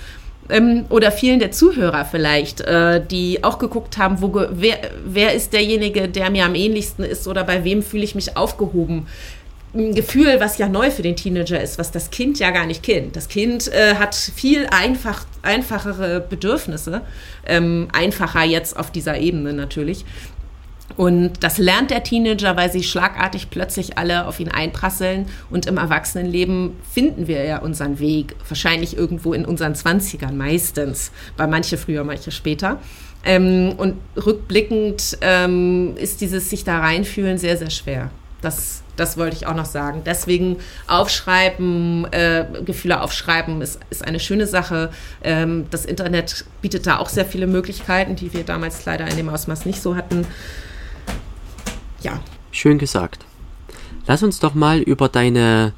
ähm, 0.50 0.84
oder 0.90 1.10
vielen 1.10 1.38
der 1.38 1.52
Zuhörer 1.52 2.04
vielleicht, 2.04 2.60
äh, 2.60 3.04
die 3.04 3.42
auch 3.42 3.58
geguckt 3.58 3.98
haben, 3.98 4.20
wo 4.20 4.46
wer, 4.50 4.78
wer 5.04 5.34
ist 5.34 5.52
derjenige, 5.52 6.08
der 6.08 6.30
mir 6.30 6.44
am 6.44 6.54
ähnlichsten 6.54 7.04
ist 7.04 7.26
oder 7.26 7.44
bei 7.44 7.64
wem 7.64 7.82
fühle 7.82 8.04
ich 8.04 8.14
mich 8.14 8.36
aufgehoben. 8.36 9.06
Ein 9.76 9.94
Gefühl, 9.94 10.36
was 10.38 10.58
ja 10.58 10.68
neu 10.68 10.90
für 10.90 11.02
den 11.02 11.16
Teenager 11.16 11.60
ist, 11.60 11.78
was 11.78 11.90
das 11.90 12.10
Kind 12.10 12.38
ja 12.38 12.50
gar 12.50 12.64
nicht 12.64 12.84
kennt. 12.84 13.16
Das 13.16 13.28
Kind 13.28 13.72
äh, 13.72 13.96
hat 13.96 14.14
viel 14.14 14.68
einfach, 14.70 15.24
einfachere 15.42 16.20
Bedürfnisse, 16.20 17.00
ähm, 17.44 17.88
einfacher 17.92 18.44
jetzt 18.44 18.76
auf 18.76 18.92
dieser 18.92 19.18
Ebene 19.18 19.52
natürlich. 19.52 20.04
Und 20.96 21.42
das 21.42 21.58
lernt 21.58 21.90
der 21.90 22.04
Teenager, 22.04 22.56
weil 22.56 22.70
sie 22.70 22.84
schlagartig 22.84 23.50
plötzlich 23.50 23.98
alle 23.98 24.26
auf 24.26 24.38
ihn 24.38 24.48
einprasseln. 24.48 25.26
Und 25.50 25.66
im 25.66 25.76
Erwachsenenleben 25.76 26.76
finden 26.92 27.26
wir 27.26 27.44
ja 27.44 27.58
unseren 27.58 27.98
Weg, 27.98 28.36
wahrscheinlich 28.48 28.96
irgendwo 28.96 29.32
in 29.32 29.44
unseren 29.44 29.74
Zwanzigern 29.74 30.36
meistens, 30.36 31.10
bei 31.36 31.46
manche 31.46 31.78
früher, 31.78 32.04
manche 32.04 32.30
später. 32.30 32.78
Ähm, 33.24 33.74
und 33.76 33.96
rückblickend 34.16 35.18
ähm, 35.20 35.96
ist 35.96 36.20
dieses 36.20 36.50
sich 36.50 36.62
da 36.62 36.78
reinfühlen 36.78 37.38
sehr, 37.38 37.56
sehr 37.56 37.70
schwer. 37.70 38.10
Das, 38.40 38.83
das 38.96 39.16
wollte 39.16 39.36
ich 39.36 39.46
auch 39.46 39.54
noch 39.54 39.64
sagen. 39.64 40.02
Deswegen 40.04 40.58
aufschreiben, 40.86 42.06
äh, 42.12 42.46
Gefühle 42.64 43.00
aufschreiben 43.00 43.60
ist, 43.62 43.80
ist 43.90 44.04
eine 44.04 44.20
schöne 44.20 44.46
Sache. 44.46 44.90
Ähm, 45.22 45.66
das 45.70 45.84
Internet 45.84 46.44
bietet 46.62 46.86
da 46.86 46.98
auch 46.98 47.08
sehr 47.08 47.24
viele 47.24 47.46
Möglichkeiten, 47.46 48.16
die 48.16 48.32
wir 48.32 48.44
damals 48.44 48.84
leider 48.84 49.06
in 49.06 49.16
dem 49.16 49.28
Ausmaß 49.28 49.66
nicht 49.66 49.82
so 49.82 49.96
hatten 49.96 50.26
ja. 52.04 52.20
Schön 52.52 52.78
gesagt. 52.78 53.24
Lass 54.06 54.22
uns 54.22 54.38
doch 54.38 54.54
mal 54.54 54.80
über 54.80 55.08
deine 55.08 55.72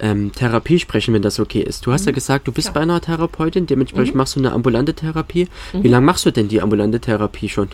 ähm, 0.00 0.32
Therapie 0.32 0.78
sprechen, 0.78 1.12
wenn 1.12 1.22
das 1.22 1.38
okay 1.40 1.60
ist. 1.60 1.84
Du 1.84 1.92
hast 1.92 2.02
mhm. 2.02 2.08
ja 2.08 2.12
gesagt, 2.12 2.46
du 2.46 2.52
bist 2.52 2.68
ja. 2.68 2.72
bei 2.72 2.80
einer 2.80 3.00
Therapeutin, 3.00 3.66
dementsprechend 3.66 4.14
mhm. 4.14 4.18
machst 4.18 4.36
du 4.36 4.40
eine 4.40 4.52
ambulante 4.52 4.94
Therapie. 4.94 5.48
Mhm. 5.72 5.82
Wie 5.82 5.88
lange 5.88 6.06
machst 6.06 6.24
du 6.24 6.30
denn 6.30 6.48
die 6.48 6.62
ambulante 6.62 7.00
Therapie 7.00 7.48
schon? 7.48 7.68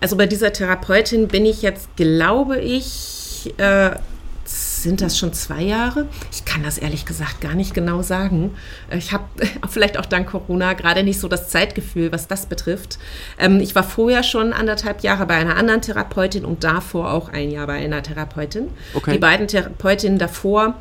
Also 0.00 0.16
bei 0.16 0.26
dieser 0.26 0.52
Therapeutin 0.52 1.26
bin 1.26 1.44
ich 1.44 1.60
jetzt, 1.62 1.96
glaube 1.96 2.60
ich, 2.60 3.27
äh, 3.58 3.96
sind 4.44 5.02
das 5.02 5.18
schon 5.18 5.32
zwei 5.34 5.62
Jahre? 5.62 6.06
Ich 6.32 6.44
kann 6.44 6.62
das 6.62 6.78
ehrlich 6.78 7.04
gesagt 7.04 7.40
gar 7.40 7.54
nicht 7.54 7.74
genau 7.74 8.00
sagen. 8.02 8.54
Ich 8.90 9.12
habe 9.12 9.24
vielleicht 9.68 9.98
auch 9.98 10.06
dank 10.06 10.30
Corona 10.30 10.72
gerade 10.72 11.02
nicht 11.02 11.20
so 11.20 11.28
das 11.28 11.48
Zeitgefühl, 11.50 12.12
was 12.12 12.28
das 12.28 12.46
betrifft. 12.46 12.98
Ähm, 13.38 13.60
ich 13.60 13.74
war 13.74 13.82
vorher 13.82 14.22
schon 14.22 14.52
anderthalb 14.52 15.02
Jahre 15.02 15.26
bei 15.26 15.34
einer 15.34 15.56
anderen 15.56 15.82
Therapeutin 15.82 16.44
und 16.44 16.64
davor 16.64 17.12
auch 17.12 17.28
ein 17.28 17.50
Jahr 17.50 17.66
bei 17.66 17.74
einer 17.74 18.02
Therapeutin. 18.02 18.70
Okay. 18.94 19.12
Die 19.12 19.18
beiden 19.18 19.48
Therapeutinnen 19.48 20.18
davor 20.18 20.74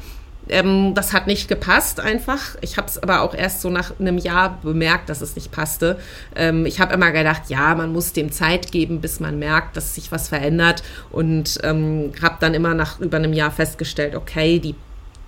ähm, 0.50 0.94
das 0.94 1.14
hat 1.14 1.28
nicht 1.28 1.48
gepasst 1.48 2.00
einfach. 2.00 2.56
Ich 2.62 2.78
habe 2.78 2.88
es 2.88 3.02
aber 3.02 3.22
auch 3.22 3.34
erst 3.34 3.62
so 3.62 3.70
nach 3.70 4.00
einem 4.00 4.18
Jahr 4.18 4.60
bemerkt, 4.62 5.10
dass 5.10 5.22
es 5.22 5.36
nicht 5.36 5.52
passte. 5.52 6.00
Ähm, 6.36 6.66
ich 6.66 6.80
habe 6.80 6.94
immer 6.94 7.12
gedacht, 7.12 7.44
ja, 7.50 7.76
man 7.76 7.92
muss 7.94 8.14
dem 8.14 8.32
Zeit 8.32 8.72
geben, 8.72 9.02
bis 9.02 9.20
man 9.20 9.40
merkt, 9.40 9.78
dass 9.78 9.96
sich 9.96 10.12
was 10.12 10.30
verändert. 10.30 10.84
Und 11.12 11.60
ähm, 11.64 12.12
habe 12.22 12.38
dann 12.40 12.54
immer 12.54 12.74
nach 12.74 13.00
über 13.00 13.18
einem 13.18 13.34
Jahr 13.34 13.52
festgestellt, 13.52 14.16
okay, 14.16 14.60
die 14.60 14.76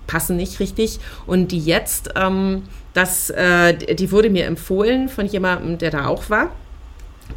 passen 0.06 0.36
nicht 0.36 0.60
richtig. 0.60 0.98
Und 1.26 1.52
die 1.52 1.60
jetzt, 1.60 2.10
ähm, 2.16 2.64
das, 2.94 3.30
äh, 3.30 3.74
die 3.74 4.10
wurde 4.10 4.30
mir 4.30 4.46
empfohlen 4.46 5.08
von 5.08 5.26
jemandem, 5.26 5.78
der 5.78 5.90
da 5.90 6.06
auch 6.06 6.30
war. 6.30 6.50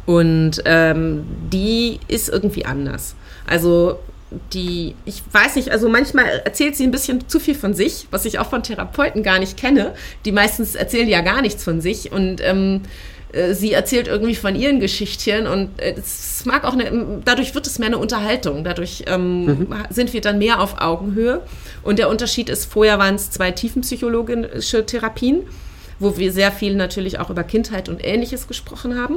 Und 0.06 0.62
ähm, 0.64 1.24
die 1.52 2.00
ist 2.08 2.28
irgendwie 2.28 2.64
anders. 2.64 3.14
Also 3.46 3.98
die, 4.52 4.94
ich 5.04 5.22
weiß 5.30 5.56
nicht, 5.56 5.70
also 5.70 5.88
manchmal 5.88 6.42
erzählt 6.44 6.76
sie 6.76 6.84
ein 6.84 6.90
bisschen 6.90 7.28
zu 7.28 7.38
viel 7.38 7.54
von 7.54 7.74
sich, 7.74 8.06
was 8.10 8.24
ich 8.24 8.38
auch 8.38 8.50
von 8.50 8.62
Therapeuten 8.62 9.22
gar 9.22 9.38
nicht 9.38 9.56
kenne. 9.56 9.94
Die 10.24 10.32
meistens 10.32 10.74
erzählen 10.74 11.08
ja 11.08 11.20
gar 11.20 11.42
nichts 11.42 11.62
von 11.62 11.80
sich 11.80 12.10
und 12.12 12.40
ähm, 12.40 12.82
äh, 13.34 13.54
sie 13.54 13.72
erzählt 13.72 14.08
irgendwie 14.08 14.34
von 14.34 14.54
ihren 14.54 14.80
Geschichtchen 14.80 15.46
und 15.46 15.80
äh, 15.80 15.94
es 15.96 16.44
mag 16.46 16.64
auch 16.64 16.72
eine, 16.72 17.20
dadurch 17.24 17.54
wird 17.54 17.66
es 17.66 17.78
mehr 17.78 17.88
eine 17.88 17.98
Unterhaltung. 17.98 18.64
Dadurch 18.64 19.04
ähm, 19.06 19.46
mhm. 19.46 19.68
sind 19.90 20.12
wir 20.12 20.20
dann 20.20 20.38
mehr 20.38 20.60
auf 20.60 20.80
Augenhöhe. 20.80 21.42
Und 21.82 21.98
der 21.98 22.08
Unterschied 22.08 22.48
ist, 22.48 22.66
vorher 22.66 22.98
waren 22.98 23.16
es 23.16 23.30
zwei 23.30 23.50
tiefenpsychologische 23.50 24.86
Therapien, 24.86 25.42
wo 25.98 26.16
wir 26.16 26.32
sehr 26.32 26.52
viel 26.52 26.74
natürlich 26.74 27.18
auch 27.18 27.30
über 27.30 27.44
Kindheit 27.44 27.88
und 27.88 28.04
Ähnliches 28.04 28.48
gesprochen 28.48 28.98
haben. 28.98 29.16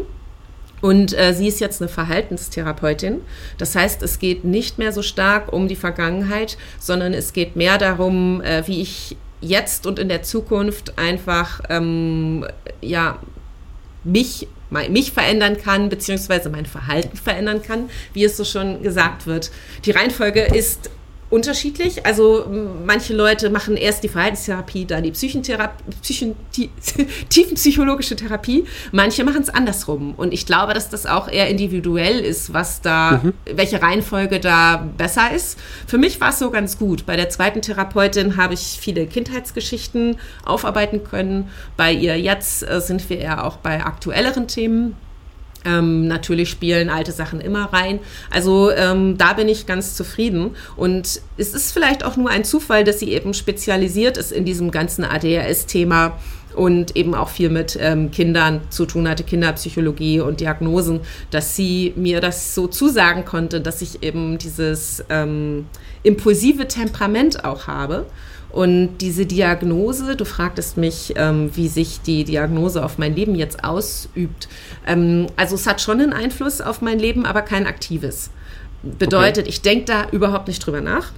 Und 0.82 1.18
äh, 1.18 1.34
sie 1.34 1.48
ist 1.48 1.60
jetzt 1.60 1.82
eine 1.82 1.90
Verhaltenstherapeutin. 1.90 3.22
Das 3.58 3.76
heißt, 3.76 4.04
es 4.04 4.20
geht 4.20 4.44
nicht 4.44 4.78
mehr 4.78 4.92
so 4.92 5.02
stark 5.02 5.52
um 5.52 5.68
die 5.68 5.76
Vergangenheit, 5.76 6.58
sondern 6.80 7.14
es 7.14 7.34
geht 7.34 7.56
mehr 7.56 7.78
darum, 7.78 8.42
äh, 8.42 8.68
wie 8.68 8.82
ich 8.82 9.18
jetzt 9.42 9.86
und 9.86 10.00
in 10.00 10.10
der 10.10 10.24
Zukunft 10.24 10.98
einfach 10.98 11.62
ähm, 11.70 12.46
ja 12.82 13.20
mich 14.04 14.48
mich 14.90 15.14
verändern 15.14 15.58
kann, 15.58 15.88
beziehungsweise 15.88 16.50
mein 16.50 16.66
Verhalten 16.66 17.16
verändern 17.16 17.62
kann, 17.62 17.90
wie 18.12 18.26
es 18.26 18.36
so 18.36 18.44
schon 18.44 18.84
gesagt 18.84 19.26
wird. 19.26 19.50
Die 19.86 19.92
Reihenfolge 19.92 20.42
ist 20.42 20.90
unterschiedlich. 21.30 22.06
Also 22.06 22.46
manche 22.86 23.14
Leute 23.14 23.50
machen 23.50 23.76
erst 23.76 24.04
die 24.04 24.08
Verhaltenstherapie, 24.08 24.86
dann 24.86 25.04
die 25.04 25.12
Psychentherapie, 25.12 25.84
Psychen, 26.02 26.36
die, 26.56 26.70
tiefenpsychologische 27.30 28.16
Therapie. 28.16 28.66
Manche 28.92 29.24
machen 29.24 29.42
es 29.42 29.50
andersrum. 29.50 30.14
Und 30.16 30.34
ich 30.34 30.46
glaube, 30.46 30.74
dass 30.74 30.90
das 30.90 31.06
auch 31.06 31.28
eher 31.28 31.50
individuell 31.50 32.20
ist, 32.20 32.54
was 32.54 32.82
da, 32.82 33.22
mhm. 33.24 33.34
welche 33.46 33.82
Reihenfolge 33.82 34.40
da 34.40 34.88
besser 34.98 35.32
ist. 35.36 35.60
Für 35.86 35.98
mich 35.98 36.22
war 36.22 36.30
es 36.30 36.40
so 36.40 36.50
ganz 36.50 36.78
gut. 36.78 37.06
Bei 37.06 37.16
der 37.16 37.30
zweiten 37.30 37.62
Therapeutin 37.62 38.38
habe 38.38 38.54
ich 38.54 38.78
viele 38.80 39.06
Kindheitsgeschichten 39.06 40.18
aufarbeiten 40.46 41.04
können. 41.04 41.50
Bei 41.76 41.92
ihr 41.92 42.20
jetzt 42.20 42.68
äh, 42.68 42.80
sind 42.80 43.10
wir 43.10 43.20
eher 43.20 43.46
auch 43.46 43.58
bei 43.58 43.84
aktuelleren 43.84 44.48
Themen. 44.48 44.96
Ähm, 45.66 46.08
natürlich 46.08 46.50
spielen 46.50 46.90
alte 46.90 47.12
Sachen 47.12 47.42
immer 47.42 47.66
rein. 47.74 48.00
Also 48.32 48.72
ähm, 48.72 49.18
da 49.18 49.34
bin 49.34 49.50
ich 49.50 49.66
ganz 49.66 49.96
zufrieden. 49.96 50.56
Und 50.76 51.22
es 51.38 51.54
ist 51.54 51.72
vielleicht 51.72 52.04
auch 52.04 52.16
nur 52.16 52.30
ein 52.30 52.44
Zufall, 52.44 52.84
dass 52.84 53.00
sie 53.00 53.12
eben 53.12 53.34
spezialisiert 53.34 54.18
ist 54.18 54.32
in 54.32 54.46
diesem 54.46 54.72
ganzen 54.72 55.04
ADHS-Thema 55.04 56.18
und 56.56 56.96
eben 56.96 57.14
auch 57.14 57.30
viel 57.30 57.50
mit 57.50 57.78
ähm, 57.80 58.10
Kindern 58.12 58.62
zu 58.70 58.86
tun 58.86 59.08
hatte, 59.08 59.24
Kinderpsychologie 59.24 60.22
und 60.22 60.40
Diagnosen, 60.40 61.02
dass 61.30 61.56
sie 61.56 61.94
mir 61.96 62.20
das 62.20 62.56
so 62.56 62.68
zusagen 62.68 63.26
konnte, 63.26 63.62
dass 63.62 63.82
ich 63.82 64.02
eben 64.02 64.40
dieses 64.40 65.04
ähm, 65.10 65.68
impulsive 66.04 66.68
Temperament 66.68 67.46
auch 67.46 67.68
habe 67.68 68.08
und 68.58 68.98
diese 69.02 69.28
Diagnose, 69.28 70.16
du 70.16 70.26
fragtest 70.26 70.78
mich, 70.78 71.14
ähm, 71.16 71.52
wie 71.54 71.68
sich 71.68 72.02
die 72.02 72.24
Diagnose 72.24 72.84
auf 72.84 72.98
mein 72.98 73.16
Leben 73.16 73.36
jetzt 73.36 73.64
ausübt. 73.64 74.50
Ähm, 74.88 75.28
also 75.36 75.54
es 75.54 75.68
hat 75.68 75.80
schon 75.80 76.02
einen 76.02 76.12
Einfluss 76.12 76.60
auf 76.60 76.82
mein 76.82 76.98
Leben, 76.98 77.28
aber 77.28 77.44
kein 77.44 77.68
aktives. 77.68 78.32
Bedeutet, 78.82 79.44
okay. 79.44 79.50
ich 79.50 79.62
denke 79.62 79.86
da 79.86 80.08
überhaupt 80.10 80.48
nicht 80.48 80.66
drüber 80.66 80.82
nach, 80.82 81.12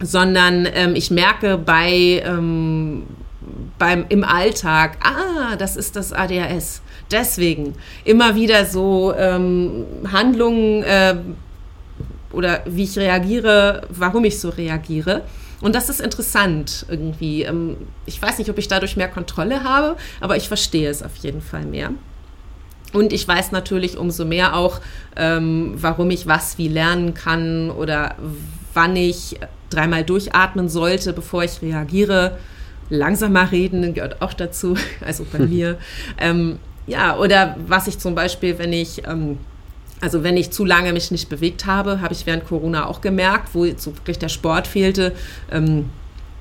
sondern 0.00 0.66
ähm, 0.72 0.96
ich 0.96 1.10
merke 1.10 1.58
bei 1.58 2.22
ähm, 2.24 3.02
beim, 3.78 4.06
im 4.08 4.24
Alltag, 4.24 4.96
ah, 5.02 5.56
das 5.56 5.76
ist 5.76 5.94
das 5.94 6.14
ADHS. 6.14 6.80
Deswegen 7.10 7.74
immer 8.06 8.34
wieder 8.34 8.64
so 8.64 9.12
ähm, 9.14 9.84
Handlungen 10.10 10.84
äh, 10.84 11.16
oder 12.32 12.62
wie 12.64 12.84
ich 12.84 12.98
reagiere, 12.98 13.82
warum 13.90 14.24
ich 14.24 14.40
so 14.40 14.48
reagiere. 14.48 15.20
Und 15.62 15.74
das 15.74 15.88
ist 15.88 16.00
interessant 16.00 16.84
irgendwie. 16.88 17.44
Ähm, 17.44 17.76
ich 18.04 18.20
weiß 18.20 18.38
nicht, 18.38 18.50
ob 18.50 18.58
ich 18.58 18.68
dadurch 18.68 18.96
mehr 18.96 19.08
Kontrolle 19.08 19.64
habe, 19.64 19.96
aber 20.20 20.36
ich 20.36 20.48
verstehe 20.48 20.90
es 20.90 21.02
auf 21.02 21.16
jeden 21.16 21.40
Fall 21.40 21.64
mehr. 21.64 21.90
Und 22.92 23.12
ich 23.12 23.26
weiß 23.26 23.52
natürlich 23.52 23.96
umso 23.96 24.24
mehr 24.24 24.54
auch, 24.54 24.80
ähm, 25.16 25.74
warum 25.76 26.10
ich 26.10 26.26
was 26.26 26.58
wie 26.58 26.68
lernen 26.68 27.14
kann 27.14 27.70
oder 27.70 28.16
wann 28.74 28.96
ich 28.96 29.38
dreimal 29.70 30.04
durchatmen 30.04 30.68
sollte, 30.68 31.12
bevor 31.12 31.44
ich 31.44 31.62
reagiere. 31.62 32.38
Langsamer 32.90 33.50
reden 33.50 33.94
gehört 33.94 34.20
auch 34.20 34.34
dazu, 34.34 34.76
also 35.00 35.24
bei 35.32 35.38
mir. 35.46 35.78
Ähm, 36.18 36.58
ja, 36.86 37.16
oder 37.16 37.56
was 37.66 37.86
ich 37.86 37.98
zum 37.98 38.14
Beispiel, 38.14 38.58
wenn 38.58 38.72
ich, 38.72 39.06
ähm, 39.06 39.38
also 40.02 40.24
wenn 40.24 40.36
ich 40.36 40.50
zu 40.50 40.64
lange 40.64 40.92
mich 40.92 41.12
nicht 41.12 41.28
bewegt 41.28 41.64
habe, 41.64 42.00
habe 42.00 42.12
ich 42.12 42.26
während 42.26 42.44
Corona 42.44 42.86
auch 42.86 43.00
gemerkt, 43.00 43.54
wo 43.54 43.64
so 43.76 43.96
wirklich 43.96 44.18
der 44.18 44.28
Sport 44.28 44.66
fehlte, 44.66 45.14
ähm, 45.50 45.90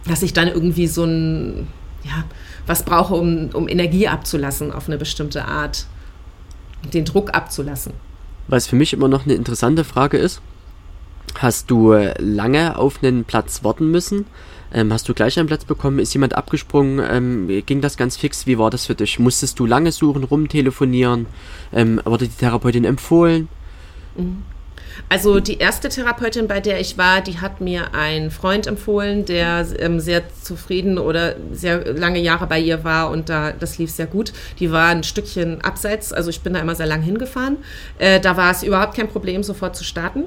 dass 0.07 0.23
ich 0.23 0.33
dann 0.33 0.47
irgendwie 0.47 0.87
so 0.87 1.03
ein, 1.03 1.67
ja, 2.03 2.23
was 2.65 2.83
brauche, 2.83 3.13
um, 3.13 3.49
um 3.53 3.69
Energie 3.69 4.07
abzulassen 4.07 4.71
auf 4.71 4.87
eine 4.87 4.97
bestimmte 4.97 5.45
Art, 5.45 5.85
den 6.91 7.05
Druck 7.05 7.35
abzulassen. 7.35 7.93
Was 8.47 8.65
für 8.65 8.75
mich 8.75 8.93
immer 8.93 9.07
noch 9.07 9.25
eine 9.25 9.35
interessante 9.35 9.83
Frage 9.83 10.17
ist, 10.17 10.41
hast 11.35 11.69
du 11.69 11.93
lange 12.17 12.79
auf 12.79 13.03
einen 13.03 13.25
Platz 13.25 13.63
warten 13.63 13.91
müssen? 13.91 14.25
Ähm, 14.73 14.93
hast 14.93 15.07
du 15.09 15.13
gleich 15.13 15.37
einen 15.37 15.47
Platz 15.47 15.65
bekommen? 15.65 15.99
Ist 15.99 16.13
jemand 16.13 16.35
abgesprungen? 16.35 17.05
Ähm, 17.09 17.63
ging 17.65 17.81
das 17.81 17.97
ganz 17.97 18.17
fix? 18.17 18.47
Wie 18.47 18.57
war 18.57 18.69
das 18.69 18.85
für 18.85 18.95
dich? 18.95 19.19
Musstest 19.19 19.59
du 19.59 19.65
lange 19.65 19.91
suchen, 19.91 20.23
rumtelefonieren? 20.23 21.25
Ähm, 21.73 22.01
wurde 22.05 22.27
die 22.27 22.35
Therapeutin 22.35 22.85
empfohlen? 22.85 23.49
Mhm. 24.15 24.43
Also 25.09 25.39
die 25.39 25.57
erste 25.57 25.89
Therapeutin, 25.89 26.47
bei 26.47 26.59
der 26.59 26.79
ich 26.79 26.97
war, 26.97 27.21
die 27.21 27.39
hat 27.39 27.61
mir 27.61 27.93
einen 27.93 28.31
Freund 28.31 28.67
empfohlen, 28.67 29.25
der 29.25 29.65
ähm, 29.79 29.99
sehr 29.99 30.23
zufrieden 30.41 30.97
oder 30.97 31.35
sehr 31.51 31.93
lange 31.93 32.19
Jahre 32.19 32.47
bei 32.47 32.59
ihr 32.59 32.83
war 32.83 33.09
und 33.09 33.29
da 33.29 33.51
das 33.51 33.77
lief 33.77 33.91
sehr 33.91 34.05
gut. 34.05 34.33
Die 34.59 34.71
war 34.71 34.89
ein 34.89 35.03
Stückchen 35.03 35.61
abseits, 35.61 36.13
also 36.13 36.29
ich 36.29 36.41
bin 36.41 36.53
da 36.53 36.59
immer 36.59 36.75
sehr 36.75 36.87
lang 36.87 37.01
hingefahren. 37.01 37.57
Äh, 37.99 38.19
da 38.19 38.37
war 38.37 38.51
es 38.51 38.63
überhaupt 38.63 38.95
kein 38.95 39.07
Problem, 39.07 39.43
sofort 39.43 39.75
zu 39.75 39.83
starten. 39.83 40.25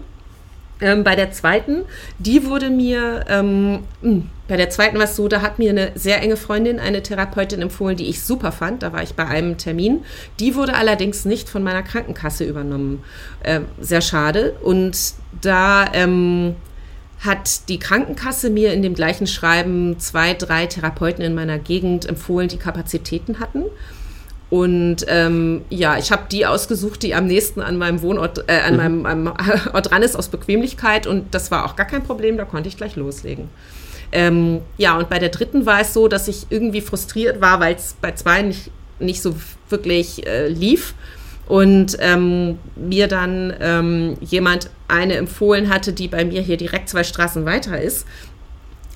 Ähm, 0.84 1.02
bei 1.02 1.16
der 1.16 1.32
zweiten, 1.32 1.84
die 2.18 2.44
wurde 2.44 2.68
mir, 2.68 3.24
ähm, 3.30 3.84
hm, 4.02 4.28
bei 4.48 4.58
der 4.58 4.68
zweiten 4.68 4.98
war 4.98 5.04
es 5.04 5.16
so, 5.16 5.28
da 5.28 5.40
hat 5.40 5.58
mir 5.58 5.70
eine 5.70 5.92
sehr 5.94 6.20
enge 6.20 6.36
Freundin 6.36 6.78
eine 6.78 7.02
Therapeutin 7.02 7.62
empfohlen, 7.62 7.96
die 7.96 8.04
ich 8.04 8.22
super 8.22 8.52
fand. 8.52 8.82
Da 8.82 8.92
war 8.92 9.02
ich 9.02 9.14
bei 9.14 9.26
einem 9.26 9.56
Termin. 9.56 10.04
Die 10.40 10.54
wurde 10.54 10.74
allerdings 10.74 11.24
nicht 11.24 11.48
von 11.48 11.62
meiner 11.62 11.82
Krankenkasse 11.82 12.44
übernommen. 12.44 13.02
Äh, 13.42 13.60
sehr 13.80 14.02
schade. 14.02 14.56
Und 14.62 15.14
da 15.40 15.90
ähm, 15.94 16.54
hat 17.20 17.70
die 17.70 17.78
Krankenkasse 17.78 18.50
mir 18.50 18.74
in 18.74 18.82
dem 18.82 18.92
gleichen 18.92 19.26
Schreiben 19.26 19.98
zwei, 19.98 20.34
drei 20.34 20.66
Therapeuten 20.66 21.24
in 21.24 21.34
meiner 21.34 21.58
Gegend 21.58 22.06
empfohlen, 22.06 22.48
die 22.48 22.58
Kapazitäten 22.58 23.40
hatten. 23.40 23.64
Und 24.50 25.06
ähm, 25.08 25.62
ja, 25.70 25.98
ich 25.98 26.12
habe 26.12 26.24
die 26.30 26.46
ausgesucht, 26.46 27.02
die 27.02 27.14
am 27.14 27.26
nächsten 27.26 27.60
an 27.60 27.76
meinem 27.76 28.02
Wohnort, 28.02 28.44
äh, 28.48 28.60
an 28.60 28.74
mhm. 28.74 29.02
meinem, 29.02 29.26
Ort 29.72 29.90
dran 29.90 30.02
ist 30.02 30.16
aus 30.16 30.28
Bequemlichkeit. 30.28 31.06
Und 31.06 31.34
das 31.34 31.50
war 31.50 31.64
auch 31.64 31.76
gar 31.76 31.86
kein 31.86 32.04
Problem, 32.04 32.36
da 32.36 32.44
konnte 32.44 32.68
ich 32.68 32.76
gleich 32.76 32.96
loslegen. 32.96 33.48
Ähm, 34.12 34.60
ja, 34.76 34.96
und 34.96 35.08
bei 35.08 35.18
der 35.18 35.30
dritten 35.30 35.66
war 35.66 35.80
es 35.80 35.92
so, 35.92 36.08
dass 36.08 36.28
ich 36.28 36.46
irgendwie 36.50 36.80
frustriert 36.80 37.40
war, 37.40 37.58
weil 37.58 37.74
es 37.74 37.96
bei 38.00 38.12
zwei 38.12 38.42
nicht, 38.42 38.70
nicht 39.00 39.22
so 39.22 39.34
wirklich 39.68 40.26
äh, 40.26 40.48
lief. 40.48 40.94
Und 41.46 41.98
ähm, 42.00 42.58
mir 42.74 43.06
dann 43.06 43.52
ähm, 43.60 44.16
jemand 44.20 44.70
eine 44.88 45.16
empfohlen 45.16 45.68
hatte, 45.68 45.92
die 45.92 46.08
bei 46.08 46.24
mir 46.24 46.40
hier 46.40 46.56
direkt 46.56 46.88
zwei 46.88 47.04
Straßen 47.04 47.44
weiter 47.44 47.78
ist 47.80 48.06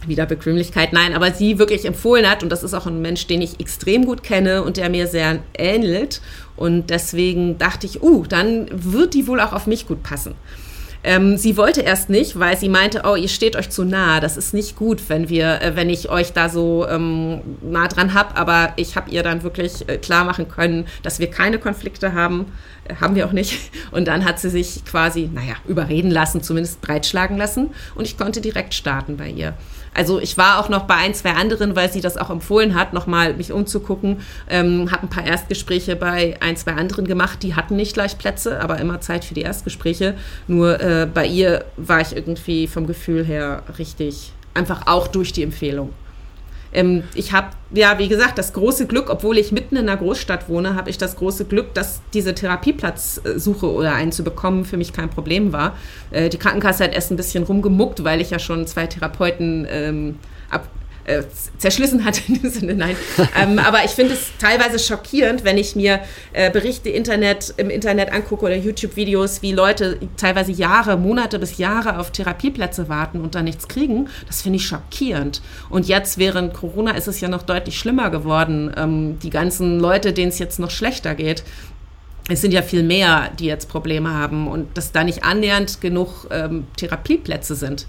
wieder 0.08 0.26
Bequemlichkeit, 0.26 0.92
nein, 0.92 1.14
aber 1.14 1.32
sie 1.32 1.58
wirklich 1.58 1.84
empfohlen 1.84 2.28
hat 2.28 2.42
und 2.42 2.50
das 2.50 2.62
ist 2.62 2.74
auch 2.74 2.86
ein 2.86 3.02
Mensch, 3.02 3.26
den 3.26 3.42
ich 3.42 3.60
extrem 3.60 4.04
gut 4.06 4.22
kenne 4.22 4.62
und 4.62 4.76
der 4.76 4.88
mir 4.88 5.06
sehr 5.06 5.40
ähnelt 5.56 6.20
und 6.56 6.90
deswegen 6.90 7.58
dachte 7.58 7.86
ich, 7.86 8.02
uh, 8.02 8.24
dann 8.26 8.68
wird 8.70 9.14
die 9.14 9.26
wohl 9.26 9.40
auch 9.40 9.52
auf 9.52 9.66
mich 9.66 9.86
gut 9.86 10.02
passen. 10.02 10.34
Ähm, 11.04 11.36
sie 11.36 11.56
wollte 11.56 11.80
erst 11.82 12.10
nicht, 12.10 12.38
weil 12.38 12.56
sie 12.56 12.68
meinte, 12.68 13.02
oh, 13.04 13.14
ihr 13.14 13.28
steht 13.28 13.54
euch 13.54 13.70
zu 13.70 13.84
nah. 13.84 14.18
Das 14.20 14.36
ist 14.36 14.52
nicht 14.52 14.74
gut, 14.76 15.08
wenn 15.08 15.28
wir, 15.28 15.62
äh, 15.62 15.76
wenn 15.76 15.90
ich 15.90 16.10
euch 16.10 16.32
da 16.32 16.48
so 16.48 16.86
ähm, 16.88 17.40
nah 17.62 17.86
dran 17.86 18.14
habe. 18.14 18.36
Aber 18.36 18.72
ich 18.76 18.96
habe 18.96 19.10
ihr 19.10 19.22
dann 19.22 19.42
wirklich 19.42 19.88
äh, 19.88 19.98
klar 19.98 20.24
machen 20.24 20.48
können, 20.48 20.86
dass 21.02 21.20
wir 21.20 21.30
keine 21.30 21.58
Konflikte 21.58 22.14
haben. 22.14 22.52
Äh, 22.84 22.96
haben 22.96 23.14
wir 23.14 23.26
auch 23.26 23.32
nicht. 23.32 23.70
Und 23.92 24.08
dann 24.08 24.24
hat 24.24 24.40
sie 24.40 24.50
sich 24.50 24.84
quasi, 24.84 25.30
naja, 25.32 25.54
überreden 25.68 26.10
lassen, 26.10 26.42
zumindest 26.42 26.80
breitschlagen 26.80 27.36
lassen. 27.36 27.70
Und 27.94 28.04
ich 28.04 28.18
konnte 28.18 28.40
direkt 28.40 28.74
starten 28.74 29.16
bei 29.16 29.28
ihr. 29.30 29.54
Also 29.98 30.20
ich 30.20 30.38
war 30.38 30.60
auch 30.60 30.68
noch 30.68 30.84
bei 30.84 30.94
ein, 30.94 31.12
zwei 31.12 31.32
anderen, 31.32 31.74
weil 31.74 31.90
sie 31.90 32.00
das 32.00 32.16
auch 32.16 32.30
empfohlen 32.30 32.76
hat, 32.76 32.92
nochmal 32.92 33.34
mich 33.34 33.50
umzugucken. 33.50 34.18
Ähm, 34.48 34.92
habe 34.92 35.02
ein 35.02 35.10
paar 35.10 35.26
Erstgespräche 35.26 35.96
bei 35.96 36.36
ein, 36.38 36.56
zwei 36.56 36.74
anderen 36.74 37.04
gemacht, 37.04 37.42
die 37.42 37.56
hatten 37.56 37.74
nicht 37.74 37.94
gleich 37.94 38.16
Plätze, 38.16 38.60
aber 38.60 38.78
immer 38.78 39.00
Zeit 39.00 39.24
für 39.24 39.34
die 39.34 39.40
Erstgespräche. 39.40 40.14
Nur 40.46 40.80
äh, 40.80 41.08
bei 41.12 41.26
ihr 41.26 41.64
war 41.76 42.00
ich 42.00 42.14
irgendwie 42.14 42.68
vom 42.68 42.86
Gefühl 42.86 43.24
her 43.24 43.64
richtig, 43.76 44.32
einfach 44.54 44.86
auch 44.86 45.08
durch 45.08 45.32
die 45.32 45.42
Empfehlung. 45.42 45.90
Ähm, 46.72 47.04
ich 47.14 47.32
habe, 47.32 47.48
ja, 47.72 47.98
wie 47.98 48.08
gesagt, 48.08 48.38
das 48.38 48.52
große 48.52 48.86
Glück, 48.86 49.10
obwohl 49.10 49.38
ich 49.38 49.52
mitten 49.52 49.76
in 49.76 49.88
einer 49.88 49.96
Großstadt 49.96 50.48
wohne, 50.48 50.74
habe 50.74 50.90
ich 50.90 50.98
das 50.98 51.16
große 51.16 51.44
Glück, 51.46 51.74
dass 51.74 52.00
diese 52.14 52.34
Therapieplatzsuche 52.34 53.72
oder 53.72 53.94
einen 53.94 54.12
zu 54.12 54.24
bekommen 54.24 54.64
für 54.64 54.76
mich 54.76 54.92
kein 54.92 55.10
Problem 55.10 55.52
war. 55.52 55.76
Äh, 56.10 56.28
die 56.28 56.38
Krankenkasse 56.38 56.84
hat 56.84 56.94
erst 56.94 57.10
ein 57.10 57.16
bisschen 57.16 57.44
rumgemuckt, 57.44 58.04
weil 58.04 58.20
ich 58.20 58.30
ja 58.30 58.38
schon 58.38 58.66
zwei 58.66 58.86
Therapeuten 58.86 59.66
ähm, 59.70 60.16
äh, 61.08 61.22
zerschlissen 61.56 62.04
hat 62.04 62.28
in 62.28 62.40
dem 62.40 62.50
Sinne, 62.50 62.74
nein. 62.74 62.96
ähm, 63.40 63.58
aber 63.58 63.84
ich 63.84 63.92
finde 63.92 64.14
es 64.14 64.30
teilweise 64.38 64.78
schockierend, 64.78 65.44
wenn 65.44 65.56
ich 65.56 65.74
mir 65.74 66.00
äh, 66.32 66.50
Berichte 66.50 66.90
Internet, 66.90 67.54
im 67.56 67.70
Internet 67.70 68.12
angucke 68.12 68.44
oder 68.44 68.56
YouTube-Videos, 68.56 69.42
wie 69.42 69.52
Leute 69.52 69.98
teilweise 70.16 70.52
Jahre, 70.52 70.96
Monate 70.96 71.38
bis 71.38 71.58
Jahre 71.58 71.98
auf 71.98 72.12
Therapieplätze 72.12 72.88
warten 72.88 73.20
und 73.20 73.34
da 73.34 73.42
nichts 73.42 73.68
kriegen. 73.68 74.08
Das 74.26 74.42
finde 74.42 74.56
ich 74.56 74.66
schockierend. 74.66 75.40
Und 75.70 75.88
jetzt 75.88 76.18
während 76.18 76.52
Corona 76.52 76.92
ist 76.92 77.08
es 77.08 77.20
ja 77.20 77.28
noch 77.28 77.42
deutlich 77.42 77.78
schlimmer 77.78 78.10
geworden. 78.10 78.72
Ähm, 78.76 79.18
die 79.20 79.30
ganzen 79.30 79.80
Leute, 79.80 80.12
denen 80.12 80.28
es 80.28 80.38
jetzt 80.38 80.58
noch 80.58 80.70
schlechter 80.70 81.14
geht, 81.14 81.42
es 82.28 82.42
sind 82.42 82.52
ja 82.52 82.60
viel 82.60 82.82
mehr, 82.82 83.30
die 83.38 83.46
jetzt 83.46 83.70
Probleme 83.70 84.12
haben 84.12 84.48
und 84.48 84.76
dass 84.76 84.92
da 84.92 85.02
nicht 85.02 85.24
annähernd 85.24 85.80
genug 85.80 86.26
ähm, 86.30 86.66
Therapieplätze 86.76 87.54
sind. 87.54 87.86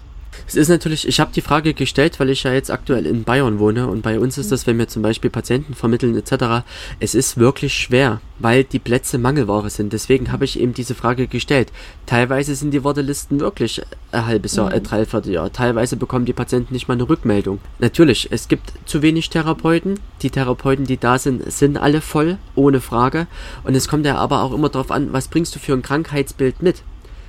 Es 0.48 0.56
ist 0.56 0.70
natürlich, 0.70 1.08
ich 1.08 1.20
habe 1.20 1.32
die 1.34 1.42
Frage 1.42 1.74
gestellt, 1.74 2.20
weil 2.20 2.30
ich 2.30 2.44
ja 2.44 2.54
jetzt 2.54 2.72
aktuell 2.72 3.06
in 3.06 3.24
Bayern 3.24 3.60
wohne 3.60 3.88
und 3.88 4.02
bei 4.02 4.20
uns 4.20 4.38
ist 4.38 4.52
das, 4.52 4.66
wenn 4.66 4.78
wir 4.78 4.88
zum 4.88 5.02
Beispiel 5.02 5.30
Patienten 5.30 5.74
vermitteln 5.74 6.18
etc., 6.18 6.66
es 7.00 7.16
ist 7.16 7.38
wirklich 7.38 7.74
schwer, 7.74 8.20
weil 8.40 8.64
die 8.64 8.80
Plätze 8.80 9.18
Mangelware 9.18 9.70
sind. 9.70 9.94
Deswegen 9.94 10.32
habe 10.32 10.46
ich 10.46 10.60
eben 10.60 10.74
diese 10.74 10.96
Frage 10.96 11.28
gestellt. 11.28 11.72
Teilweise 12.06 12.56
sind 12.56 12.72
die 12.72 12.84
Wartelisten 12.84 13.40
wirklich 13.40 13.82
ein 14.12 14.26
halbes 14.26 14.56
Jahr, 14.56 14.70
ein 14.70 14.80
mhm. 14.80 14.86
Dreivierteljahr. 14.86 15.52
Teilweise 15.52 15.98
bekommen 15.98 16.26
die 16.26 16.34
Patienten 16.34 16.74
nicht 16.74 16.88
mal 16.88 16.96
eine 16.96 17.08
Rückmeldung. 17.08 17.60
Natürlich, 17.80 18.30
es 18.32 18.48
gibt 18.48 18.74
zu 18.86 19.02
wenig 19.02 19.30
Therapeuten. 19.30 20.00
Die 20.22 20.30
Therapeuten, 20.30 20.86
die 20.86 20.98
da 20.98 21.20
sind, 21.20 21.52
sind 21.52 21.78
alle 21.78 22.02
voll, 22.02 22.38
ohne 22.56 22.82
Frage. 22.82 23.28
Und 23.64 23.76
es 23.76 23.88
kommt 23.88 24.06
ja 24.06 24.16
aber 24.16 24.42
auch 24.42 24.54
immer 24.54 24.70
darauf 24.70 24.92
an, 24.92 25.14
was 25.14 25.28
bringst 25.28 25.56
du 25.56 25.60
für 25.60 25.74
ein 25.74 25.82
Krankheitsbild 25.82 26.62
mit? 26.62 26.84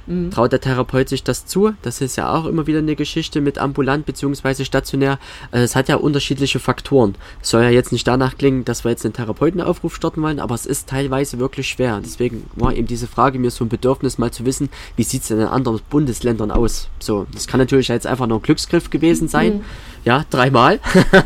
Mhm. 0.07 0.31
Traut 0.31 0.53
der 0.53 0.61
Therapeut 0.61 1.09
sich 1.09 1.23
das 1.23 1.47
zu? 1.47 1.73
Das 1.83 2.01
ist 2.01 2.17
ja 2.17 2.33
auch 2.35 2.47
immer 2.47 2.67
wieder 2.67 2.79
eine 2.79 2.97
Geschichte 2.97 3.41
mit 3.41 3.59
ambulant 3.59 4.07
bzw. 4.07 4.65
stationär. 4.65 5.19
Also 5.51 5.65
es 5.65 5.77
hat 5.77 5.89
ja 5.89 5.97
unterschiedliche 5.97 6.59
Faktoren. 6.59 7.15
Es 7.43 7.51
soll 7.51 7.63
ja 7.63 7.71
jetzt 7.71 7.93
nicht 7.93 8.07
danach 8.07 8.37
klingen, 8.37 8.65
dass 8.65 8.85
wir 8.85 8.91
jetzt 8.91 9.05
einen 9.05 9.15
Therapeutenaufruf 9.15 9.95
starten 9.95 10.23
wollen, 10.23 10.41
aber 10.41 10.55
es 10.55 10.67
ist 10.67 10.89
teilweise 10.89 11.39
wirklich 11.39 11.69
schwer. 11.69 12.01
Deswegen 12.03 12.49
war 12.55 12.75
eben 12.75 12.87
diese 12.87 13.07
Frage 13.07 13.39
mir 13.39 13.51
so 13.51 13.65
ein 13.65 13.69
Bedürfnis, 13.69 14.19
mal 14.19 14.31
zu 14.31 14.45
wissen, 14.45 14.69
wie 14.97 15.03
sieht 15.03 15.23
es 15.23 15.29
denn 15.29 15.41
in 15.41 15.47
anderen 15.47 15.81
Bundesländern 15.91 16.51
aus? 16.51 16.89
So, 16.99 17.27
das 17.33 17.47
kann 17.47 17.61
natürlich 17.61 17.89
jetzt 17.89 18.07
einfach 18.07 18.27
nur 18.27 18.39
ein 18.39 18.43
Glücksgriff 18.43 18.91
gewesen 18.91 19.29
sein. 19.29 19.59
Mhm. 19.59 19.65
Ja, 20.05 20.25
dreimal. 20.31 20.81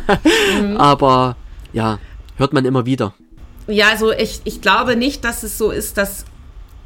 mhm. 0.61 0.77
Aber 0.77 1.35
ja, 1.73 1.99
hört 2.37 2.53
man 2.53 2.65
immer 2.65 2.85
wieder. 2.85 3.13
Ja, 3.67 3.89
also 3.89 4.11
ich, 4.11 4.41
ich 4.43 4.61
glaube 4.61 4.95
nicht, 4.95 5.23
dass 5.23 5.43
es 5.43 5.57
so 5.57 5.71
ist, 5.71 5.97
dass 5.97 6.25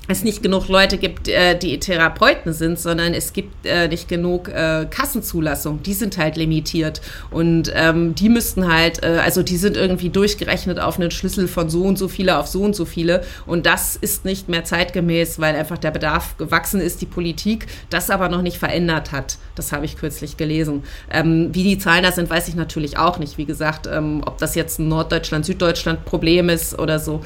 es 0.09 0.23
nicht 0.23 0.41
genug 0.41 0.67
Leute 0.67 0.97
gibt, 0.97 1.27
äh, 1.27 1.57
die 1.57 1.79
Therapeuten 1.79 2.51
sind, 2.51 2.79
sondern 2.79 3.13
es 3.13 3.31
gibt 3.31 3.65
äh, 3.65 3.87
nicht 3.87 4.07
genug 4.07 4.49
äh, 4.49 4.87
Kassenzulassung. 4.89 5.83
Die 5.83 5.93
sind 5.93 6.17
halt 6.17 6.35
limitiert 6.35 7.01
und 7.29 7.71
ähm, 7.75 8.15
die 8.15 8.27
müssten 8.29 8.67
halt, 8.71 9.03
also 9.03 9.43
die 9.43 9.57
sind 9.57 9.77
irgendwie 9.77 10.09
durchgerechnet 10.09 10.79
auf 10.79 10.99
einen 10.99 11.11
Schlüssel 11.11 11.47
von 11.47 11.69
so 11.69 11.83
und 11.83 11.97
so 11.97 12.07
viele 12.07 12.37
auf 12.37 12.47
so 12.47 12.61
und 12.63 12.75
so 12.75 12.85
viele 12.85 13.21
und 13.45 13.65
das 13.65 13.95
ist 13.95 14.25
nicht 14.25 14.49
mehr 14.49 14.63
zeitgemäß, 14.63 15.39
weil 15.39 15.55
einfach 15.55 15.77
der 15.77 15.91
Bedarf 15.91 16.37
gewachsen 16.37 16.81
ist, 16.81 17.01
die 17.01 17.05
Politik 17.05 17.67
das 17.89 18.09
aber 18.09 18.29
noch 18.29 18.41
nicht 18.41 18.57
verändert 18.57 19.11
hat. 19.11 19.37
Das 19.55 19.71
habe 19.71 19.85
ich 19.85 19.95
kürzlich 19.97 20.37
gelesen. 20.37 20.83
Ähm, 21.11 21.49
wie 21.53 21.63
die 21.63 21.77
Zahlen 21.77 22.03
da 22.03 22.11
sind, 22.11 22.29
weiß 22.29 22.47
ich 22.47 22.55
natürlich 22.55 22.97
auch 22.97 23.19
nicht. 23.19 23.37
Wie 23.37 23.45
gesagt, 23.45 23.87
ähm, 23.87 24.23
ob 24.25 24.39
das 24.39 24.55
jetzt 24.55 24.79
ein 24.79 24.87
Norddeutschland, 24.87 25.45
Süddeutschland 25.45 26.05
Problem 26.05 26.49
ist 26.49 26.77
oder 26.77 26.97
so, 26.99 27.21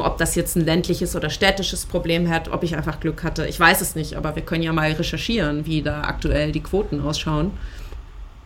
ob 0.00 0.18
das 0.18 0.34
jetzt 0.34 0.56
ein 0.56 0.64
ländliches 0.64 1.14
oder 1.14 1.30
städtisches 1.30 1.86
Problem 1.86 2.07
Problem 2.08 2.30
hat, 2.30 2.48
ob 2.50 2.62
ich 2.62 2.74
einfach 2.74 3.00
Glück 3.00 3.22
hatte. 3.22 3.46
Ich 3.46 3.60
weiß 3.60 3.82
es 3.82 3.94
nicht, 3.94 4.14
aber 4.14 4.34
wir 4.34 4.40
können 4.40 4.62
ja 4.62 4.72
mal 4.72 4.90
recherchieren, 4.90 5.66
wie 5.66 5.82
da 5.82 6.04
aktuell 6.04 6.52
die 6.52 6.62
Quoten 6.62 7.02
ausschauen. 7.02 7.50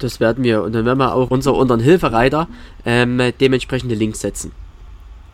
Das 0.00 0.18
werden 0.18 0.42
wir 0.42 0.64
und 0.64 0.72
dann 0.72 0.84
werden 0.84 0.98
wir 0.98 1.14
auch 1.14 1.30
unser, 1.30 1.54
unseren 1.54 1.78
Hilfereiter 1.78 2.48
ähm, 2.84 3.20
dementsprechende 3.40 3.94
Links 3.94 4.18
setzen. 4.18 4.50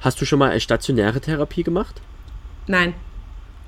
Hast 0.01 0.21
du 0.21 0.27
schon 0.27 0.39
mal 0.39 0.51
eine 0.51 0.61
stationäre 0.61 1.23
Therapie 1.23 1.63
gemacht? 1.63 2.03
Nein. 2.67 2.93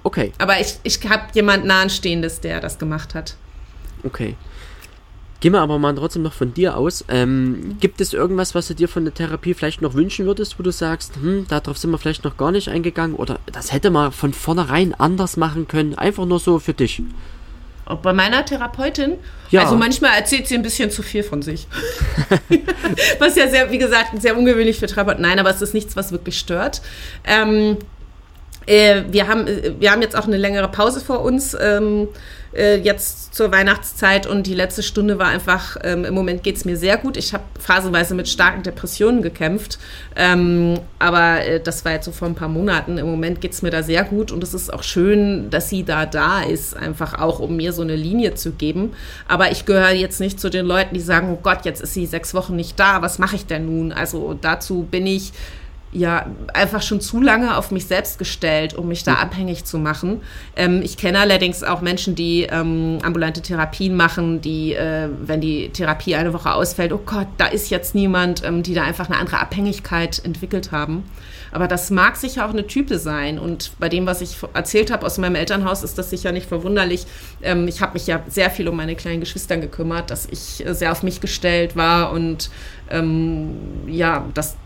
Okay. 0.02 0.32
Aber 0.36 0.60
ich, 0.60 0.78
ich 0.82 1.00
habe 1.08 1.22
jemand 1.32 1.64
Nahenstehendes, 1.64 2.42
der 2.42 2.60
das 2.60 2.78
gemacht 2.78 3.14
hat. 3.14 3.36
Okay. 4.04 4.36
Gehen 5.40 5.54
wir 5.54 5.60
aber 5.60 5.78
mal 5.78 5.94
trotzdem 5.94 6.22
noch 6.22 6.34
von 6.34 6.52
dir 6.52 6.76
aus. 6.76 7.04
Ähm, 7.08 7.76
gibt 7.80 8.02
es 8.02 8.12
irgendwas, 8.12 8.54
was 8.54 8.68
du 8.68 8.74
dir 8.74 8.88
von 8.88 9.04
der 9.04 9.14
Therapie 9.14 9.54
vielleicht 9.54 9.80
noch 9.80 9.94
wünschen 9.94 10.26
würdest, 10.26 10.58
wo 10.58 10.62
du 10.62 10.70
sagst, 10.70 11.16
hm, 11.16 11.46
darauf 11.48 11.78
sind 11.78 11.90
wir 11.90 11.98
vielleicht 11.98 12.24
noch 12.24 12.36
gar 12.36 12.52
nicht 12.52 12.68
eingegangen 12.68 13.16
oder 13.16 13.40
das 13.50 13.72
hätte 13.72 13.90
man 13.90 14.12
von 14.12 14.34
vornherein 14.34 14.94
anders 14.94 15.38
machen 15.38 15.66
können? 15.66 15.94
Einfach 15.94 16.26
nur 16.26 16.40
so 16.40 16.58
für 16.58 16.74
dich. 16.74 17.02
Auch 17.86 17.98
bei 17.98 18.12
meiner 18.12 18.44
Therapeutin? 18.44 19.14
Ja. 19.50 19.62
Also 19.62 19.76
manchmal 19.76 20.16
erzählt 20.16 20.46
sie 20.46 20.54
ein 20.54 20.62
bisschen 20.62 20.90
zu 20.90 21.02
viel 21.02 21.22
von 21.22 21.42
sich. 21.42 21.66
was 23.18 23.34
ja 23.34 23.48
sehr, 23.48 23.72
wie 23.72 23.78
gesagt, 23.78 24.20
sehr 24.20 24.36
ungewöhnlich 24.36 24.78
für 24.78 24.86
Therapeuten. 24.86 25.22
Nein, 25.22 25.38
aber 25.40 25.50
es 25.50 25.60
ist 25.60 25.74
nichts, 25.74 25.96
was 25.96 26.12
wirklich 26.12 26.38
stört. 26.38 26.82
Ähm, 27.24 27.78
äh, 28.70 29.04
wir, 29.10 29.26
haben, 29.26 29.46
äh, 29.46 29.72
wir 29.78 29.90
haben 29.90 30.02
jetzt 30.02 30.16
auch 30.16 30.26
eine 30.26 30.36
längere 30.36 30.68
Pause 30.68 31.00
vor 31.00 31.20
uns. 31.22 31.56
Ähm, 31.60 32.08
äh, 32.52 32.78
jetzt 32.78 33.32
zur 33.32 33.52
Weihnachtszeit 33.52 34.26
und 34.26 34.46
die 34.46 34.54
letzte 34.54 34.82
Stunde 34.82 35.20
war 35.20 35.28
einfach, 35.28 35.76
ähm, 35.84 36.04
im 36.04 36.14
Moment 36.14 36.42
geht 36.42 36.56
es 36.56 36.64
mir 36.64 36.76
sehr 36.76 36.96
gut. 36.96 37.16
Ich 37.16 37.32
habe 37.32 37.44
phasenweise 37.60 38.14
mit 38.14 38.28
starken 38.28 38.64
Depressionen 38.64 39.22
gekämpft, 39.22 39.78
ähm, 40.16 40.80
aber 40.98 41.46
äh, 41.46 41.60
das 41.60 41.84
war 41.84 41.92
jetzt 41.92 42.06
so 42.06 42.12
vor 42.12 42.26
ein 42.26 42.34
paar 42.34 42.48
Monaten. 42.48 42.98
Im 42.98 43.06
Moment 43.06 43.40
geht 43.40 43.52
es 43.52 43.62
mir 43.62 43.70
da 43.70 43.84
sehr 43.84 44.02
gut 44.02 44.32
und 44.32 44.42
es 44.42 44.52
ist 44.52 44.72
auch 44.72 44.82
schön, 44.82 45.48
dass 45.50 45.68
sie 45.68 45.84
da 45.84 46.06
da 46.06 46.42
ist, 46.42 46.76
einfach 46.76 47.20
auch, 47.20 47.38
um 47.38 47.56
mir 47.56 47.72
so 47.72 47.82
eine 47.82 47.94
Linie 47.94 48.34
zu 48.34 48.50
geben. 48.50 48.94
Aber 49.28 49.52
ich 49.52 49.64
gehöre 49.64 49.90
jetzt 49.90 50.18
nicht 50.18 50.40
zu 50.40 50.50
den 50.50 50.66
Leuten, 50.66 50.94
die 50.94 51.00
sagen, 51.00 51.30
oh 51.32 51.38
Gott, 51.40 51.64
jetzt 51.64 51.80
ist 51.80 51.94
sie 51.94 52.06
sechs 52.06 52.34
Wochen 52.34 52.56
nicht 52.56 52.80
da, 52.80 53.00
was 53.00 53.20
mache 53.20 53.36
ich 53.36 53.46
denn 53.46 53.66
nun? 53.66 53.92
Also 53.92 54.36
dazu 54.40 54.88
bin 54.90 55.06
ich 55.06 55.32
ja 55.92 56.26
einfach 56.54 56.82
schon 56.82 57.00
zu 57.00 57.20
lange 57.20 57.56
auf 57.56 57.72
mich 57.72 57.86
selbst 57.86 58.18
gestellt, 58.18 58.74
um 58.74 58.88
mich 58.88 59.02
da 59.02 59.12
mhm. 59.12 59.18
abhängig 59.18 59.64
zu 59.64 59.78
machen. 59.78 60.22
Ähm, 60.54 60.82
ich 60.82 60.96
kenne 60.96 61.18
allerdings 61.18 61.64
auch 61.64 61.80
Menschen, 61.80 62.14
die 62.14 62.44
ähm, 62.44 62.98
ambulante 63.02 63.42
Therapien 63.42 63.96
machen, 63.96 64.40
die, 64.40 64.74
äh, 64.74 65.08
wenn 65.22 65.40
die 65.40 65.70
Therapie 65.70 66.14
eine 66.14 66.32
Woche 66.32 66.54
ausfällt, 66.54 66.92
oh 66.92 67.00
Gott, 67.04 67.26
da 67.38 67.46
ist 67.46 67.70
jetzt 67.70 67.94
niemand, 67.94 68.44
ähm, 68.44 68.62
die 68.62 68.74
da 68.74 68.84
einfach 68.84 69.08
eine 69.08 69.18
andere 69.18 69.40
Abhängigkeit 69.40 70.24
entwickelt 70.24 70.70
haben. 70.70 71.04
Aber 71.52 71.66
das 71.66 71.90
mag 71.90 72.16
sicher 72.16 72.46
auch 72.46 72.50
eine 72.50 72.66
Type 72.68 72.98
sein. 72.98 73.40
Und 73.40 73.72
bei 73.80 73.88
dem, 73.88 74.06
was 74.06 74.20
ich 74.20 74.36
erzählt 74.54 74.92
habe 74.92 75.04
aus 75.04 75.18
meinem 75.18 75.34
Elternhaus, 75.34 75.82
ist 75.82 75.98
das 75.98 76.10
sicher 76.10 76.30
nicht 76.30 76.46
verwunderlich. 76.46 77.06
Ähm, 77.42 77.66
ich 77.66 77.80
habe 77.80 77.94
mich 77.94 78.06
ja 78.06 78.22
sehr 78.28 78.50
viel 78.50 78.68
um 78.68 78.76
meine 78.76 78.94
kleinen 78.94 79.18
Geschwister 79.18 79.56
gekümmert, 79.56 80.10
dass 80.10 80.26
ich 80.26 80.64
äh, 80.64 80.72
sehr 80.74 80.92
auf 80.92 81.02
mich 81.02 81.20
gestellt 81.20 81.74
war 81.74 82.12
und 82.12 82.50
ähm, 82.90 83.56
ja, 83.88 84.24
dass 84.34 84.56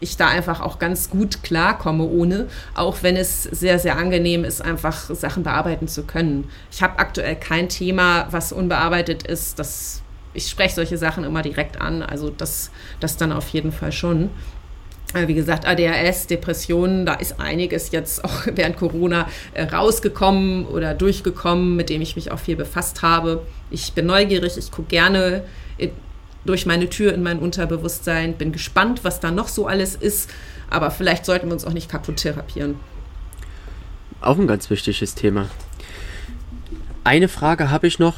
ich 0.00 0.16
da 0.16 0.28
einfach 0.28 0.60
auch 0.60 0.78
ganz 0.78 1.10
gut 1.10 1.42
klarkomme 1.42 2.04
ohne, 2.04 2.48
auch 2.74 3.02
wenn 3.02 3.16
es 3.16 3.42
sehr, 3.44 3.78
sehr 3.78 3.96
angenehm 3.96 4.44
ist, 4.44 4.62
einfach 4.62 5.14
Sachen 5.14 5.42
bearbeiten 5.42 5.88
zu 5.88 6.04
können. 6.04 6.48
Ich 6.72 6.82
habe 6.82 6.98
aktuell 6.98 7.36
kein 7.36 7.68
Thema, 7.68 8.26
was 8.30 8.52
unbearbeitet 8.52 9.22
ist. 9.24 9.58
Das, 9.58 10.02
ich 10.32 10.48
spreche 10.48 10.74
solche 10.74 10.98
Sachen 10.98 11.24
immer 11.24 11.42
direkt 11.42 11.80
an, 11.80 12.02
also 12.02 12.30
das, 12.30 12.70
das 12.98 13.16
dann 13.16 13.32
auf 13.32 13.48
jeden 13.50 13.72
Fall 13.72 13.92
schon. 13.92 14.30
Äh, 15.12 15.28
wie 15.28 15.34
gesagt, 15.34 15.66
ADHS, 15.66 16.28
Depressionen, 16.28 17.04
da 17.04 17.14
ist 17.14 17.40
einiges 17.40 17.90
jetzt 17.90 18.24
auch 18.24 18.46
während 18.54 18.76
Corona 18.76 19.28
äh, 19.52 19.64
rausgekommen 19.64 20.66
oder 20.66 20.94
durchgekommen, 20.94 21.76
mit 21.76 21.90
dem 21.90 22.00
ich 22.00 22.16
mich 22.16 22.30
auch 22.30 22.38
viel 22.38 22.56
befasst 22.56 23.02
habe. 23.02 23.42
Ich 23.70 23.92
bin 23.92 24.06
neugierig, 24.06 24.56
ich 24.56 24.70
gucke 24.70 24.88
gerne 24.88 25.44
durch 26.44 26.66
meine 26.66 26.88
Tür 26.88 27.12
in 27.12 27.22
mein 27.22 27.38
Unterbewusstsein. 27.38 28.34
Bin 28.34 28.52
gespannt, 28.52 29.04
was 29.04 29.20
da 29.20 29.30
noch 29.30 29.48
so 29.48 29.66
alles 29.66 29.94
ist. 29.94 30.30
Aber 30.68 30.90
vielleicht 30.90 31.26
sollten 31.26 31.48
wir 31.48 31.52
uns 31.52 31.64
auch 31.64 31.72
nicht 31.72 31.90
kaputt 31.90 32.16
therapieren. 32.16 32.76
Auch 34.20 34.38
ein 34.38 34.46
ganz 34.46 34.70
wichtiges 34.70 35.14
Thema. 35.14 35.48
Eine 37.04 37.28
Frage 37.28 37.70
habe 37.70 37.86
ich 37.86 37.98
noch. 37.98 38.16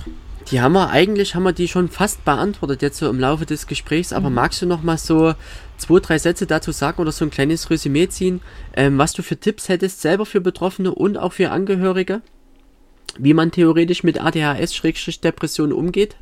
Die 0.51 0.61
haben 0.61 0.73
wir 0.73 0.91
eigentlich 0.91 1.35
haben 1.35 1.45
wir 1.45 1.53
die 1.53 1.68
schon 1.68 1.89
fast 1.89 2.25
beantwortet 2.25 2.83
jetzt 2.83 2.99
so 2.99 3.09
im 3.09 3.20
Laufe 3.20 3.47
des 3.47 3.66
Gesprächs. 3.66 4.12
Aber 4.12 4.29
mhm. 4.29 4.35
magst 4.35 4.61
du 4.61 4.66
noch 4.66 4.83
mal 4.83 4.99
so 4.99 5.35
zwei 5.79 6.01
drei 6.01 6.18
Sätze 6.18 6.47
dazu 6.47 6.73
sagen 6.73 7.01
oder 7.01 7.12
so 7.12 7.25
ein 7.25 7.31
kleines 7.31 7.70
Resümee 7.70 8.09
ziehen, 8.09 8.41
ähm, 8.77 8.99
was 8.99 9.12
du 9.12 9.23
für 9.23 9.37
Tipps 9.37 9.68
hättest 9.68 10.01
selber 10.01 10.27
für 10.27 10.41
Betroffene 10.41 10.95
und 10.95 11.16
auch 11.16 11.33
für 11.33 11.51
Angehörige, 11.51 12.23
wie 13.18 13.35
man 13.35 13.51
theoretisch 13.51 14.03
mit 14.03 14.20
ADHS-Depression 14.20 15.73
umgeht? 15.73 16.16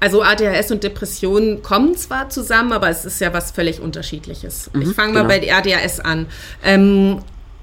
Also 0.00 0.22
ADHS 0.22 0.70
und 0.70 0.84
Depressionen 0.84 1.62
kommen 1.62 1.96
zwar 1.96 2.28
zusammen, 2.30 2.72
aber 2.72 2.88
es 2.88 3.04
ist 3.04 3.20
ja 3.20 3.32
was 3.32 3.50
völlig 3.50 3.80
unterschiedliches. 3.80 4.70
Mhm, 4.72 4.82
ich 4.82 4.88
fange 4.94 5.12
mal 5.12 5.26
genau. 5.26 5.40
bei 5.40 5.52
ADHS 5.52 6.00
an. 6.00 6.26
Ähm, 6.64 7.18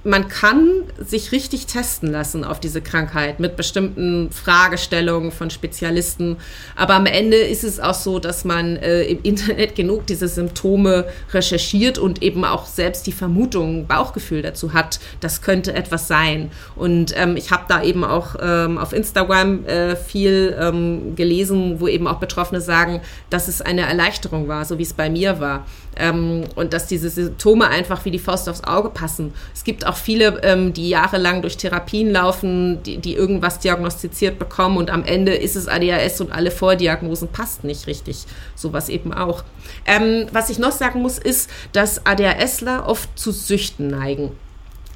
man 0.06 0.28
kann 0.28 0.84
sich 1.00 1.32
richtig 1.32 1.66
testen 1.66 2.12
lassen 2.12 2.44
auf 2.44 2.60
diese 2.60 2.80
Krankheit 2.80 3.40
mit 3.40 3.56
bestimmten 3.56 4.30
Fragestellungen 4.32 5.32
von 5.32 5.50
Spezialisten. 5.50 6.38
Aber 6.76 6.94
am 6.94 7.08
Ende 7.08 7.38
ist 7.38 7.64
es 7.64 7.80
auch 7.80 7.96
so, 7.96 8.20
dass 8.20 8.46
man 8.46 8.78
äh, 8.78 9.04
im 9.04 9.24
Internet 9.24 9.76
genug 9.76 10.06
diese 10.06 10.28
Symptome 10.28 11.06
recherchiert 11.34 11.98
und 11.98 12.22
eben 12.22 12.46
auch 12.46 12.68
selbst 12.68 13.08
die 13.08 13.12
Vermutung, 13.12 13.88
Bauchgefühl 13.88 14.44
dazu 14.44 14.74
hat, 14.74 15.00
das 15.22 15.42
könnte 15.42 15.74
etwas 15.74 16.08
sein. 16.08 16.52
Und 16.76 17.14
ähm, 17.18 17.36
ich 17.36 17.50
habe 17.50 17.64
da 17.68 17.82
eben 17.82 18.04
auch 18.04 18.36
ähm, 18.40 18.78
auf 18.78 18.94
Instagram 18.94 19.66
äh, 19.66 19.96
viel 19.96 20.56
ähm, 20.60 21.16
gelesen, 21.16 21.80
wo 21.80 21.88
eben 21.88 22.08
auch 22.08 22.20
Betroffene 22.20 22.62
sagen, 22.62 23.02
dass 23.32 23.48
es 23.48 23.62
eine 23.62 23.82
Erleichterung 23.82 24.48
war, 24.48 24.66
so 24.66 24.78
wie 24.78 24.84
es 24.84 24.94
bei 24.94 25.10
mir 25.10 25.40
war. 25.40 25.66
Ähm, 25.98 26.44
und 26.56 26.74
dass 26.74 26.88
diese 26.88 27.10
Symptome 27.10 27.68
einfach 27.68 28.06
wie 28.06 28.12
die 28.12 28.20
Faust 28.20 28.50
aufs 28.50 28.64
Auge 28.64 28.90
passen. 28.90 29.34
Es 29.54 29.64
gibt 29.64 29.86
auch 29.86 29.96
viele, 29.96 30.42
ähm, 30.44 30.74
die 30.74 30.90
jahrelang 30.90 31.42
durch 31.42 31.58
Therapien 31.58 32.12
laufen, 32.12 32.84
die, 32.84 32.98
die 32.98 33.16
irgendwas 33.16 33.60
diagnostiziert 33.60 34.40
bekommen 34.40 34.78
und 34.78 34.90
am 34.90 35.04
Ende 35.04 35.34
ist 35.34 35.56
es 35.56 35.68
ADHS 35.68 36.22
und 36.22 36.32
alle 36.32 36.52
Vordiagnosen 36.52 37.30
passt 37.30 37.64
nicht 37.64 37.88
richtig. 37.88 38.26
Sowas 38.56 38.90
eben 38.90 39.14
auch. 39.14 39.44
Ähm, 39.86 40.28
was 40.32 40.50
ich 40.50 40.60
noch 40.60 40.72
sagen 40.72 41.02
muss, 41.02 41.18
ist, 41.18 41.50
dass 41.72 42.06
ADHSler 42.06 42.88
oft 42.88 43.18
zu 43.18 43.32
Süchten 43.32 43.88
neigen 43.88 44.32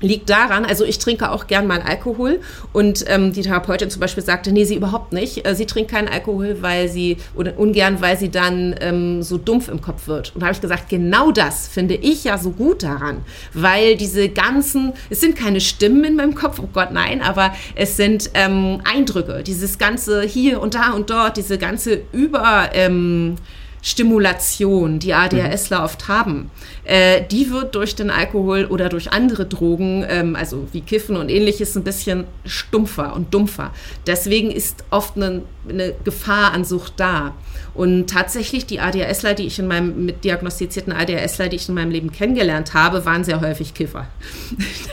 liegt 0.01 0.29
daran, 0.29 0.65
also 0.65 0.85
ich 0.85 0.99
trinke 0.99 1.31
auch 1.31 1.47
gern 1.47 1.67
mal 1.67 1.81
Alkohol 1.81 2.39
und 2.73 3.05
ähm, 3.07 3.33
die 3.33 3.41
Therapeutin 3.41 3.89
zum 3.89 3.99
Beispiel 3.99 4.23
sagte, 4.23 4.51
nee, 4.51 4.63
sie 4.63 4.75
überhaupt 4.75 5.13
nicht. 5.13 5.45
Äh, 5.45 5.55
sie 5.55 5.65
trinkt 5.65 5.91
keinen 5.91 6.07
Alkohol, 6.07 6.57
weil 6.61 6.89
sie, 6.89 7.17
oder 7.35 7.57
ungern, 7.57 8.01
weil 8.01 8.17
sie 8.17 8.29
dann 8.29 8.75
ähm, 8.79 9.23
so 9.23 9.37
dumpf 9.37 9.67
im 9.67 9.81
Kopf 9.81 10.07
wird. 10.07 10.33
Und 10.33 10.41
da 10.41 10.47
habe 10.47 10.55
ich 10.55 10.61
gesagt, 10.61 10.89
genau 10.89 11.31
das 11.31 11.67
finde 11.67 11.95
ich 11.95 12.23
ja 12.23 12.37
so 12.37 12.51
gut 12.51 12.83
daran, 12.83 13.17
weil 13.53 13.95
diese 13.97 14.29
ganzen, 14.29 14.93
es 15.09 15.21
sind 15.21 15.35
keine 15.35 15.61
Stimmen 15.61 16.03
in 16.03 16.15
meinem 16.15 16.35
Kopf, 16.35 16.59
oh 16.59 16.69
Gott, 16.71 16.91
nein, 16.91 17.21
aber 17.21 17.53
es 17.75 17.97
sind 17.97 18.31
ähm, 18.33 18.81
Eindrücke, 18.83 19.43
dieses 19.43 19.77
ganze 19.77 20.23
hier 20.23 20.61
und 20.61 20.75
da 20.75 20.91
und 20.91 21.09
dort, 21.09 21.37
diese 21.37 21.57
ganze 21.57 22.01
Über... 22.11 22.69
Ähm, 22.73 23.35
Stimulation, 23.81 24.99
die 24.99 25.13
ADHSler 25.13 25.79
mhm. 25.79 25.85
oft 25.85 26.07
haben, 26.07 26.51
äh, 26.83 27.21
die 27.29 27.49
wird 27.51 27.75
durch 27.75 27.95
den 27.95 28.09
Alkohol 28.09 28.65
oder 28.65 28.89
durch 28.89 29.11
andere 29.11 29.45
Drogen, 29.45 30.05
ähm, 30.07 30.35
also 30.35 30.67
wie 30.71 30.81
Kiffen 30.81 31.15
und 31.15 31.29
ähnliches, 31.29 31.75
ein 31.75 31.83
bisschen 31.83 32.25
stumpfer 32.45 33.15
und 33.15 33.33
dumpfer. 33.33 33.71
Deswegen 34.05 34.51
ist 34.51 34.83
oft 34.89 35.15
eine, 35.15 35.43
eine 35.67 35.93
Gefahr 36.03 36.51
an 36.53 36.65
Sucht 36.65 36.93
da. 36.97 37.35
Und 37.73 38.09
tatsächlich 38.09 38.65
die 38.65 38.79
ADHSler, 38.79 39.33
die 39.33 39.45
ich 39.45 39.59
in 39.59 39.67
meinem, 39.67 40.05
mit 40.05 40.23
diagnostizierten 40.23 40.91
ADHSler, 40.91 41.47
die 41.47 41.55
ich 41.55 41.69
in 41.69 41.75
meinem 41.75 41.91
Leben 41.91 42.11
kennengelernt 42.11 42.73
habe, 42.73 43.05
waren 43.05 43.23
sehr 43.23 43.41
häufig 43.41 43.73
Kiffer. 43.73 44.07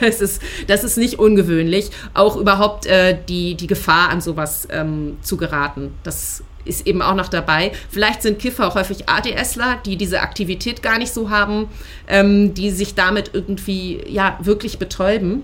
Das 0.01 0.21
ist, 0.21 0.43
das 0.67 0.85
ist 0.85 0.99
nicht 0.99 1.19
ungewöhnlich, 1.19 1.91
auch 2.13 2.37
überhaupt 2.37 2.85
äh, 2.85 3.17
die, 3.29 3.55
die 3.55 3.67
Gefahr 3.67 4.11
an 4.11 4.21
sowas 4.21 4.69
ähm, 4.71 5.17
zu 5.23 5.39
geraten. 5.39 5.95
Das 6.03 6.43
ist 6.67 6.87
eben 6.87 7.03
auch 7.03 7.15
noch 7.15 7.29
dabei. 7.29 7.73
Vielleicht 7.91 8.23
sind 8.23 8.39
Kiffer 8.39 8.69
auch 8.69 8.75
häufig 8.75 9.09
ADSler, 9.09 9.79
die 9.85 9.97
diese 9.97 10.21
Aktivität 10.21 10.83
gar 10.83 10.99
nicht 10.99 11.13
so 11.13 11.31
haben, 11.31 11.69
ähm, 12.09 12.55
die 12.55 12.71
sich 12.71 12.95
damit 12.95 13.31
irgendwie 13.33 14.03
ja 14.09 14.39
wirklich 14.43 14.79
betäuben. 14.79 15.43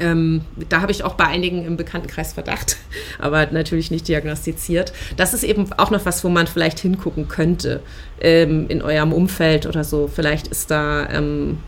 Ähm, 0.00 0.42
da 0.68 0.80
habe 0.80 0.90
ich 0.90 1.04
auch 1.04 1.14
bei 1.14 1.26
einigen 1.26 1.64
im 1.64 1.76
Bekanntenkreis 1.76 2.32
Verdacht, 2.32 2.76
aber 3.18 3.46
natürlich 3.46 3.90
nicht 3.90 4.08
diagnostiziert. 4.08 4.92
Das 5.16 5.34
ist 5.34 5.44
eben 5.44 5.72
auch 5.76 5.90
noch 5.90 6.04
was, 6.04 6.24
wo 6.24 6.28
man 6.28 6.46
vielleicht 6.46 6.80
hingucken 6.80 7.28
könnte 7.28 7.80
ähm, 8.20 8.66
in 8.68 8.82
eurem 8.82 9.12
Umfeld 9.12 9.66
oder 9.66 9.84
so. 9.84 10.08
Vielleicht 10.12 10.48
ist 10.48 10.70
da, 10.70 11.08
ähm, 11.08 11.58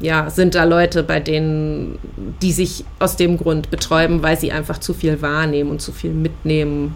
ja, 0.00 0.28
sind 0.28 0.54
da 0.54 0.64
Leute, 0.64 1.02
bei 1.02 1.20
denen, 1.20 1.98
die 2.42 2.52
sich 2.52 2.84
aus 2.98 3.16
dem 3.16 3.38
Grund 3.38 3.70
betäuben, 3.70 4.22
weil 4.22 4.38
sie 4.38 4.52
einfach 4.52 4.78
zu 4.78 4.92
viel 4.92 5.22
wahrnehmen 5.22 5.70
und 5.70 5.80
zu 5.80 5.92
viel 5.92 6.10
mitnehmen 6.10 6.94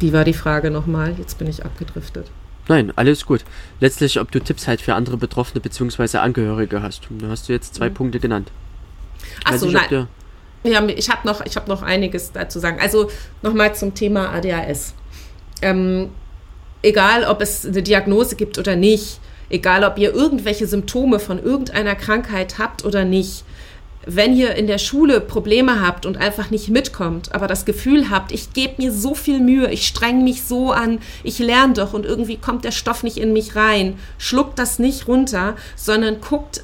wie 0.00 0.12
war 0.12 0.24
die 0.24 0.32
Frage 0.32 0.70
nochmal? 0.70 1.14
Jetzt 1.18 1.38
bin 1.38 1.48
ich 1.48 1.64
abgedriftet. 1.64 2.30
Nein, 2.68 2.92
alles 2.96 3.26
gut. 3.26 3.44
Letztlich, 3.80 4.18
ob 4.18 4.30
du 4.30 4.40
Tipps 4.40 4.66
halt 4.66 4.80
für 4.80 4.94
andere 4.94 5.16
Betroffene 5.16 5.60
bzw. 5.60 6.18
Angehörige 6.18 6.82
hast. 6.82 7.02
Da 7.10 7.28
hast 7.28 7.48
du 7.48 7.52
jetzt 7.52 7.74
zwei 7.74 7.90
mhm. 7.90 7.94
Punkte 7.94 8.20
genannt. 8.20 8.50
Achso, 9.44 9.66
nein. 9.66 10.08
Ja, 10.64 10.84
ich 10.88 11.10
habe 11.10 11.26
noch, 11.26 11.40
hab 11.44 11.68
noch 11.68 11.82
einiges 11.82 12.32
dazu 12.32 12.58
sagen. 12.58 12.78
Also 12.80 13.10
nochmal 13.42 13.74
zum 13.74 13.94
Thema 13.94 14.30
ADHS. 14.30 14.94
Ähm, 15.62 16.10
egal, 16.82 17.24
ob 17.24 17.40
es 17.40 17.64
eine 17.64 17.82
Diagnose 17.82 18.34
gibt 18.34 18.58
oder 18.58 18.74
nicht, 18.74 19.20
egal, 19.48 19.84
ob 19.84 19.96
ihr 19.98 20.12
irgendwelche 20.12 20.66
Symptome 20.66 21.20
von 21.20 21.42
irgendeiner 21.42 21.94
Krankheit 21.94 22.58
habt 22.58 22.84
oder 22.84 23.04
nicht, 23.04 23.44
wenn 24.06 24.36
ihr 24.36 24.54
in 24.54 24.68
der 24.68 24.78
Schule 24.78 25.20
Probleme 25.20 25.80
habt 25.84 26.06
und 26.06 26.16
einfach 26.16 26.50
nicht 26.50 26.68
mitkommt, 26.68 27.34
aber 27.34 27.48
das 27.48 27.64
Gefühl 27.64 28.08
habt, 28.08 28.32
ich 28.32 28.52
gebe 28.52 28.80
mir 28.80 28.92
so 28.92 29.14
viel 29.14 29.40
Mühe, 29.40 29.70
ich 29.70 29.86
streng 29.86 30.22
mich 30.22 30.44
so 30.44 30.70
an, 30.70 31.00
ich 31.24 31.40
lerne 31.40 31.74
doch 31.74 31.92
und 31.92 32.06
irgendwie 32.06 32.36
kommt 32.36 32.64
der 32.64 32.70
Stoff 32.70 33.02
nicht 33.02 33.18
in 33.18 33.32
mich 33.32 33.56
rein, 33.56 33.98
schluckt 34.16 34.58
das 34.58 34.78
nicht 34.78 35.08
runter, 35.08 35.56
sondern 35.74 36.20
guckt 36.20 36.62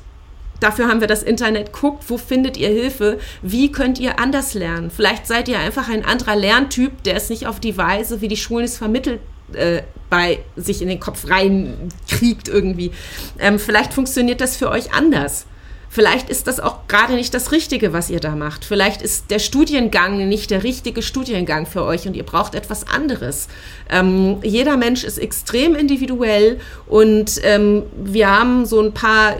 Dafür 0.61 0.87
haben 0.87 1.01
wir 1.01 1.09
das 1.09 1.25
Internet. 1.25 1.73
Guckt, 1.73 2.05
wo 2.09 2.17
findet 2.17 2.57
ihr 2.57 2.69
Hilfe? 2.69 3.19
Wie 3.43 3.73
könnt 3.73 3.99
ihr 3.99 4.21
anders 4.21 4.55
lernen? 4.55 4.93
Vielleicht 4.93 5.27
seid 5.27 5.49
ihr 5.49 5.59
einfach 5.59 5.89
ein 5.89 6.05
anderer 6.05 6.37
Lerntyp, 6.37 7.03
der 7.03 7.17
es 7.17 7.31
nicht 7.31 7.49
auf 7.49 7.59
die 7.59 7.77
Weise, 7.77 8.21
wie 8.21 8.29
die 8.29 8.37
Schulen 8.37 8.67
es 8.67 8.79
vermittelt, 8.79 9.19
äh, 9.55 9.83
bei 10.09 10.39
sich 10.55 10.81
in 10.81 10.87
den 10.87 11.01
Kopf 11.01 11.29
reinkriegt 11.29 12.49
irgendwie. 12.49 12.93
Ähm, 13.41 13.59
vielleicht 13.59 13.93
funktioniert 13.93 14.41
das 14.41 14.57
für 14.57 14.71
euch 14.71 14.93
anders. 14.95 15.47
Vielleicht 15.95 16.31
ist 16.31 16.47
das 16.47 16.59
auch 16.59 16.89
gerade 16.89 17.13
nicht 17.13 17.35
das 17.35 17.53
Richtige, 17.53 17.93
was 17.93 18.09
ihr 18.09 18.19
da 18.19 18.35
macht. 18.35 18.65
Vielleicht 18.65 19.03
ist 19.03 19.31
der 19.31 19.39
Studiengang 19.39 20.27
nicht 20.27 20.51
der 20.51 20.63
richtige 20.63 21.03
Studiengang 21.03 21.67
für 21.67 21.83
euch 21.85 22.07
und 22.07 22.17
ihr 22.17 22.23
braucht 22.23 22.55
etwas 22.55 22.89
anderes. 22.89 23.47
Ähm, 23.91 24.39
jeder 24.43 24.79
Mensch 24.79 25.05
ist 25.05 25.19
extrem 25.19 25.75
individuell 25.75 26.59
und 26.87 27.39
ähm, 27.43 27.83
wir 27.95 28.31
haben 28.31 28.65
so 28.65 28.81
ein 28.81 28.95
paar 28.95 29.37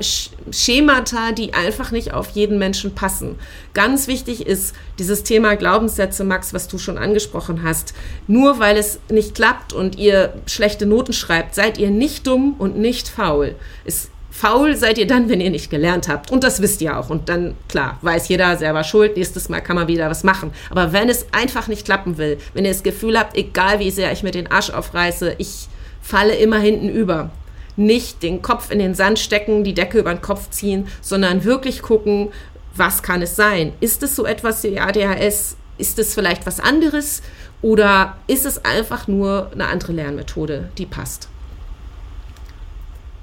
Schemata, 0.51 1.33
die 1.33 1.55
einfach 1.55 1.91
nicht 1.91 2.13
auf 2.13 2.29
jeden 2.33 2.59
Menschen 2.59 2.95
passen. 2.95 3.39
Ganz 3.73 4.07
wichtig 4.07 4.47
ist 4.47 4.75
dieses 4.99 5.23
Thema 5.23 5.55
Glaubenssätze, 5.55 6.23
Max, 6.23 6.53
was 6.53 6.69
du 6.69 6.77
schon 6.77 6.99
angesprochen 6.99 7.63
hast. 7.63 7.95
Nur 8.27 8.59
weil 8.59 8.77
es 8.77 8.99
nicht 9.11 9.35
klappt 9.35 9.73
und 9.73 9.97
ihr 9.97 10.35
schlechte 10.45 10.85
Noten 10.85 11.15
schreibt, 11.15 11.55
seid 11.55 11.79
ihr 11.79 11.89
nicht 11.89 12.27
dumm 12.27 12.57
und 12.59 12.77
nicht 12.77 13.09
faul. 13.09 13.55
Es 13.87 14.11
Faul 14.35 14.75
seid 14.77 14.97
ihr 14.97 15.07
dann, 15.07 15.29
wenn 15.29 15.43
ihr 15.43 15.51
nicht 15.51 15.71
gelernt 15.71 16.09
habt. 16.09 16.31
Und 16.31 16.43
das 16.43 16.63
wisst 16.63 16.81
ihr 16.81 16.99
auch. 16.99 17.11
Und 17.11 17.29
dann, 17.29 17.55
klar, 17.69 17.99
weiß 18.01 18.29
jeder 18.29 18.57
selber 18.57 18.83
schuld. 18.83 19.17
Nächstes 19.17 19.51
Mal 19.51 19.61
kann 19.61 19.77
man 19.77 19.89
wieder 19.89 20.09
was 20.09 20.25
machen. 20.25 20.53
Aber 20.71 20.95
wenn 20.95 21.11
es 21.11 21.27
einfach 21.33 21.69
nicht 21.69 21.85
klappen 21.85 22.17
will, 22.17 22.39
wenn 22.55 22.65
ihr 22.65 22.73
das 22.73 22.83
Gefühl 22.83 23.19
habt, 23.19 23.37
egal 23.37 23.79
wie 23.79 23.91
sehr 23.91 24.11
ich 24.11 24.23
mir 24.23 24.31
den 24.31 24.51
Arsch 24.51 24.71
aufreiße, 24.71 25.35
ich 25.37 25.69
falle 26.01 26.35
immer 26.35 26.59
hinten 26.59 26.89
über. 26.89 27.31
Nicht 27.77 28.23
den 28.23 28.41
Kopf 28.41 28.71
in 28.71 28.79
den 28.79 28.95
Sand 28.95 29.19
stecken, 29.19 29.65
die 29.65 29.75
Decke 29.75 29.99
über 29.99 30.15
den 30.15 30.23
Kopf 30.23 30.49
ziehen, 30.51 30.89
sondern 31.03 31.45
wirklich 31.45 31.83
gucken, 31.83 32.31
was 32.75 33.03
kann 33.03 33.21
es 33.21 33.37
sein? 33.37 33.75
Ist 33.81 34.03
es 34.03 34.17
so 34.17 34.25
etwas 34.25 34.65
wie 34.65 34.81
ADHS? 34.81 35.57
Ist 35.77 35.99
es 35.99 36.15
vielleicht 36.15 36.47
was 36.47 36.59
anderes? 36.59 37.23
Oder 37.61 38.17
ist 38.27 38.47
es 38.47 38.65
einfach 38.65 39.09
nur 39.09 39.51
eine 39.53 39.69
andere 39.69 39.93
Lernmethode, 39.93 40.71
die 40.79 40.87
passt? 40.87 41.29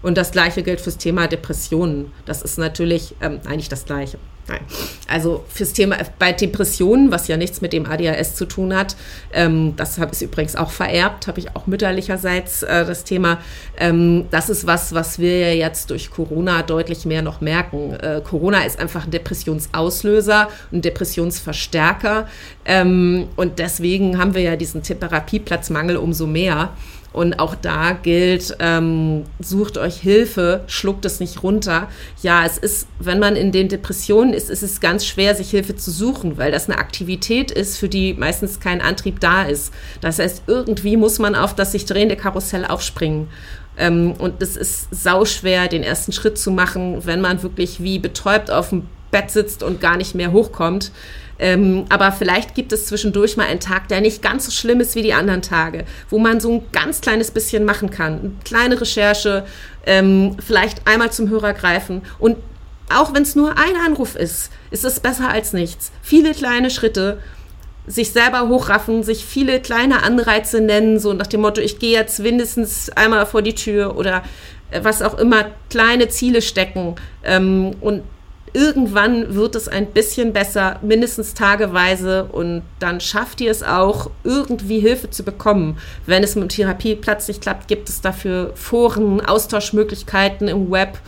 Und 0.02 0.18
das 0.18 0.32
gleiche 0.32 0.64
gilt 0.64 0.82
fürs 0.82 0.98
Thema 0.98 1.28
Depressionen. 1.28 2.12
Das 2.26 2.42
ist 2.42 2.58
natürlich 2.58 3.16
ähm, 3.22 3.40
eigentlich 3.46 3.70
das 3.70 3.86
gleiche. 3.86 4.18
Nein. 4.50 4.62
Also 5.08 5.46
fürs 5.48 5.74
Thema 5.74 5.98
bei 6.18 6.34
Depressionen, 6.34 7.12
was 7.12 7.28
ja 7.28 7.38
nichts 7.38 7.62
mit 7.62 7.72
dem 7.72 7.86
ADHS 7.86 8.36
zu 8.36 8.46
tun 8.46 8.76
hat, 8.76 8.96
ähm, 9.32 9.76
das 9.76 10.00
habe 10.00 10.12
ich 10.14 10.24
übrigens 10.24 10.56
auch 10.56 10.72
vererbt, 10.72 11.28
habe 11.28 11.40
ich 11.40 11.56
auch 11.56 11.68
mütterlicherseits 11.68 12.64
äh, 12.64 12.86
das 12.86 13.04
Thema. 13.04 13.38
Ähm, 13.78 14.26
das 14.32 14.50
ist 14.50 14.66
was, 14.66 14.94
was 14.94 15.20
wir 15.20 15.40
ja 15.40 15.54
jetzt 15.54 15.92
durch 15.92 16.10
Corona 16.10 16.64
deutlich 16.64 17.06
mehr 17.06 17.22
noch 17.22 17.42
merken. 17.42 17.94
Äh, 17.94 18.22
Corona 18.28 18.64
ist 18.64 18.80
einfach 18.80 19.06
ein 19.06 19.12
Depressionsauslöser, 19.12 20.50
ein 20.72 20.82
Depressionsverstärker. 20.82 22.28
Ähm, 22.66 23.28
und 23.36 23.60
deswegen 23.60 24.18
haben 24.18 24.34
wir 24.34 24.42
ja 24.42 24.56
diesen 24.56 24.82
Therapieplatzmangel 24.82 25.98
umso 25.98 26.26
mehr. 26.26 26.72
Und 27.12 27.40
auch 27.40 27.56
da 27.56 27.94
gilt, 27.94 28.56
ähm, 28.60 29.24
sucht 29.40 29.80
euch 29.80 29.96
Hilfe, 29.96 30.64
schluckt 30.68 31.06
es 31.06 31.20
nicht 31.20 31.42
runter. 31.42 31.90
Ja, 32.22 32.46
es 32.46 32.58
ist, 32.60 32.88
wenn 33.00 33.20
man 33.20 33.36
in 33.36 33.52
den 33.52 33.68
Depressionen 33.68 34.34
ist, 34.34 34.50
ist 34.50 34.62
es 34.62 34.80
ganz 34.80 35.06
schwer, 35.06 35.34
sich 35.34 35.50
Hilfe 35.50 35.76
zu 35.76 35.90
suchen, 35.90 36.38
weil 36.38 36.52
das 36.52 36.70
eine 36.70 36.78
Aktivität 36.78 37.50
ist, 37.50 37.78
für 37.78 37.90
die 37.90 38.14
meistens 38.14 38.60
kein 38.60 38.82
Antrieb 38.82 39.20
da 39.20 39.44
ist. 39.44 39.74
Das 40.02 40.20
heißt, 40.20 40.44
irgendwie 40.46 40.98
muss 40.98 41.18
man 41.18 41.34
auf 41.34 41.56
das 41.56 41.72
sich 41.72 41.86
drehende 41.86 42.16
Karussell 42.16 42.66
aufspringen. 42.66 43.28
Ähm, 43.78 44.14
und 44.20 44.42
es 44.44 44.56
ist 44.56 44.88
sauschwer, 44.92 45.68
den 45.68 45.82
ersten 45.82 46.12
Schritt 46.12 46.38
zu 46.38 46.52
machen, 46.52 47.06
wenn 47.06 47.22
man 47.22 47.42
wirklich 47.42 47.82
wie 47.82 47.98
betäubt 47.98 48.52
auf 48.52 48.70
dem 48.70 48.88
Bett 49.10 49.32
sitzt 49.32 49.64
und 49.64 49.82
gar 49.82 49.98
nicht 49.98 50.14
mehr 50.14 50.32
hochkommt. 50.32 50.92
Ähm, 51.40 51.86
aber 51.90 52.12
vielleicht 52.12 52.54
gibt 52.54 52.74
es 52.74 52.86
zwischendurch 52.86 53.38
mal 53.38 53.48
einen 53.48 53.62
Tag, 53.62 53.88
der 53.88 54.02
nicht 54.02 54.22
ganz 54.22 54.46
so 54.46 54.52
schlimm 54.52 54.82
ist 54.82 54.96
wie 54.96 55.02
die 55.02 55.14
anderen 55.14 55.42
Tage, 55.42 55.86
wo 56.10 56.20
man 56.20 56.40
so 56.40 56.52
ein 56.52 56.66
ganz 56.72 57.00
kleines 57.00 57.32
bisschen 57.32 57.64
machen 57.64 57.90
kann. 57.90 58.20
Eine 58.20 58.32
kleine 58.44 58.82
Recherche, 58.82 59.46
ähm, 59.86 60.36
vielleicht 60.46 60.86
einmal 60.86 61.12
zum 61.12 61.30
Hörer 61.30 61.54
greifen 61.54 62.02
und 62.20 62.38
auch 62.94 63.14
wenn 63.14 63.24
es 63.24 63.36
nur 63.36 63.52
ein 63.52 63.76
Anruf 63.86 64.16
ist, 64.16 64.52
ist 64.72 64.84
es 64.84 65.00
besser 65.00 65.30
als 65.30 65.54
nichts. 65.54 65.92
Viele 66.02 66.34
kleine 66.34 66.70
Schritte, 66.70 67.20
sich 67.88 68.12
selber 68.12 68.50
hochraffen, 68.50 69.04
sich 69.04 69.26
viele 69.26 69.62
kleine 69.62 70.04
Anreize 70.04 70.62
nennen, 70.62 71.00
so 71.00 71.14
nach 71.14 71.28
dem 71.28 71.42
Motto, 71.42 71.62
ich 71.62 71.80
gehe 71.80 71.94
jetzt 71.98 72.20
mindestens 72.20 72.90
einmal 72.92 73.26
vor 73.26 73.42
die 73.42 73.56
Tür 73.56 73.96
oder 73.98 74.24
äh, 74.72 74.84
was 74.84 75.02
auch 75.02 75.18
immer, 75.18 75.46
kleine 75.70 76.08
Ziele 76.10 76.42
stecken 76.42 76.96
ähm, 77.24 77.76
und 77.82 78.04
irgendwann 78.54 79.36
wird 79.36 79.56
es 79.56 79.68
ein 79.68 79.88
bisschen 79.88 80.34
besser, 80.34 80.80
mindestens 80.82 81.34
tageweise 81.34 82.26
und 82.26 82.64
dann 82.80 83.00
schafft 83.00 83.42
ihr 83.42 83.52
es 83.52 83.64
auch, 83.64 84.10
irgendwie 84.24 84.80
Hilfe 84.80 85.10
zu 85.10 85.24
bekommen. 85.24 85.78
Wenn 86.06 86.24
es 86.24 86.36
mit 86.36 86.44
dem 86.44 86.50
Therapieplatz 86.50 87.28
nicht 87.28 87.42
klappt, 87.42 87.68
gibt 87.68 87.90
es 87.90 88.02
dafür 88.02 88.52
Foren, 88.56 89.22
Austauschmöglichkeiten 89.26 90.48
im 90.48 90.72
Web. 90.72 91.00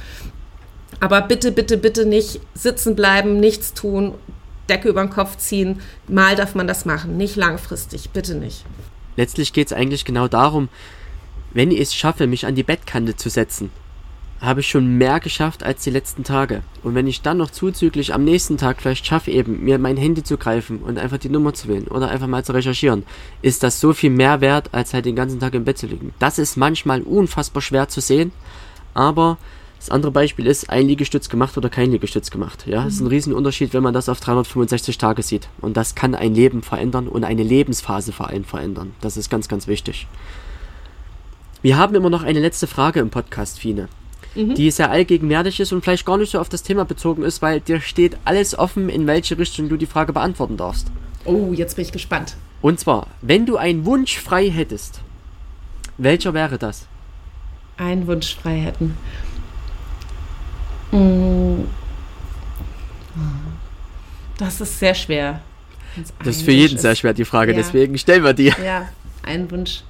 Aber 0.99 1.21
bitte, 1.21 1.51
bitte, 1.51 1.77
bitte 1.77 2.05
nicht 2.05 2.41
sitzen 2.53 2.95
bleiben, 2.95 3.39
nichts 3.39 3.73
tun, 3.73 4.13
Decke 4.69 4.89
über 4.89 5.01
den 5.01 5.09
Kopf 5.09 5.37
ziehen. 5.37 5.81
Mal 6.07 6.35
darf 6.35 6.55
man 6.55 6.67
das 6.67 6.85
machen, 6.85 7.17
nicht 7.17 7.35
langfristig, 7.35 8.11
bitte 8.11 8.35
nicht. 8.35 8.65
Letztlich 9.17 9.51
geht 9.51 9.67
es 9.67 9.73
eigentlich 9.73 10.05
genau 10.05 10.27
darum, 10.27 10.69
wenn 11.53 11.71
ich 11.71 11.79
es 11.79 11.95
schaffe, 11.95 12.27
mich 12.27 12.45
an 12.45 12.55
die 12.55 12.63
Bettkante 12.63 13.15
zu 13.15 13.29
setzen 13.29 13.71
habe 14.41 14.61
ich 14.61 14.67
schon 14.67 14.97
mehr 14.97 15.19
geschafft 15.19 15.63
als 15.63 15.83
die 15.83 15.91
letzten 15.91 16.23
Tage. 16.23 16.63
Und 16.81 16.95
wenn 16.95 17.05
ich 17.05 17.21
dann 17.21 17.37
noch 17.37 17.51
zuzüglich 17.51 18.13
am 18.13 18.23
nächsten 18.23 18.57
Tag 18.57 18.81
vielleicht 18.81 19.05
schaffe, 19.05 19.29
eben 19.29 19.63
mir 19.63 19.77
mein 19.77 19.97
Handy 19.97 20.23
zu 20.23 20.37
greifen 20.37 20.79
und 20.79 20.97
einfach 20.97 21.19
die 21.19 21.29
Nummer 21.29 21.53
zu 21.53 21.67
wählen 21.67 21.87
oder 21.87 22.09
einfach 22.09 22.27
mal 22.27 22.43
zu 22.43 22.53
recherchieren, 22.53 23.03
ist 23.43 23.61
das 23.61 23.79
so 23.79 23.93
viel 23.93 24.09
mehr 24.09 24.41
wert, 24.41 24.69
als 24.73 24.93
halt 24.93 25.05
den 25.05 25.15
ganzen 25.15 25.39
Tag 25.39 25.53
im 25.53 25.63
Bett 25.63 25.77
zu 25.77 25.85
liegen. 25.85 26.13
Das 26.17 26.39
ist 26.39 26.57
manchmal 26.57 27.01
unfassbar 27.01 27.61
schwer 27.61 27.87
zu 27.87 28.01
sehen, 28.01 28.31
aber 28.95 29.37
das 29.77 29.89
andere 29.89 30.11
Beispiel 30.11 30.47
ist, 30.47 30.69
ein 30.69 30.87
Liegestütz 30.87 31.29
gemacht 31.29 31.57
oder 31.57 31.69
kein 31.69 31.91
Liegestütz 31.91 32.29
gemacht. 32.29 32.65
Ja, 32.67 32.83
das 32.83 32.95
ist 32.95 32.99
ein 32.99 33.05
mhm. 33.05 33.11
Riesenunterschied, 33.11 33.73
wenn 33.73 33.81
man 33.83 33.93
das 33.93 34.09
auf 34.09 34.19
365 34.19 34.97
Tage 34.99 35.23
sieht. 35.23 35.49
Und 35.59 35.75
das 35.75 35.95
kann 35.95 36.13
ein 36.13 36.35
Leben 36.35 36.61
verändern 36.61 37.07
und 37.07 37.23
eine 37.23 37.41
Lebensphase 37.41 38.11
vor 38.11 38.29
allem 38.29 38.43
verändern. 38.43 38.93
Das 39.01 39.17
ist 39.17 39.31
ganz, 39.31 39.47
ganz 39.47 39.65
wichtig. 39.65 40.07
Wir 41.63 41.77
haben 41.77 41.95
immer 41.95 42.11
noch 42.11 42.21
eine 42.21 42.39
letzte 42.39 42.67
Frage 42.67 42.99
im 42.99 43.09
Podcast, 43.09 43.59
Fine 43.59 43.87
mhm. 44.35 44.55
die 44.55 44.71
sehr 44.71 44.91
allgegenwärtig 44.91 45.59
ist 45.59 45.71
und 45.71 45.83
vielleicht 45.83 46.05
gar 46.05 46.17
nicht 46.17 46.31
so 46.31 46.39
auf 46.39 46.49
das 46.49 46.63
Thema 46.63 46.85
bezogen 46.85 47.23
ist, 47.23 47.41
weil 47.41 47.59
dir 47.59 47.81
steht 47.81 48.17
alles 48.25 48.57
offen, 48.57 48.89
in 48.89 49.07
welche 49.07 49.37
Richtung 49.37 49.69
du 49.69 49.77
die 49.77 49.85
Frage 49.85 50.13
beantworten 50.13 50.57
darfst. 50.57 50.87
Oh, 51.25 51.53
jetzt 51.53 51.75
bin 51.75 51.85
ich 51.85 51.91
gespannt. 51.91 52.35
Und 52.61 52.79
zwar, 52.79 53.07
wenn 53.21 53.45
du 53.45 53.57
einen 53.57 53.85
Wunsch 53.85 54.17
frei 54.19 54.49
hättest, 54.49 55.01
welcher 55.97 56.33
wäre 56.33 56.57
das? 56.57 56.87
Einen 57.77 58.07
Wunsch 58.07 58.35
frei 58.35 58.59
hätten. 58.59 58.97
Mm. 60.91 61.65
Das 64.37 64.61
ist 64.61 64.79
sehr 64.79 64.95
schwer. 64.95 65.41
Das 66.19 66.37
ist 66.37 66.43
für 66.43 66.51
jeden 66.51 66.75
ist. 66.75 66.81
sehr 66.81 66.95
schwer, 66.95 67.13
die 67.13 67.25
Frage, 67.25 67.51
ja. 67.51 67.57
deswegen 67.57 67.97
stellen 67.97 68.23
wir 68.23 68.33
die. 68.33 68.53
Ja, 68.63 68.89
ein 69.23 69.49
Wunsch 69.51 69.83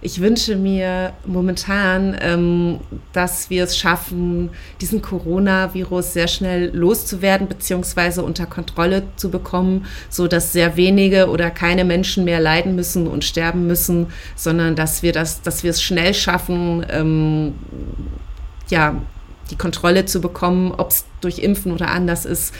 ich 0.00 0.20
wünsche 0.20 0.54
mir 0.54 1.12
momentan, 1.26 2.16
ähm, 2.20 2.78
dass 3.12 3.50
wir 3.50 3.64
es 3.64 3.76
schaffen, 3.76 4.50
diesen 4.80 5.02
Coronavirus 5.02 6.12
sehr 6.12 6.28
schnell 6.28 6.70
loszuwerden 6.72 7.48
bzw. 7.48 8.20
unter 8.20 8.46
Kontrolle 8.46 9.02
zu 9.16 9.30
bekommen, 9.30 9.86
so 10.08 10.28
dass 10.28 10.52
sehr 10.52 10.76
wenige 10.76 11.28
oder 11.28 11.50
keine 11.50 11.84
Menschen 11.84 12.24
mehr 12.24 12.40
leiden 12.40 12.76
müssen 12.76 13.08
und 13.08 13.24
sterben 13.24 13.66
müssen, 13.66 14.06
sondern 14.36 14.76
dass 14.76 15.02
wir 15.02 15.12
das, 15.12 15.42
dass 15.42 15.64
wir 15.64 15.70
es 15.70 15.82
schnell 15.82 16.14
schaffen, 16.14 16.86
ähm, 16.90 17.54
ja, 18.68 19.00
die 19.50 19.56
Kontrolle 19.56 20.04
zu 20.04 20.20
bekommen, 20.20 20.72
ob 20.76 20.90
es 20.90 21.06
durch 21.20 21.38
Impfen 21.38 21.72
oder 21.72 21.88
anders 21.88 22.24
ist, 22.24 22.54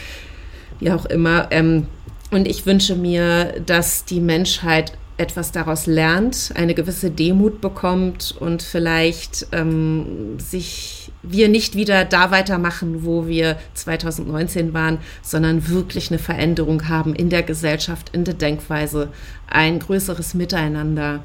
wie 0.79 0.91
auch 0.91 1.05
immer. 1.05 1.47
Ähm, 1.51 1.87
und 2.31 2.47
ich 2.47 2.65
wünsche 2.65 2.95
mir, 2.95 3.61
dass 3.65 4.05
die 4.05 4.19
Menschheit 4.19 4.93
etwas 5.19 5.51
daraus 5.51 5.85
lernt, 5.85 6.51
eine 6.55 6.73
gewisse 6.73 7.11
Demut 7.11 7.61
bekommt 7.61 8.35
und 8.39 8.63
vielleicht 8.63 9.47
ähm, 9.51 10.39
sich 10.39 11.11
wir 11.21 11.49
nicht 11.49 11.75
wieder 11.75 12.05
da 12.05 12.31
weitermachen, 12.31 13.03
wo 13.03 13.27
wir 13.27 13.57
2019 13.73 14.73
waren, 14.73 14.99
sondern 15.21 15.67
wirklich 15.67 16.09
eine 16.11 16.19
Veränderung 16.19 16.87
haben 16.87 17.13
in 17.13 17.29
der 17.29 17.43
Gesellschaft, 17.43 18.09
in 18.13 18.23
der 18.23 18.33
Denkweise, 18.33 19.09
ein 19.47 19.79
größeres 19.79 20.33
Miteinander. 20.33 21.23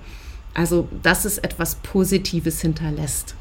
Also, 0.53 0.89
dass 1.03 1.25
es 1.25 1.39
etwas 1.39 1.77
Positives 1.77 2.61
hinterlässt. 2.61 3.37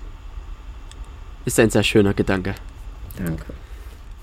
Ist 1.45 1.59
ein 1.59 1.69
sehr 1.69 1.83
schöner 1.83 2.13
Gedanke. 2.13 2.55
Danke. 3.17 3.45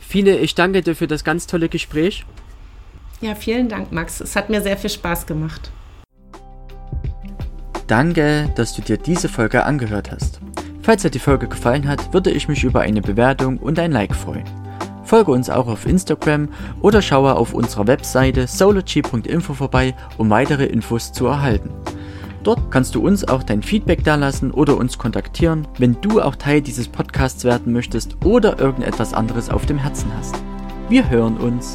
Fine, 0.01 0.39
ich 0.39 0.55
danke 0.55 0.83
dir 0.83 0.95
für 0.95 1.07
das 1.07 1.25
ganz 1.25 1.47
tolle 1.47 1.69
Gespräch. 1.69 2.25
Ja, 3.21 3.35
vielen 3.35 3.69
Dank, 3.69 3.93
Max. 3.93 4.21
Es 4.21 4.35
hat 4.35 4.51
mir 4.51 4.63
sehr 4.63 4.77
viel 4.77 4.91
Spaß 4.91 5.27
gemacht. 5.27 5.71
Danke, 7.91 8.49
dass 8.55 8.73
du 8.73 8.83
dir 8.83 8.99
diese 8.99 9.29
Folge 9.29 9.65
angehört 9.65 10.13
hast. 10.13 10.39
Falls 10.81 11.03
dir 11.03 11.11
die 11.11 11.19
Folge 11.19 11.49
gefallen 11.49 11.89
hat, 11.89 12.15
würde 12.15 12.31
ich 12.31 12.47
mich 12.47 12.63
über 12.63 12.83
eine 12.83 13.03
Bewertung 13.03 13.59
und 13.59 13.81
ein 13.81 13.91
Like 13.91 14.15
freuen. 14.15 14.45
Folge 15.03 15.33
uns 15.33 15.51
auch 15.51 15.67
auf 15.67 15.87
Instagram 15.87 16.51
oder 16.83 17.03
schaue 17.03 17.35
auf 17.35 17.53
unserer 17.53 17.89
Webseite 17.89 18.47
sology.info 18.47 19.55
vorbei, 19.55 19.97
um 20.19 20.31
weitere 20.31 20.67
Infos 20.67 21.13
zu 21.13 21.27
erhalten. 21.27 21.71
Dort 22.45 22.71
kannst 22.71 22.95
du 22.95 23.05
uns 23.05 23.27
auch 23.27 23.43
dein 23.43 23.61
Feedback 23.61 24.05
dalassen 24.05 24.53
oder 24.53 24.77
uns 24.77 24.97
kontaktieren, 24.97 25.67
wenn 25.79 26.01
du 26.01 26.23
auch 26.23 26.37
Teil 26.37 26.63
dieses 26.63 26.87
Podcasts 26.87 27.43
werden 27.43 27.73
möchtest 27.73 28.25
oder 28.25 28.61
irgendetwas 28.61 29.15
anderes 29.15 29.51
auf 29.51 29.67
dem 29.67 29.79
Herzen 29.79 30.13
hast. 30.17 30.37
Wir 30.89 31.11
hören 31.11 31.39
uns. 31.39 31.75